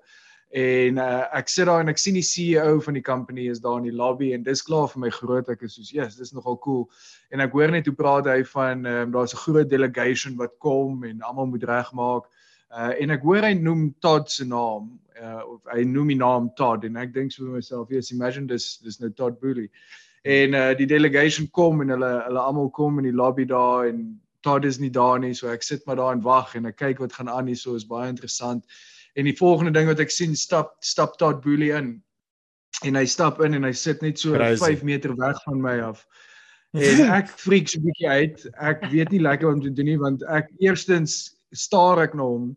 [0.50, 3.82] En uh, ek sit daar en ek sien die CEO van die company is daar
[3.82, 6.32] in die lobby en dis klaar vir my groot ek is soos ja, yes, dis
[6.32, 6.86] nogal cool.
[7.36, 11.04] En ek hoor net hoe praat hy van um, daar's 'n groot delegation wat kom
[11.04, 12.32] en almal moet regmaak.
[12.72, 14.88] Uh en ek hoor hy noem Todd se naam.
[15.20, 18.78] Uh of hy noem die naam Todd en ek dink vir myself, yes, imagine dis
[18.80, 19.70] dis nou Todd Boehly.
[20.24, 24.22] En uh die delegation kom en hulle hulle almal kom in die lobby daar en
[24.42, 27.00] Todd is nie daar nie, so ek sit maar daar en wag en ek kyk
[27.04, 28.64] wat gaan aan hier, so is baie interessant.
[29.18, 31.96] En die volgende ding wat ek sien stap stap Todd Boehly in.
[32.86, 34.62] En hy stap in en hy sit net so Crazy.
[34.62, 36.06] 5 meter weg van my af.
[36.78, 38.44] En ek freak so 'n bietjie uit.
[38.62, 42.28] Ek weet nie lekker wat om te doen nie want ek eerstens staar ek na
[42.28, 42.52] hom.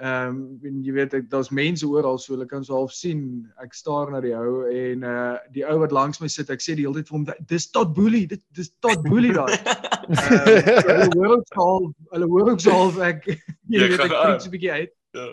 [0.00, 3.50] Ehm um, en jy weet ek daar's mense oral so hulle kan so half sien
[3.60, 6.72] ek staar na die ou en uh die ou wat langs my sit ek sê
[6.78, 9.52] die hele tyd vir hom dis tot boelie dit dis tot boelie daai.
[10.08, 13.28] Ehm hulle hoor ook so half hulle hoor ook so half ek
[13.74, 14.24] jy weet ek aan.
[14.24, 14.96] freak so 'n bietjie uit.
[15.20, 15.28] Ja.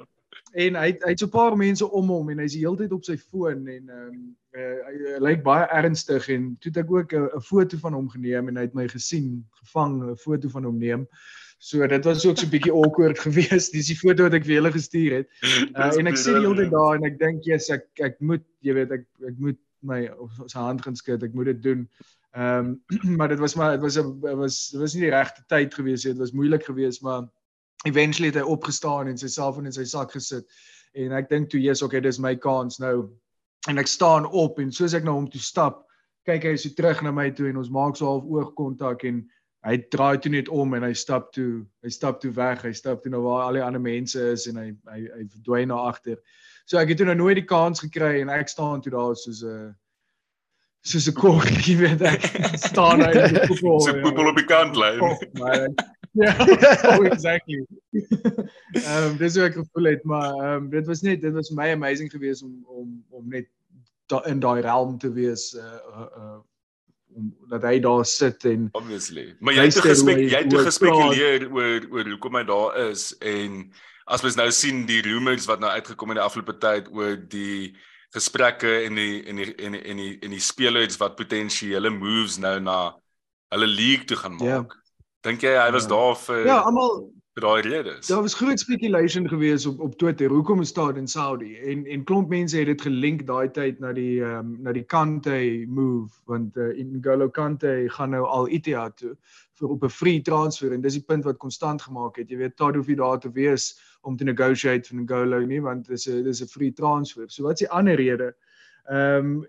[0.58, 2.94] En hy hy het so 'n paar mense om hom en hy's die hele tyd
[2.96, 4.22] op sy foon en ehm um,
[4.58, 8.08] uh, hy, hy lyk baie ernstig en toe het ek ook 'n foto van hom
[8.10, 11.06] geneem en hy het my gesien gevang 'n foto van hom neem.
[11.60, 13.72] So dit was ook so 'n bietjie awkward geweest.
[13.74, 15.30] Dis die foto wat ek vir julle gestuur het.
[15.78, 18.46] Uh, en ek sien die hele tyd daar en ek dink jy's ek ek moet
[18.66, 20.10] jy weet ek ek moet my
[20.50, 21.24] sy hand gaan skud.
[21.24, 21.88] Ek moet dit doen.
[22.34, 25.46] Ehm um, maar dit was maar dit was 'n was dit was nie die regte
[25.48, 26.14] tyd gewees nie.
[26.18, 27.30] Dit was moeilik geweest maar
[27.88, 30.45] eventually het hy opgestaan en sy selfoon in sy sak gesit.
[30.95, 33.09] En ek dink toe jy's okay dis my kans nou.
[33.69, 35.88] En ek staan op en soos ek na hom toe stap
[36.27, 39.23] kyk hy so terug na my toe en ons maak so half oogkontak en
[39.68, 43.03] hy draai toe net om en hy stap toe hy stap toe weg hy stap
[43.03, 46.19] toe na waar al die ander mense is en hy hy hy verdwyn na agter.
[46.68, 49.43] So ek het toe nou nooit die kans gekry en ek staan toe daar soos
[49.43, 49.76] 'n
[50.88, 51.15] soos 'n
[51.64, 52.27] jy weet ek.
[52.72, 54.91] Staan uit die poepel So poepel op die kant lê.
[55.39, 55.68] Maar
[56.18, 56.34] ja,
[56.98, 57.61] oh, exactly.
[57.91, 61.52] Ehm um, dis hoe ek gevoel het, maar ehm um, dit was net dit was
[61.52, 63.49] vir my amazing geweest om om om net
[64.11, 66.38] da, in daai realm te wees uh uh,
[67.18, 69.35] om dat hy daar sit en Obviously.
[69.39, 73.61] Maar jy het gespek jy het gespekuleer oor oor hoekom hy daar is en
[74.07, 77.18] as mens nou sien die rumors wat nou uitgekom het in die afgelope tyd oor
[77.31, 77.76] die
[78.15, 82.38] gesprekke en die en die en die en die, en die spelers wat potensiële moves
[82.39, 82.80] nou na
[83.53, 84.61] hulle league toe gaan Ja.
[84.61, 84.77] maak.
[85.28, 85.90] Dink jy hy was Ja.
[85.90, 86.91] daar vir ja, almal
[87.36, 88.08] vir daai redes?
[88.08, 90.30] daar was groot speculation geweest op op Twitter.
[90.32, 91.58] Hoekom is daar in Saudi?
[91.58, 94.84] En en klomp mense het dit gelink daai tyd na die ehm um, na die
[94.86, 99.16] Kante move want uh, N'Golo Kante gaan nou al Etihad toe
[99.60, 102.30] vir op 'n free transfer en dis die punt wat konstant gemaak het.
[102.30, 105.88] Jy weet, Todd hoef nie daar te wees om te negotiate vir N'Golo nie want
[105.88, 107.26] dis 'n dis 'n free transfer.
[107.28, 108.34] So wat's die ander rede?
[108.90, 109.45] Ehm um,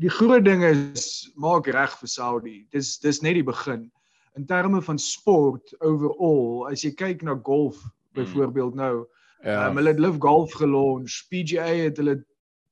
[0.00, 2.66] die groot ding is maak reg vir Saudi.
[2.70, 3.90] Dis dis net die begin.
[4.34, 7.76] In terme van sport overall, as jy kyk na golf
[8.12, 9.06] byvoorbeeld nou,
[9.42, 9.68] Ja.
[9.68, 12.24] um, hulle het Live Golf gelaunch, PGA het hulle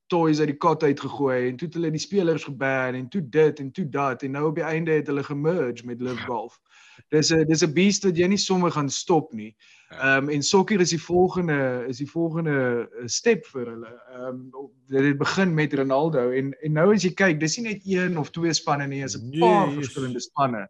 [0.08, 3.58] toys uit die kot uitgegooi en toe het hulle die spelers geban en toe dit
[3.60, 6.60] en toe dat en nou op die einde het hulle gemerge met Live Golf.
[7.08, 9.56] Dis 'n dis 'n beast wat jy nie sommer gaan stop nie.
[9.90, 10.16] Ja.
[10.16, 13.92] Ehm um, en sokker is die volgende is die volgende eh, step vir hulle.
[14.12, 14.24] Ehm
[14.54, 17.80] um, dit het begin met Ronaldo en en nou as jy kyk, dis nie net
[17.84, 20.68] een of twee spanne nie, is 'n paar Nee, verskillende spanne.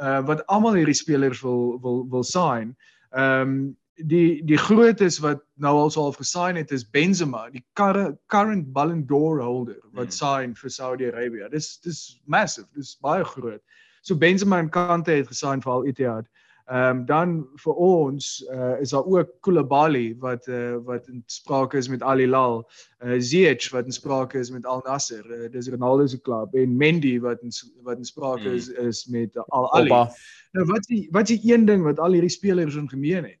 [0.00, 2.76] Uh wat almal hierdie spelers wil wil wil sign.
[3.10, 7.64] Ehm um, die die grootes wat nou al so half gesign het is Benzema, die
[7.78, 10.18] current, current Ballon d'Or holder wat Hmm.
[10.18, 11.48] sign vir Saudi-Arabië.
[11.50, 13.62] Dis dis massive, dis baie groot.
[14.02, 16.26] So Benzema en Kante het gesign vir Al Ittihad.
[16.26, 21.76] Ehm um, dan vir ons uh, is daar ook Koulibaly wat uh, wat in sprake
[21.76, 22.70] is met Al Hilal,
[23.04, 26.76] uh, Ziyech wat in sprake is met Al Nassr, uh, dis Ronaldo se klub en
[26.76, 28.54] Mendy wat in wat in sprake Hmm.
[28.54, 29.72] is is met Al.
[29.72, 30.10] Opa.
[30.52, 33.40] Nou wat die wat die een ding wat al hierdie spelers in gemeen het?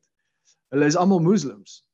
[0.70, 1.84] Hulle is almal moslems.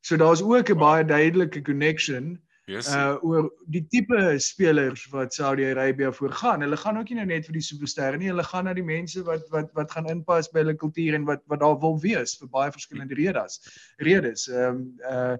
[0.00, 2.88] So daar's ook 'n baie duidelike connection Yes.
[2.88, 6.62] uh oor die tipe spelers wat Saudi-Arabië voorgaan.
[6.64, 9.20] Hulle gaan ook nie nou net vir die supersterre nie, hulle gaan na die mense
[9.26, 12.48] wat wat wat gaan inpas by hulle kultuur en wat wat daar wil wees vir
[12.48, 13.60] baie verskillende redes.
[13.98, 14.48] Redes.
[14.48, 14.80] Ehm um,
[15.10, 15.36] uh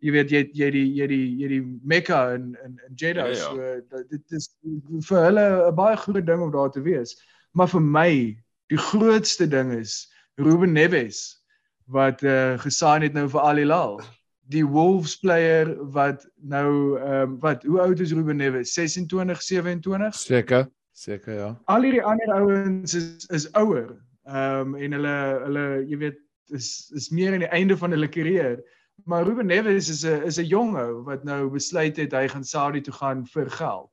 [0.00, 3.34] jy weet jy jy die jy die jy die Mekka in in in Jeddah Ja,
[3.34, 3.50] ja.
[3.50, 4.46] so dat- dit is
[5.08, 7.16] vir hulle 'n baie groot ding om daar te wees.
[7.52, 8.12] Maar vir my,
[8.70, 10.06] die grootste ding is
[10.38, 11.42] Ruben Neves
[11.86, 14.00] wat uh gesign het nou vir Al Hilal.
[14.50, 18.72] Die Wolves player wat nou ehm um, wat hoe oud is Ruben Neves?
[18.74, 20.14] 26, 27?
[20.14, 21.50] Seker, seker ja.
[21.64, 23.94] Al hierdie ander ouens is is ouer.
[24.26, 26.18] Ehm um, en hulle hulle jy weet
[26.50, 28.58] is is meer aan die einde van hulle karier.
[29.04, 32.44] Maar Ruben Neves is 'n is 'n jong ou wat nou besluit het hy gaan
[32.44, 33.90] Saudi toe gaan vir geld.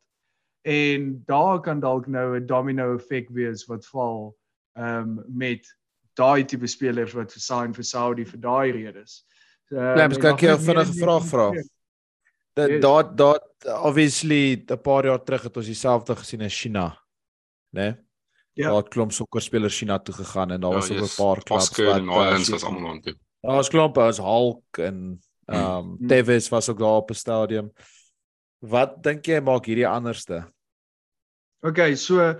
[0.65, 4.35] En daar kan dalk nou 'n domino effek wees wat val
[4.73, 5.77] ehm um, met
[6.17, 9.26] daai tipe spelers wat gesign vir Saudi vir daai redes.
[9.69, 11.51] Um, Ja, mens kan ek jou 'n vinnige vraag vra.
[12.53, 12.81] Dat Yes.
[12.81, 13.39] daar daar
[13.83, 17.03] obviously 'n paar jaar terug het ons dieselfde gesien in China.
[17.69, 17.81] Né?
[17.81, 17.95] Nee?
[18.53, 18.67] Ja.
[18.67, 21.95] Daar het klomp sokkerspelers China toe gegaan en daar was ook 'n paar klubs Oscar
[21.97, 23.15] en uh, Lions was almal aan toe.
[23.41, 26.07] Daar was klomp as Hulk en ehm um, Mm.
[26.07, 27.73] Tevez was ook daar op 'n stadion.
[28.59, 30.47] Wat dink jy maak hierdie anderste?
[31.61, 32.35] Okay, so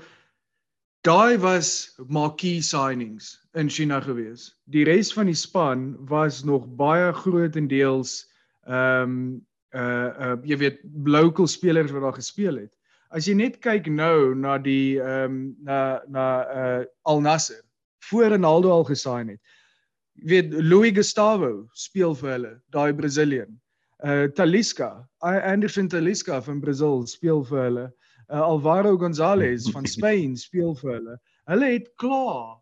[1.01, 4.53] daai was marquee signings in China gewees.
[4.65, 8.25] Die res van die span was nog baie grootendeels
[8.67, 9.45] ehm um,
[9.75, 12.71] uh uh jy weet local spelers wat daar gespeel het.
[13.09, 17.61] as jy net kyk nou na die ehm um, na na uh Al Nassr
[18.09, 19.39] voor Ronaldo al gesign het.
[20.15, 23.59] Jy weet Louis Gustavo speel vir hulle, daai Brazilian.
[24.03, 27.85] Uh Talisca, Anderson Talisca van Brazil speel vir hulle.
[27.87, 31.17] Uh, Alvaro Gonzalez van Spanje speel vir hulle.
[31.47, 32.57] Hulle het klaar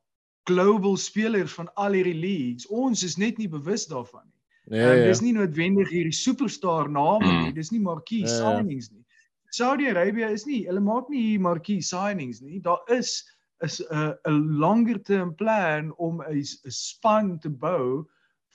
[0.45, 2.67] global spelers van al hierdie leagues.
[2.69, 4.31] Ons is net nie bewus daarvan nie.
[4.67, 5.05] Nee, Um, ja.
[5.07, 7.43] dis nie noodwendig hierdie superstar name Mm.
[7.43, 7.53] nie.
[7.53, 8.37] Dis nie marquee Ja, ja.
[8.57, 9.03] signings nie.
[9.51, 12.59] Saudi-Arabië is nie, hulle maak nie hier marquee signings nie.
[12.61, 13.23] Daar is
[13.63, 18.05] is 'n 'n longer term plan om 'n span te bou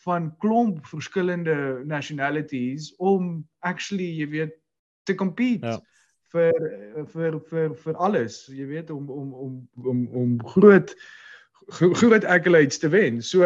[0.05, 4.53] van klomp verskillende nationalities om actually, jy weet,
[5.05, 5.81] te compete Ja.
[6.33, 10.95] Vir vir vir vir alles, jy weet om om om om om groot
[11.69, 13.23] gro- groot accolades te wen.
[13.23, 13.43] So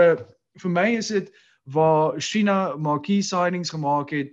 [0.61, 1.33] vir my is dit
[1.73, 4.33] waar China marquee signings gemaak het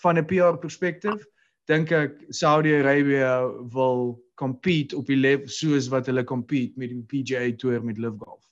[0.00, 1.26] van 'n PR perspektief,
[1.68, 7.56] dink ek Saudi-Arabië wil compete op die level soos wat hulle compete met die PGA
[7.56, 8.44] Tour met Live Golf.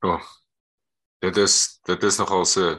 [0.00, 0.22] Oh,
[1.20, 2.70] dit is dit is nogal so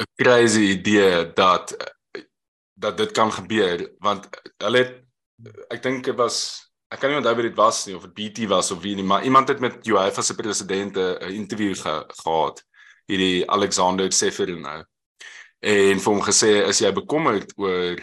[0.00, 1.74] 'n crazy idee dat
[2.80, 4.28] dat dit kan gebeur want
[4.62, 4.96] hulle het
[5.72, 6.36] ek dink dit was
[6.90, 9.06] ek kan nie onthou wie dit was nie of dit BT was of wie nie
[9.06, 12.62] maar iemand het met UEFA se president 'n interview ge, gehad
[13.06, 14.80] hierdie Alexander Seferin nou
[15.60, 18.00] en vir hom gesê is jy bekommerd oor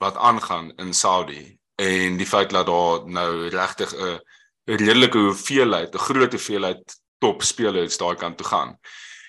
[0.00, 4.20] wat aangaan in Saudi en die feit dat daar nou regtig 'n
[4.64, 8.78] redelike hoeveelheid, 'n groot hoeveelheid topspelers daai kant toe gaan.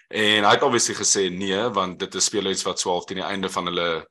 [0.08, 3.50] En hy het obviously gesê nee, want dit is spelers wat swaalf teen die einde
[3.50, 4.08] van hulle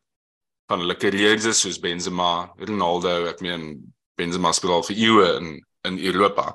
[0.68, 3.72] van hulle kariere is soos Benzema, Ronaldo, ek meen
[4.18, 5.50] Benzema speel al vir eeue in
[5.84, 6.54] in Europa.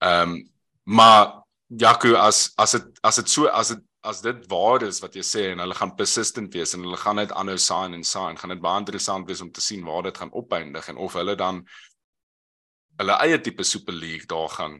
[0.00, 0.38] Ehm um,
[0.86, 5.16] maar Jaco as as dit as dit so as dit as dit waar is wat
[5.18, 8.38] jy sê en hulle gaan persistent wees en hulle gaan net aanhou sign en sign,
[8.38, 11.34] gaan dit baie interessant wees om te sien waar dit gaan opeindig en of hulle
[11.36, 11.64] dan
[13.00, 14.78] hulle eie tipe Super League daar gaan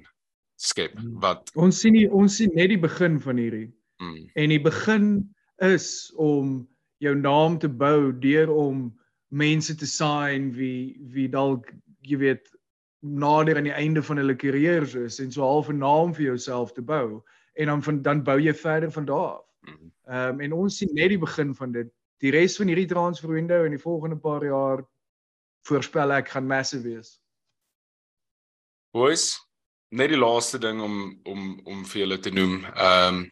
[0.57, 3.67] skep wat Ons sien nie ons sien net die begin van hierdie.
[4.01, 5.11] Mm, en die begin
[5.65, 6.63] is om
[6.99, 8.87] jou naam te bou deur om
[9.29, 11.73] mense te sign wie wie dalk
[12.07, 12.49] jy weet
[13.01, 16.73] nader aan die einde van hulle kariere is en so half 'n naam vir jouself
[16.73, 17.23] te bou
[17.55, 19.45] en dan van dan bou jy verder van daar af.
[19.61, 19.93] mm.
[20.07, 21.89] Ehm um, en ons sien net die begin van dit.
[22.19, 24.85] Die res van hierdie transfer window in die volgende paar jaar
[25.67, 27.21] voorspel ek gaan massive wees.
[28.93, 29.35] Boys,
[29.91, 32.65] net die laaste ding om om om vir julle te noem.
[32.65, 33.25] Ehm um,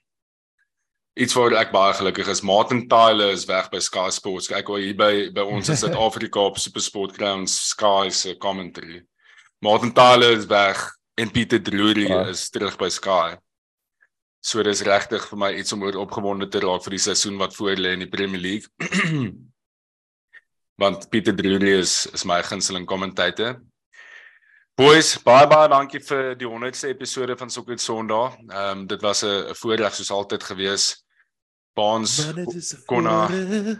[1.14, 2.42] iets waar ek baie gelukkig is.
[2.42, 4.48] Martin Tyler is weg by Sky Sports.
[4.50, 9.04] Kyk hoe hier by by ons in Suid-Afrika op SuperSport Grounds Sky se commentary.
[9.62, 10.82] Martin Tyler is weg
[11.16, 12.26] en Pieter Drury Ja.
[12.28, 13.36] is terug by Sky.
[14.44, 17.54] So dis regtig vir my iets om oor opgewonde te raak vir die seisoen wat
[17.56, 18.68] voor lê in die Premier League.
[20.76, 23.60] Want Pieter Drury is is my gunsteling kommentator.
[24.76, 28.34] Boys, baie baie dankie vir die 100ste episode van Sokker Sondag.
[28.50, 31.03] Ehm um, dit was 'n voorreg soos altyd gewees.
[31.74, 32.32] Baans
[32.86, 33.28] Konna,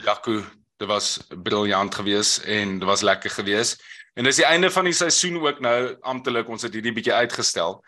[0.03, 0.41] Jaco,
[0.77, 3.77] dit was briljant gewees en dit was lekker gewees.
[4.15, 6.49] En dis die einde van die seisoen ook nou amptelik.
[6.49, 7.81] Ons het hierdie bietjie uitgestel.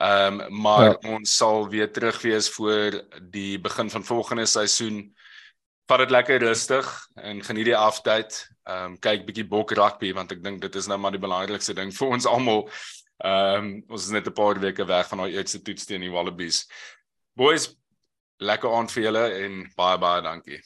[0.00, 1.14] Ehm um, maar ja.
[1.14, 5.14] ons sal weer terug wees voor die begin van volgende seisoen.
[5.86, 8.38] Vat dit lekker rustig en geniet die aftyd.
[8.64, 11.74] Ehm um, kyk bietjie bok rugby want ek dink dit is nou maar die belangrikste
[11.74, 12.68] ding vir ons almal.
[13.22, 16.10] Ehm um, ons is net 'n paar weke weg van daai eerste toets teen die
[16.10, 16.66] Wallabies.
[17.36, 17.68] Boys,
[18.40, 20.60] lekker aand vir julle en baie baie dankie.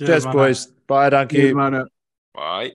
[0.00, 0.68] Cheers boys.
[0.88, 1.54] Baie dankie.
[1.54, 1.86] manne.
[2.34, 2.74] Bye.